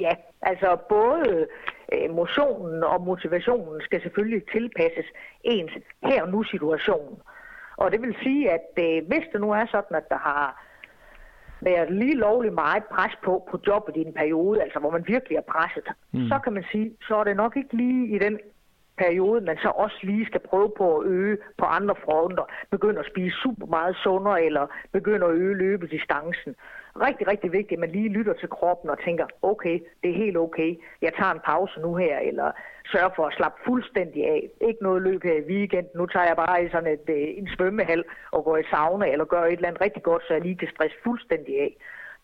Ja, 0.00 0.14
altså 0.42 0.76
både 0.88 1.46
øh, 1.92 2.14
motionen 2.14 2.84
og 2.84 3.02
motivationen 3.02 3.80
skal 3.80 4.02
selvfølgelig 4.02 4.42
tilpasses 4.52 5.06
ens 5.44 5.72
her 6.04 6.22
og 6.22 6.28
nu 6.28 6.42
situation. 6.42 7.22
Og 7.76 7.92
det 7.92 8.02
vil 8.02 8.16
sige, 8.22 8.50
at 8.50 8.70
øh, 8.78 9.08
hvis 9.08 9.24
det 9.32 9.40
nu 9.40 9.50
er 9.50 9.66
sådan, 9.66 9.96
at 9.96 10.08
der 10.08 10.18
har 10.18 10.66
været 11.60 11.92
lige 11.92 12.14
lovligt 12.14 12.54
meget 12.54 12.84
pres 12.84 13.12
på 13.24 13.48
på 13.50 13.60
jobbet 13.66 13.96
i 13.96 14.00
en 14.00 14.12
periode, 14.12 14.62
altså 14.62 14.78
hvor 14.78 14.90
man 14.90 15.04
virkelig 15.06 15.36
er 15.36 15.50
presset, 15.52 15.88
mm. 16.12 16.28
så 16.28 16.38
kan 16.44 16.52
man 16.52 16.64
sige, 16.72 16.92
så 17.08 17.16
er 17.16 17.24
det 17.24 17.36
nok 17.36 17.56
ikke 17.56 17.76
lige 17.76 18.16
i 18.16 18.18
den 18.18 18.38
periode, 18.98 19.40
man 19.40 19.58
så 19.62 19.68
også 19.68 19.98
lige 20.02 20.26
skal 20.26 20.40
prøve 20.40 20.72
på 20.76 20.98
at 20.98 21.06
øge 21.06 21.38
på 21.58 21.64
andre 21.64 21.94
fronter, 22.04 22.44
begynde 22.70 22.98
at 22.98 23.06
spise 23.06 23.36
super 23.36 23.66
meget 23.66 23.96
sundere, 23.96 24.44
eller 24.44 24.66
begynde 24.92 25.26
at 25.26 25.32
øge 25.32 25.54
løbedistancen 25.54 26.54
rigtig, 26.96 27.28
rigtig 27.28 27.52
vigtigt, 27.52 27.78
at 27.78 27.78
man 27.78 27.90
lige 27.90 28.08
lytter 28.08 28.32
til 28.32 28.48
kroppen 28.48 28.90
og 28.90 28.98
tænker, 29.04 29.26
okay, 29.42 29.80
det 30.02 30.10
er 30.10 30.22
helt 30.24 30.36
okay, 30.36 30.76
jeg 31.02 31.12
tager 31.18 31.32
en 31.32 31.40
pause 31.44 31.80
nu 31.80 31.94
her, 31.94 32.18
eller 32.18 32.50
sørger 32.92 33.10
for 33.16 33.26
at 33.26 33.34
slappe 33.34 33.58
fuldstændig 33.66 34.24
af. 34.24 34.48
Ikke 34.60 34.82
noget 34.82 35.02
løb 35.02 35.22
her 35.22 35.34
i 35.34 35.48
weekenden, 35.52 35.92
nu 35.94 36.06
tager 36.06 36.26
jeg 36.26 36.36
bare 36.36 36.64
i 36.64 36.70
sådan 36.70 36.92
et, 36.92 37.06
øh, 37.08 37.28
en 37.40 37.48
svømmehal 37.48 38.04
og 38.30 38.44
går 38.44 38.56
i 38.56 38.70
sauna, 38.70 39.06
eller 39.12 39.24
gør 39.24 39.44
et 39.44 39.52
eller 39.52 39.68
andet 39.68 39.80
rigtig 39.80 40.02
godt, 40.02 40.22
så 40.22 40.32
jeg 40.34 40.42
lige 40.42 40.56
kan 40.56 40.68
stresse 40.74 40.96
fuldstændig 41.04 41.60
af. 41.60 41.76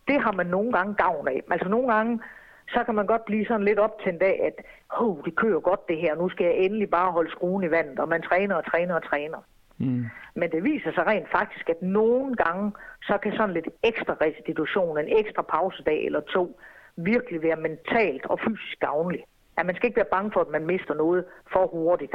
Det 0.08 0.20
har 0.20 0.32
man 0.32 0.46
nogle 0.46 0.72
gange 0.72 0.94
gavn 0.94 1.28
af. 1.28 1.42
Altså 1.50 1.68
nogle 1.68 1.92
gange, 1.94 2.20
så 2.68 2.84
kan 2.84 2.94
man 2.94 3.06
godt 3.06 3.24
blive 3.24 3.46
sådan 3.46 3.64
lidt 3.64 3.78
op 3.78 3.98
til 4.02 4.12
en 4.12 4.18
dag, 4.18 4.40
at 4.42 4.64
oh, 5.00 5.24
det 5.24 5.36
kører 5.36 5.60
godt 5.60 5.88
det 5.88 5.98
her, 5.98 6.14
nu 6.14 6.28
skal 6.28 6.44
jeg 6.46 6.54
endelig 6.54 6.90
bare 6.90 7.12
holde 7.12 7.30
skruen 7.30 7.64
i 7.64 7.70
vandet, 7.70 7.98
og 7.98 8.08
man 8.08 8.22
træner 8.22 8.54
og 8.54 8.64
træner 8.70 8.94
og 8.94 9.04
træner. 9.04 9.38
Mm. 9.78 10.06
Men 10.34 10.50
det 10.50 10.64
viser 10.64 10.92
sig 10.92 11.06
rent 11.06 11.30
faktisk, 11.30 11.70
at 11.70 11.82
nogle 11.82 12.34
gange, 12.34 12.72
så 13.02 13.18
kan 13.18 13.32
sådan 13.32 13.54
lidt 13.54 13.68
ekstra 13.82 14.16
restitution, 14.20 14.98
en 14.98 15.18
ekstra 15.18 15.42
pausedag 15.42 16.06
eller 16.06 16.20
to, 16.20 16.60
virkelig 16.96 17.42
være 17.42 17.56
mentalt 17.56 18.26
og 18.26 18.40
fysisk 18.40 18.80
gavnlig. 18.80 19.24
At 19.56 19.66
man 19.66 19.74
skal 19.74 19.86
ikke 19.86 19.96
være 19.96 20.14
bange 20.16 20.30
for, 20.32 20.40
at 20.40 20.48
man 20.48 20.66
mister 20.66 20.94
noget 20.94 21.24
for 21.52 21.66
hurtigt. 21.66 22.12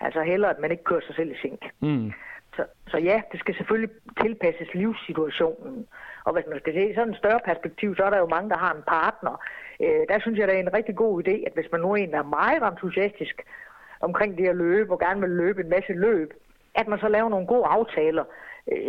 Altså 0.00 0.22
heller, 0.22 0.48
at 0.48 0.58
man 0.58 0.70
ikke 0.70 0.84
kører 0.84 1.00
sig 1.06 1.14
selv 1.14 1.30
i 1.30 1.38
sink. 1.42 1.62
Mm. 1.80 2.12
Så, 2.58 2.64
så 2.90 2.98
ja, 2.98 3.22
det 3.32 3.40
skal 3.40 3.54
selvfølgelig 3.54 3.94
tilpasses 4.22 4.74
livssituationen. 4.74 5.86
Og 6.24 6.32
hvis 6.32 6.46
man 6.48 6.58
skal 6.60 6.74
se 6.74 6.94
sådan 6.94 7.08
en 7.08 7.22
større 7.22 7.40
perspektiv, 7.44 7.96
så 7.96 8.02
er 8.04 8.10
der 8.10 8.18
jo 8.18 8.26
mange, 8.26 8.50
der 8.50 8.58
har 8.58 8.72
en 8.74 8.88
partner. 8.96 9.34
Øh, 9.84 10.02
der 10.10 10.18
synes 10.20 10.38
jeg, 10.38 10.48
det 10.48 10.56
er 10.56 10.60
en 10.60 10.76
rigtig 10.78 10.96
god 10.96 11.22
idé, 11.22 11.34
at 11.46 11.54
hvis 11.54 11.72
man 11.72 11.80
nu 11.80 11.88
er 11.92 11.96
en, 11.96 12.12
der 12.12 12.18
er 12.18 12.34
meget 12.40 12.62
entusiastisk 12.72 13.36
omkring 14.00 14.38
det 14.38 14.48
at 14.48 14.56
løbe, 14.56 14.92
og 14.92 15.00
gerne 15.00 15.20
vil 15.20 15.30
løbe 15.30 15.60
en 15.60 15.70
masse 15.76 15.92
løb, 15.92 16.30
at 16.74 16.88
man 16.88 16.98
så 16.98 17.08
laver 17.08 17.28
nogle 17.28 17.46
gode 17.46 17.66
aftaler, 17.66 18.24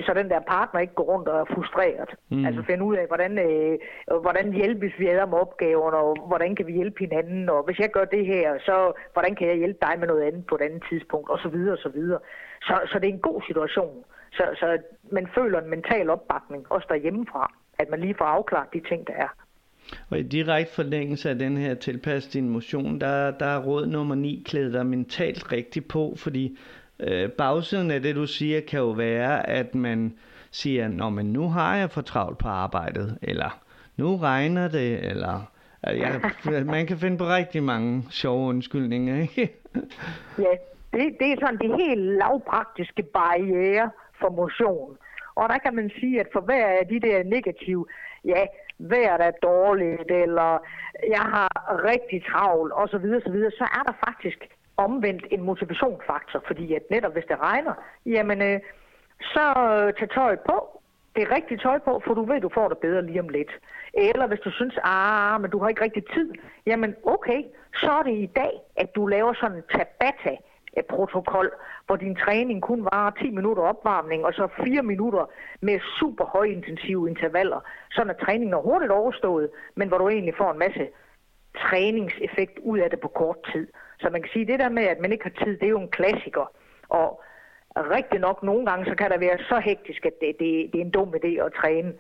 så 0.06 0.14
den 0.14 0.30
der 0.30 0.40
partner 0.40 0.80
ikke 0.80 0.94
går 0.94 1.04
rundt 1.04 1.28
og 1.28 1.40
er 1.40 1.46
frustreret. 1.56 2.10
Mm. 2.30 2.46
Altså 2.46 2.62
finde 2.64 2.84
ud 2.84 2.96
af, 2.96 3.08
hvordan, 3.08 3.40
øh, 3.40 3.78
hvordan 4.22 4.54
hjælpes 4.54 4.94
vi 5.00 5.08
ad 5.08 5.28
med 5.28 5.38
opgaverne, 5.38 5.98
og 5.98 6.28
hvordan 6.28 6.56
kan 6.56 6.68
vi 6.68 6.74
hjælpe 6.74 7.00
hinanden, 7.00 7.50
og 7.50 7.64
hvis 7.66 7.80
jeg 7.80 7.92
gør 7.92 8.06
det 8.06 8.26
her, 8.26 8.60
så 8.60 8.92
hvordan 9.14 9.36
kan 9.36 9.48
jeg 9.48 9.58
hjælpe 9.58 9.80
dig 9.82 10.00
med 10.00 10.08
noget 10.08 10.24
andet 10.24 10.46
på 10.46 10.56
et 10.56 10.62
andet 10.62 10.84
tidspunkt, 10.90 11.30
og 11.30 11.40
så 11.40 11.50
videre, 11.50 11.74
og 11.74 11.84
så 11.86 11.90
videre. 11.90 12.20
Så, 12.62 12.76
så 12.92 13.00
det 13.00 13.10
er 13.10 13.14
en 13.14 13.28
god 13.30 13.42
situation. 13.48 14.04
Så, 14.32 14.44
så 14.60 14.78
man 15.12 15.28
føler 15.36 15.62
en 15.62 15.70
mental 15.70 16.10
opbakning, 16.10 16.72
også 16.72 16.88
derhjemmefra, 16.90 17.54
at 17.80 17.90
man 17.90 18.00
lige 18.00 18.16
får 18.18 18.26
afklaret 18.26 18.74
de 18.74 18.82
ting, 18.90 19.08
der 19.08 19.14
er. 19.14 19.32
Og 20.10 20.20
i 20.20 20.24
direkte 20.24 20.74
forlængelse 20.74 21.30
af 21.30 21.40
den 21.40 21.58
her 21.58 21.74
tilpas 21.74 22.28
din 22.28 22.50
motion, 22.50 23.02
der, 23.02 23.32
der 23.32 23.46
er 23.46 23.64
råd 23.64 23.86
nummer 23.86 24.16
9, 24.16 24.44
klæde 24.46 24.74
dig 24.74 24.86
mentalt 24.86 25.52
rigtigt 25.52 25.88
på, 25.88 26.14
fordi 26.18 26.58
Øh, 27.00 27.30
bagsiden 27.30 27.92
af 27.92 28.02
det, 28.02 28.16
du 28.16 28.28
siger, 28.28 28.62
kan 28.62 28.80
jo 28.80 28.90
være, 28.90 29.50
at 29.50 29.76
man 29.76 30.18
siger, 30.52 30.88
Nå, 30.88 31.10
men 31.10 31.34
nu 31.34 31.50
har 31.50 31.76
jeg 31.76 31.92
for 31.92 32.02
travlt 32.02 32.38
på 32.38 32.48
arbejdet, 32.48 33.18
eller 33.22 33.60
nu 33.98 34.18
regner 34.18 34.68
det, 34.68 35.10
eller 35.10 35.52
ja, 35.84 36.12
man 36.64 36.88
kan 36.88 36.98
finde 36.98 37.18
på 37.18 37.24
rigtig 37.24 37.64
mange 37.64 38.04
sjove 38.10 38.50
undskyldninger, 38.50 39.22
ikke? 39.22 39.54
ja, 40.46 40.54
det, 40.94 41.16
det 41.20 41.32
er 41.32 41.38
sådan 41.40 41.60
de 41.62 41.78
helt 41.78 42.02
lavpraktiske 42.02 43.04
barriere 43.04 43.92
for 44.20 44.30
motion. 44.30 44.98
Og 45.36 45.50
der 45.50 45.58
kan 45.58 45.76
man 45.76 45.92
sige, 46.00 46.20
at 46.20 46.28
for 46.34 46.42
hver 46.42 46.68
af 46.68 46.88
de 46.88 47.00
der 47.00 47.24
negative, 47.24 47.86
ja, 48.26 48.46
vejret 48.80 49.22
er 49.22 49.32
dårligt, 49.32 50.12
eller 50.12 50.52
jeg 51.16 51.26
har 51.36 51.50
rigtig 51.92 52.24
travlt, 52.32 52.74
osv., 52.76 53.06
så, 53.26 53.32
videre, 53.32 53.52
så 53.52 53.64
er 53.64 53.84
der 53.84 53.94
faktisk 54.08 54.40
omvendt 54.86 55.26
en 55.32 55.42
motivationsfaktor, 55.42 56.44
fordi 56.48 56.74
at 56.74 56.84
netop 56.90 57.14
hvis 57.14 57.30
det 57.32 57.40
regner, 57.40 57.74
jamen 58.06 58.42
øh, 58.42 58.60
så 59.34 59.46
øh, 59.68 59.94
tag 59.94 60.10
tøjet 60.10 60.40
på. 60.50 60.82
Det 61.16 61.24
er 61.24 61.36
rigtigt 61.36 61.62
tøj 61.62 61.80
på, 61.80 62.02
for 62.06 62.14
du 62.14 62.24
ved, 62.26 62.42
du 62.42 62.50
får 62.54 62.68
det 62.70 62.78
bedre 62.78 63.06
lige 63.06 63.20
om 63.20 63.30
lidt. 63.30 63.52
Eller 63.94 64.28
hvis 64.28 64.40
du 64.40 64.52
synes, 64.52 64.76
ah, 64.84 65.42
men 65.42 65.52
du 65.52 65.60
har 65.60 65.70
ikke 65.70 65.84
rigtig 65.84 66.04
tid, 66.14 66.34
jamen 66.66 66.96
okay, 67.04 67.44
så 67.82 67.92
er 67.92 68.04
det 68.04 68.16
i 68.28 68.30
dag, 68.36 68.54
at 68.76 68.96
du 68.96 69.08
laver 69.08 69.34
sådan 69.34 69.58
en 69.58 69.64
tabata 69.72 70.36
øh, 70.78 70.84
protokol, 70.90 71.52
hvor 71.86 71.96
din 71.96 72.16
træning 72.16 72.62
kun 72.62 72.84
varer 72.84 73.12
10 73.12 73.30
minutter 73.30 73.64
opvarmning, 73.64 74.26
og 74.26 74.34
så 74.34 74.48
4 74.64 74.84
minutter 74.84 75.26
med 75.62 75.80
super 76.00 76.26
højintensive 76.26 77.10
intervaller, 77.10 77.60
sådan 77.92 78.10
at 78.10 78.18
træningen 78.26 78.54
er 78.54 78.62
hurtigt 78.62 78.92
overstået, 78.92 79.50
men 79.76 79.88
hvor 79.88 79.98
du 79.98 80.10
egentlig 80.10 80.36
får 80.38 80.52
en 80.52 80.60
masse 80.60 80.88
træningseffekt 81.58 82.60
ud 82.60 82.80
af 82.80 82.90
det 82.90 83.00
på 83.00 83.08
kort 83.08 83.38
tid. 83.52 83.68
Så 84.02 84.10
man 84.12 84.22
kan 84.22 84.32
sige, 84.34 84.48
det 84.48 84.60
der 84.60 84.70
med, 84.70 84.84
at 84.84 85.00
man 85.00 85.12
ikke 85.12 85.24
har 85.24 85.46
tid, 85.46 85.58
det 85.58 85.66
er 85.66 85.76
jo 85.78 85.82
en 85.82 85.96
klassiker. 85.98 86.52
Og 86.90 87.24
rigtig 87.76 88.20
nok 88.20 88.44
nogle 88.44 88.66
gange, 88.66 88.86
så 88.86 88.96
kan 88.96 89.10
der 89.10 89.18
være 89.18 89.38
så 89.38 89.62
hektisk, 89.66 90.06
at 90.06 90.14
det, 90.22 90.36
det, 90.40 90.70
det 90.72 90.78
er 90.82 90.86
en 90.86 90.92
dum 90.92 91.14
idé 91.16 91.46
at 91.46 91.54
træne. 91.62 91.94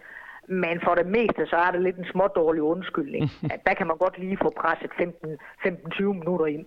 Men 0.47 0.81
for 0.83 0.95
det 0.95 1.05
meste, 1.05 1.45
så 1.47 1.55
er 1.55 1.71
det 1.71 1.81
lidt 1.81 1.97
en 1.97 2.05
smådårlig 2.11 2.61
undskyldning. 2.61 3.23
At 3.53 3.59
der 3.65 3.73
kan 3.73 3.87
man 3.87 3.97
godt 3.97 4.19
lige 4.19 4.37
få 4.41 4.53
presset 4.61 4.91
15-20 4.91 6.03
minutter 6.03 6.45
ind. 6.45 6.65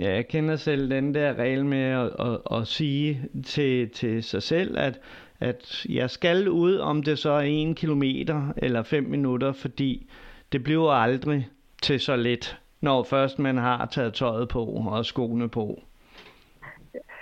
Ja, 0.00 0.14
jeg 0.14 0.28
kender 0.28 0.56
selv 0.56 0.90
den 0.90 1.14
der 1.14 1.34
regel 1.34 1.64
med 1.64 1.84
at, 1.84 2.26
at, 2.26 2.58
at 2.58 2.66
sige 2.66 3.28
til, 3.46 3.90
til 3.90 4.22
sig 4.22 4.42
selv, 4.42 4.78
at, 4.78 5.00
at 5.40 5.86
jeg 5.88 6.10
skal 6.10 6.48
ud, 6.48 6.76
om 6.78 7.02
det 7.02 7.18
så 7.18 7.30
er 7.30 7.40
en 7.40 7.74
kilometer 7.74 8.52
eller 8.56 8.82
5 8.82 9.04
minutter, 9.04 9.52
fordi 9.52 10.10
det 10.52 10.64
bliver 10.64 10.92
aldrig 10.92 11.48
til 11.82 12.00
så 12.00 12.16
let 12.16 12.58
når 12.84 13.02
først 13.02 13.38
man 13.38 13.56
har 13.56 13.86
taget 13.86 14.14
tøjet 14.14 14.48
på 14.48 14.62
og 14.94 15.04
skoene 15.04 15.48
på. 15.48 15.66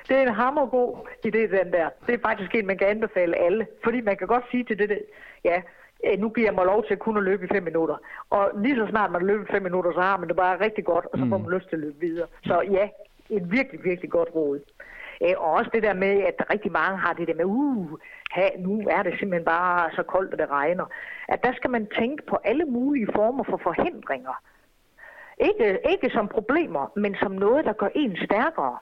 Det 0.08 0.16
er 0.16 0.22
en 0.22 0.34
hammergod 0.34 0.94
idé, 1.26 1.42
den 1.58 1.72
der. 1.72 1.88
Det 2.06 2.14
er 2.14 2.18
faktisk 2.28 2.54
en, 2.54 2.66
man 2.66 2.78
kan 2.78 2.86
anbefale 2.86 3.36
alle. 3.36 3.66
Fordi 3.84 4.00
man 4.00 4.16
kan 4.16 4.26
godt 4.26 4.44
sige 4.50 4.64
til 4.64 4.78
det, 4.78 4.98
ja, 5.44 5.62
øh, 6.06 6.18
nu 6.18 6.28
giver 6.28 6.46
jeg 6.46 6.54
mig 6.54 6.64
lov 6.64 6.84
til 6.84 6.96
kun 6.96 7.16
at 7.16 7.22
løbe 7.22 7.44
i 7.44 7.48
5 7.52 7.62
minutter. 7.62 7.96
Og 8.30 8.50
lige 8.62 8.76
så 8.76 8.86
snart 8.90 9.12
man 9.12 9.26
løber 9.26 9.44
i 9.44 9.52
5 9.52 9.62
minutter, 9.62 9.92
så 9.92 10.00
har 10.00 10.16
man 10.16 10.28
det 10.28 10.36
bare 10.36 10.60
rigtig 10.60 10.84
godt, 10.84 11.06
og 11.12 11.18
så 11.18 11.26
får 11.28 11.38
mm. 11.38 11.44
man 11.44 11.52
lyst 11.56 11.68
til 11.68 11.76
at 11.76 11.80
løbe 11.80 12.00
videre. 12.00 12.26
Så 12.44 12.62
ja, 12.70 12.88
et 13.30 13.52
virkelig, 13.52 13.84
virkelig 13.84 14.10
godt 14.10 14.28
råd. 14.34 14.60
Øh, 15.24 15.34
og 15.36 15.50
også 15.52 15.70
det 15.74 15.82
der 15.82 15.94
med, 15.94 16.14
at 16.30 16.36
rigtig 16.52 16.72
mange 16.72 16.98
har 16.98 17.12
det 17.12 17.28
der 17.28 17.34
med, 17.34 17.44
uh, 17.44 17.90
ha, 18.30 18.48
nu 18.58 18.72
er 18.90 19.02
det 19.02 19.12
simpelthen 19.18 19.44
bare 19.44 19.90
så 19.96 20.02
koldt, 20.02 20.32
at 20.32 20.38
det 20.38 20.50
regner. 20.50 20.86
At 21.28 21.44
der 21.44 21.52
skal 21.52 21.70
man 21.70 21.86
tænke 21.98 22.22
på 22.30 22.36
alle 22.44 22.64
mulige 22.64 23.08
former 23.16 23.44
for 23.44 23.60
forhindringer. 23.62 24.36
Ikke, 25.40 25.78
ikke 25.90 26.10
som 26.10 26.28
problemer, 26.28 26.92
men 26.96 27.16
som 27.22 27.32
noget, 27.32 27.64
der 27.64 27.72
gør 27.72 27.88
en 27.94 28.16
stærkere. 28.16 28.78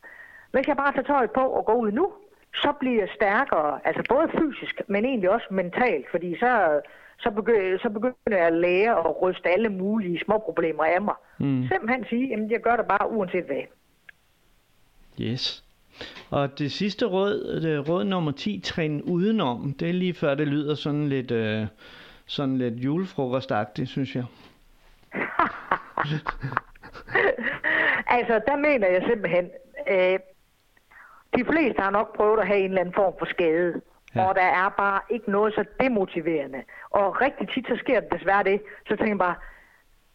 Hvis 0.53 0.67
jeg 0.69 0.77
bare 0.77 0.93
tager 0.93 1.07
tøjet 1.07 1.31
på 1.31 1.41
og 1.41 1.65
går 1.65 1.75
ud 1.75 1.93
nu, 1.93 2.13
så 2.55 2.73
bliver 2.81 3.01
jeg 3.01 3.09
stærkere, 3.15 3.81
altså 3.85 4.03
både 4.09 4.29
fysisk, 4.39 4.81
men 4.89 5.05
egentlig 5.05 5.31
også 5.31 5.47
mentalt, 5.51 6.07
fordi 6.11 6.39
så, 6.39 6.81
så, 7.19 7.31
begynder, 7.31 7.79
så 7.79 7.91
begynder 7.91 8.39
jeg 8.39 8.47
at 8.47 8.53
lære 8.53 8.99
at 8.99 9.23
ryste 9.23 9.49
alle 9.49 9.69
mulige 9.69 10.21
små 10.25 10.39
problemer 10.39 10.85
af 10.85 11.03
mig. 11.03 11.15
Mm. 11.39 11.69
Simpelthen 11.69 12.05
sige, 12.05 12.35
at 12.35 12.51
jeg 12.51 12.61
gør 12.61 12.77
det 12.77 12.87
bare 12.87 13.11
uanset 13.11 13.45
hvad. 13.45 13.63
Yes. 15.21 15.65
Og 16.31 16.59
det 16.59 16.73
sidste 16.73 17.07
råd, 17.07 17.61
det 17.63 17.89
råd 17.89 18.05
nummer 18.05 18.33
10, 18.33 18.61
træn 18.65 19.03
udenom, 19.03 19.75
det 19.79 19.89
er 19.89 19.93
lige 19.93 20.15
før 20.15 20.35
det 20.35 20.49
lyder 20.49 20.75
sådan 20.75 21.09
lidt, 21.09 21.31
øh, 21.31 21.67
sådan 22.27 22.59
lidt 22.59 22.75
julefrokostagtigt, 22.75 23.89
synes 23.89 24.17
jeg. 24.17 24.25
altså, 28.17 28.41
der 28.47 28.57
mener 28.57 28.89
jeg 28.89 29.03
simpelthen, 29.09 29.51
øh, 29.89 30.19
de 31.37 31.45
fleste 31.45 31.83
har 31.83 31.91
nok 31.91 32.17
prøvet 32.17 32.41
at 32.41 32.47
have 32.47 32.59
en 32.59 32.71
eller 32.71 32.81
anden 32.81 32.95
form 32.95 33.15
for 33.19 33.27
skade. 33.27 33.81
Ja. 34.15 34.29
Og 34.29 34.35
der 34.35 34.49
er 34.63 34.69
bare 34.69 35.01
ikke 35.11 35.31
noget 35.31 35.55
så 35.55 35.65
demotiverende. 35.81 36.63
Og 36.91 37.21
rigtig 37.21 37.49
tit 37.49 37.67
så 37.69 37.77
sker 37.77 38.01
det 38.01 38.13
desværre 38.13 38.45
det. 38.45 38.63
Så 38.89 38.97
tænker 38.97 39.07
jeg 39.07 39.19
bare, 39.19 39.35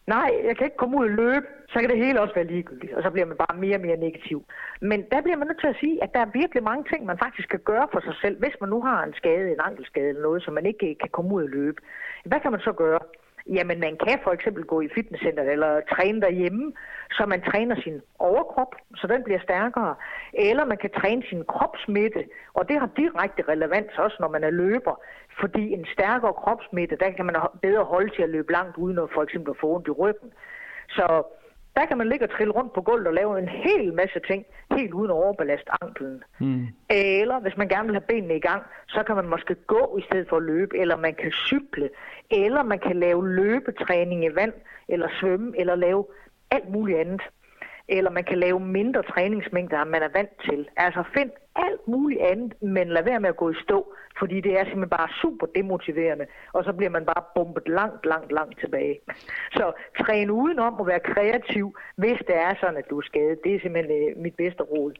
nej, 0.06 0.30
jeg 0.44 0.56
kan 0.56 0.66
ikke 0.66 0.76
komme 0.76 0.98
ud 0.98 1.04
og 1.04 1.10
løbe, 1.10 1.46
så 1.68 1.80
kan 1.80 1.90
det 1.90 2.04
hele 2.04 2.20
også 2.20 2.34
være 2.34 2.46
ligegyldigt. 2.46 2.92
Og 2.92 3.02
så 3.02 3.10
bliver 3.10 3.26
man 3.26 3.36
bare 3.36 3.56
mere 3.56 3.76
og 3.76 3.80
mere 3.80 3.96
negativ. 3.96 4.44
Men 4.80 5.04
der 5.12 5.20
bliver 5.22 5.36
man 5.36 5.46
nødt 5.46 5.60
til 5.60 5.74
at 5.74 5.80
sige, 5.80 6.02
at 6.02 6.14
der 6.14 6.20
er 6.20 6.38
virkelig 6.40 6.62
mange 6.62 6.84
ting, 6.90 7.06
man 7.06 7.18
faktisk 7.18 7.48
kan 7.48 7.60
gøre 7.64 7.88
for 7.92 8.00
sig 8.00 8.14
selv, 8.22 8.38
hvis 8.38 8.56
man 8.60 8.70
nu 8.70 8.82
har 8.82 9.04
en 9.04 9.14
skade, 9.14 9.52
en 9.52 9.66
ankelskade 9.68 10.08
eller 10.08 10.22
noget, 10.22 10.42
så 10.42 10.50
man 10.50 10.66
ikke 10.66 10.96
kan 11.00 11.10
komme 11.12 11.34
ud 11.34 11.42
og 11.42 11.48
løbe. 11.48 11.80
Hvad 12.24 12.40
kan 12.40 12.52
man 12.52 12.60
så 12.60 12.72
gøre? 12.72 13.00
Jamen, 13.48 13.80
man 13.80 13.96
kan 14.06 14.18
for 14.24 14.30
eksempel 14.30 14.64
gå 14.64 14.80
i 14.80 14.88
fitnesscenter 14.94 15.42
eller 15.42 15.80
træne 15.80 16.20
derhjemme, 16.20 16.72
så 17.10 17.26
man 17.26 17.42
træner 17.42 17.76
sin 17.80 18.00
overkrop, 18.18 18.74
så 18.96 19.06
den 19.06 19.22
bliver 19.24 19.40
stærkere. 19.40 19.94
Eller 20.32 20.64
man 20.64 20.78
kan 20.78 20.90
træne 21.00 21.22
sin 21.28 21.44
kropsmitte, 21.44 22.24
og 22.54 22.68
det 22.68 22.78
har 22.80 22.90
direkte 22.96 23.42
relevans 23.48 23.98
også, 23.98 24.16
når 24.20 24.28
man 24.28 24.44
er 24.44 24.50
løber. 24.50 25.00
Fordi 25.40 25.72
en 25.72 25.86
stærkere 25.92 26.32
kropsmitte, 26.32 26.96
der 26.96 27.10
kan 27.10 27.26
man 27.26 27.36
bedre 27.62 27.84
holde 27.84 28.10
til 28.16 28.22
at 28.22 28.30
løbe 28.30 28.52
langt, 28.52 28.76
uden 28.76 28.98
at 28.98 29.08
for 29.14 29.22
eksempel 29.22 29.50
at 29.50 29.60
få 29.60 29.74
ondt 29.74 29.88
i 29.88 29.90
ryggen. 29.90 30.32
Så 30.88 31.22
der 31.76 31.86
kan 31.86 31.98
man 31.98 32.08
ligge 32.08 32.24
og 32.24 32.30
trille 32.30 32.52
rundt 32.52 32.72
på 32.72 32.80
gulvet 32.82 33.06
og 33.06 33.14
lave 33.14 33.38
en 33.38 33.48
hel 33.48 33.94
masse 33.94 34.20
ting, 34.28 34.44
helt 34.70 34.92
uden 34.94 35.10
at 35.10 35.14
overbelaste 35.14 35.70
anklen. 35.82 36.22
Mm. 36.40 36.66
Eller 36.90 37.40
hvis 37.40 37.56
man 37.56 37.68
gerne 37.68 37.86
vil 37.86 37.94
have 37.94 38.08
benene 38.08 38.36
i 38.36 38.40
gang, 38.40 38.62
så 38.88 39.02
kan 39.02 39.16
man 39.16 39.28
måske 39.28 39.54
gå 39.54 39.98
i 39.98 40.02
stedet 40.02 40.28
for 40.28 40.36
at 40.36 40.42
løbe, 40.42 40.78
eller 40.78 40.96
man 40.96 41.14
kan 41.14 41.32
cykle, 41.32 41.90
eller 42.30 42.62
man 42.62 42.78
kan 42.78 42.96
lave 43.00 43.28
løbetræning 43.28 44.24
i 44.24 44.34
vand, 44.34 44.52
eller 44.88 45.08
svømme, 45.20 45.60
eller 45.60 45.74
lave 45.74 46.06
alt 46.50 46.68
muligt 46.68 46.98
andet. 46.98 47.22
Eller 47.88 48.10
man 48.10 48.24
kan 48.24 48.38
lave 48.38 48.60
mindre 48.60 49.02
træningsmængder, 49.02 49.82
end 49.82 49.90
man 49.90 50.02
er 50.02 50.08
vant 50.14 50.40
til. 50.48 50.68
Altså 50.76 51.02
find 51.14 51.30
alt 51.56 51.88
muligt 51.88 52.20
andet, 52.20 52.62
men 52.62 52.88
lad 52.88 53.04
være 53.04 53.20
med 53.20 53.28
at 53.28 53.36
gå 53.36 53.50
i 53.50 53.54
stå, 53.64 53.94
fordi 54.18 54.40
det 54.40 54.52
er 54.52 54.64
simpelthen 54.64 54.88
bare 54.88 55.08
super 55.22 55.46
demotiverende, 55.46 56.26
og 56.52 56.64
så 56.64 56.72
bliver 56.72 56.90
man 56.90 57.04
bare 57.04 57.22
bumpet 57.34 57.68
langt, 57.68 58.06
langt, 58.06 58.32
langt 58.32 58.60
tilbage. 58.60 58.98
Så 59.52 59.72
træn 60.00 60.30
udenom 60.30 60.80
at 60.80 60.86
være 60.86 61.00
kreativ, 61.00 61.76
hvis 61.96 62.18
det 62.26 62.36
er 62.36 62.54
sådan, 62.60 62.76
at 62.76 62.90
du 62.90 62.98
er 62.98 63.02
skadet. 63.02 63.38
Det 63.44 63.54
er 63.54 63.60
simpelthen 63.60 64.10
øh, 64.10 64.22
mit 64.22 64.34
bedste 64.34 64.62
råd. 64.62 64.92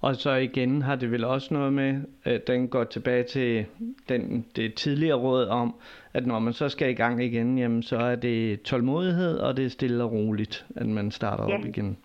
Og 0.00 0.16
så 0.16 0.30
igen 0.30 0.82
har 0.82 0.96
det 0.96 1.10
vel 1.10 1.24
også 1.24 1.54
noget 1.54 1.72
med, 1.72 2.00
at 2.24 2.46
den 2.46 2.68
går 2.68 2.84
tilbage 2.84 3.22
til 3.22 3.66
den, 4.08 4.46
det 4.56 4.74
tidligere 4.74 5.18
råd 5.18 5.46
om, 5.46 5.74
at 6.14 6.26
når 6.26 6.38
man 6.38 6.52
så 6.52 6.68
skal 6.68 6.90
i 6.90 6.94
gang 6.94 7.24
igen, 7.24 7.58
jamen, 7.58 7.82
så 7.82 7.96
er 7.96 8.16
det 8.16 8.62
tålmodighed, 8.62 9.38
og 9.38 9.56
det 9.56 9.64
er 9.64 9.68
stille 9.68 10.04
og 10.04 10.12
roligt, 10.12 10.66
at 10.76 10.86
man 10.86 11.10
starter 11.10 11.48
ja. 11.48 11.58
op 11.58 11.64
igen. 11.64 11.98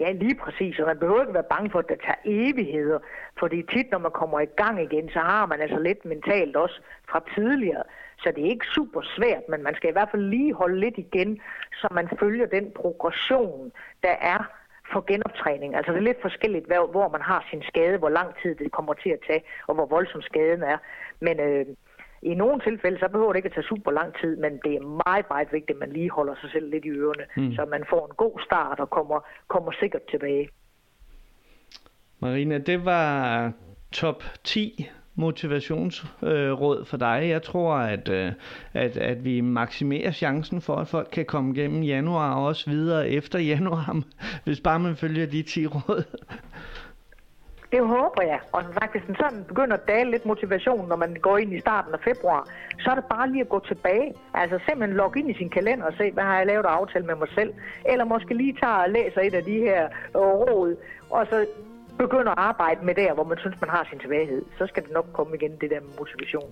Ja, 0.00 0.12
lige 0.12 0.34
præcis, 0.34 0.78
og 0.78 0.86
man 0.86 0.98
behøver 0.98 1.20
ikke 1.20 1.34
være 1.34 1.52
bange 1.54 1.70
for, 1.70 1.78
at 1.78 1.88
det 1.88 2.00
tager 2.00 2.22
evigheder, 2.24 2.98
fordi 3.38 3.62
tit, 3.62 3.90
når 3.90 3.98
man 3.98 4.10
kommer 4.10 4.40
i 4.40 4.46
gang 4.62 4.82
igen, 4.82 5.10
så 5.10 5.18
har 5.18 5.46
man 5.46 5.60
altså 5.60 5.78
lidt 5.78 6.04
mentalt 6.04 6.56
også 6.56 6.80
fra 7.10 7.20
tidligere, 7.34 7.82
så 8.18 8.32
det 8.36 8.44
er 8.44 8.50
ikke 8.50 8.66
super 8.74 9.02
svært, 9.16 9.42
men 9.48 9.62
man 9.62 9.74
skal 9.74 9.90
i 9.90 9.92
hvert 9.92 10.10
fald 10.10 10.22
lige 10.22 10.54
holde 10.54 10.80
lidt 10.80 10.98
igen, 10.98 11.40
så 11.80 11.88
man 11.90 12.08
følger 12.20 12.46
den 12.46 12.72
progression, 12.72 13.72
der 14.02 14.14
er 14.20 14.40
for 14.92 15.04
genoptræning. 15.06 15.74
Altså 15.76 15.92
det 15.92 15.98
er 15.98 16.10
lidt 16.10 16.22
forskelligt, 16.22 16.66
hvor 16.66 17.08
man 17.08 17.20
har 17.20 17.46
sin 17.50 17.62
skade, 17.62 17.98
hvor 17.98 18.08
lang 18.08 18.34
tid 18.42 18.54
det 18.54 18.72
kommer 18.72 18.94
til 18.94 19.10
at 19.10 19.20
tage, 19.26 19.42
og 19.66 19.74
hvor 19.74 19.86
voldsom 19.86 20.22
skaden 20.22 20.62
er. 20.62 20.78
Men 21.20 21.40
øh, 21.40 21.66
i 22.22 22.34
nogle 22.34 22.60
tilfælde, 22.60 22.98
så 22.98 23.08
behøver 23.08 23.32
det 23.32 23.38
ikke 23.38 23.46
at 23.46 23.54
tage 23.54 23.66
super 23.66 23.90
lang 23.90 24.14
tid, 24.20 24.36
men 24.36 24.52
det 24.64 24.74
er 24.74 25.02
meget, 25.06 25.26
meget 25.30 25.48
vigtigt, 25.52 25.76
at 25.76 25.80
man 25.80 25.92
lige 25.92 26.10
holder 26.10 26.34
sig 26.40 26.50
selv 26.50 26.70
lidt 26.70 26.84
i 26.84 26.88
ørerne, 26.88 27.24
mm. 27.36 27.52
så 27.52 27.64
man 27.64 27.84
får 27.90 28.06
en 28.06 28.14
god 28.16 28.40
start 28.44 28.80
og 28.80 28.90
kommer, 28.90 29.20
kommer 29.48 29.72
sikkert 29.80 30.02
tilbage. 30.10 30.48
Marina, 32.20 32.58
det 32.58 32.84
var 32.84 33.52
top 33.92 34.22
10 34.44 34.88
motivationsråd 35.14 36.80
øh, 36.80 36.86
for 36.86 36.96
dig. 36.96 37.26
Jeg 37.28 37.42
tror, 37.42 37.74
at, 37.74 38.08
øh, 38.08 38.32
at, 38.72 38.96
at 38.96 39.24
vi 39.24 39.40
maksimerer 39.40 40.10
chancen 40.10 40.60
for, 40.60 40.76
at 40.76 40.88
folk 40.88 41.08
kan 41.12 41.24
komme 41.24 41.54
igennem 41.56 41.82
januar 41.82 42.34
og 42.34 42.46
også 42.46 42.70
videre 42.70 43.08
efter 43.08 43.38
januar, 43.38 44.02
hvis 44.44 44.60
bare 44.60 44.80
man 44.80 44.96
følger 44.96 45.26
de 45.26 45.42
10 45.42 45.66
råd. 45.66 46.04
Det 47.72 47.80
håber 47.86 48.22
jeg. 48.22 48.40
Og 48.52 48.62
som 48.64 48.72
sagt, 48.72 48.92
hvis 48.92 49.02
den 49.06 49.16
sådan 49.16 49.44
begynder 49.44 49.76
at 49.76 49.88
dale 49.88 50.10
lidt 50.10 50.26
motivation, 50.26 50.88
når 50.88 50.96
man 50.96 51.16
går 51.22 51.38
ind 51.38 51.52
i 51.54 51.60
starten 51.60 51.94
af 51.94 52.00
februar, 52.04 52.48
så 52.82 52.90
er 52.90 52.94
det 52.94 53.04
bare 53.04 53.30
lige 53.30 53.40
at 53.40 53.48
gå 53.48 53.60
tilbage. 53.68 54.14
Altså 54.34 54.58
simpelthen 54.66 54.96
logge 54.96 55.20
ind 55.20 55.30
i 55.30 55.34
sin 55.34 55.50
kalender 55.50 55.86
og 55.86 55.92
se, 55.98 56.10
hvad 56.12 56.24
har 56.24 56.36
jeg 56.36 56.46
lavet 56.46 56.66
af 56.66 56.72
aftale 56.80 57.06
med 57.06 57.14
mig 57.14 57.28
selv. 57.34 57.52
Eller 57.84 58.04
måske 58.04 58.34
lige 58.34 58.56
tage 58.62 58.82
og 58.84 58.90
læser 58.90 59.20
et 59.20 59.34
af 59.34 59.44
de 59.44 59.58
her 59.58 59.88
øh, 60.16 60.20
råd, 60.20 60.76
og 61.10 61.26
så 61.30 61.46
begynder 61.98 62.32
at 62.32 62.38
arbejde 62.38 62.84
med 62.84 62.94
der, 62.94 63.14
hvor 63.14 63.24
man 63.24 63.38
synes, 63.38 63.60
man 63.60 63.70
har 63.70 63.86
sin 63.90 63.98
tilbagehed. 63.98 64.42
Så 64.58 64.66
skal 64.66 64.82
det 64.82 64.92
nok 64.92 65.06
komme 65.12 65.36
igen, 65.36 65.52
det 65.60 65.70
der 65.70 65.80
med 65.80 65.92
motivation. 65.98 66.50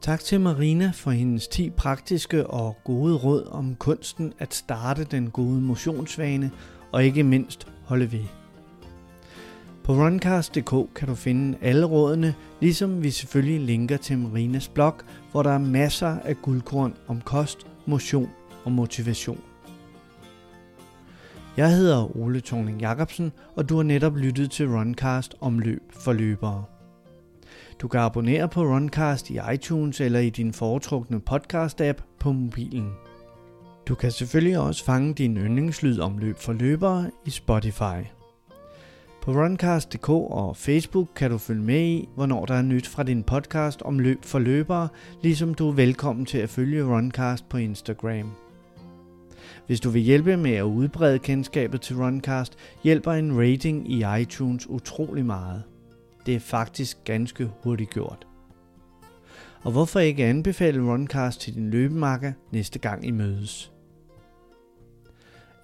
Tak 0.00 0.20
til 0.20 0.40
Marina 0.40 0.90
for 0.94 1.10
hendes 1.10 1.48
10 1.48 1.70
praktiske 1.70 2.46
og 2.46 2.76
gode 2.84 3.16
råd 3.16 3.48
om 3.52 3.76
kunsten 3.76 4.32
at 4.38 4.54
starte 4.54 5.04
den 5.04 5.30
gode 5.30 5.60
motionsvane 5.60 6.50
og 6.92 7.04
ikke 7.04 7.22
mindst 7.22 7.68
holde 7.88 8.12
ved. 8.12 8.43
På 9.84 9.92
runcast.dk 9.92 10.94
kan 10.94 11.08
du 11.08 11.14
finde 11.14 11.58
alle 11.62 11.86
rådene, 11.86 12.34
ligesom 12.60 13.02
vi 13.02 13.10
selvfølgelig 13.10 13.60
linker 13.60 13.96
til 13.96 14.18
Marinas 14.18 14.68
blog, 14.68 14.94
hvor 15.30 15.42
der 15.42 15.50
er 15.50 15.58
masser 15.58 16.18
af 16.24 16.36
guldkorn 16.42 16.94
om 17.06 17.20
kost, 17.20 17.66
motion 17.86 18.30
og 18.64 18.72
motivation. 18.72 19.40
Jeg 21.56 21.76
hedder 21.76 22.16
Ole 22.16 22.40
Thorning 22.40 22.80
Jacobsen, 22.80 23.32
og 23.56 23.68
du 23.68 23.76
har 23.76 23.82
netop 23.82 24.16
lyttet 24.16 24.50
til 24.50 24.68
Runcast 24.68 25.34
om 25.40 25.58
løb 25.58 25.82
for 25.90 26.12
løbere. 26.12 26.64
Du 27.80 27.88
kan 27.88 28.00
abonnere 28.00 28.48
på 28.48 28.60
Runcast 28.62 29.30
i 29.30 29.38
iTunes 29.54 30.00
eller 30.00 30.20
i 30.20 30.30
din 30.30 30.52
foretrukne 30.52 31.20
podcast-app 31.30 32.02
på 32.18 32.32
mobilen. 32.32 32.90
Du 33.88 33.94
kan 33.94 34.10
selvfølgelig 34.10 34.58
også 34.58 34.84
fange 34.84 35.14
din 35.14 35.36
yndlingslyd 35.36 36.00
om 36.00 36.18
løb 36.18 36.38
for 36.38 36.52
løbere 36.52 37.10
i 37.26 37.30
Spotify. 37.30 38.23
På 39.24 39.32
runcast.dk 39.32 40.08
og 40.08 40.56
Facebook 40.56 41.08
kan 41.16 41.30
du 41.30 41.38
følge 41.38 41.62
med 41.62 41.80
i, 41.80 42.08
hvornår 42.14 42.46
der 42.46 42.54
er 42.54 42.62
nyt 42.62 42.86
fra 42.86 43.02
din 43.02 43.22
podcast 43.22 43.82
om 43.82 43.98
løb 43.98 44.24
for 44.24 44.38
løbere, 44.38 44.88
ligesom 45.22 45.54
du 45.54 45.68
er 45.68 45.72
velkommen 45.72 46.26
til 46.26 46.38
at 46.38 46.48
følge 46.48 46.84
Runcast 46.84 47.48
på 47.48 47.56
Instagram. 47.56 48.32
Hvis 49.66 49.80
du 49.80 49.90
vil 49.90 50.02
hjælpe 50.02 50.36
med 50.36 50.54
at 50.54 50.62
udbrede 50.62 51.18
kendskabet 51.18 51.80
til 51.80 51.96
Runcast, 51.96 52.56
hjælper 52.82 53.12
en 53.12 53.38
rating 53.38 53.92
i 53.92 54.04
iTunes 54.20 54.66
utrolig 54.66 55.26
meget. 55.26 55.62
Det 56.26 56.34
er 56.34 56.40
faktisk 56.40 56.98
ganske 57.04 57.50
hurtigt 57.62 57.90
gjort. 57.90 58.26
Og 59.62 59.72
hvorfor 59.72 60.00
ikke 60.00 60.24
anbefale 60.24 60.92
Runcast 60.92 61.40
til 61.40 61.54
din 61.54 61.70
løbemakker 61.70 62.32
næste 62.52 62.78
gang 62.78 63.06
I 63.06 63.10
mødes? 63.10 63.72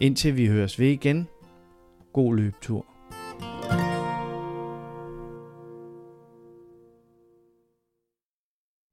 Indtil 0.01 0.37
vi 0.37 0.47
høres 0.47 0.79
ved 0.79 0.89
igen, 0.89 1.29
god 2.13 2.37
løbetur. 2.37 2.87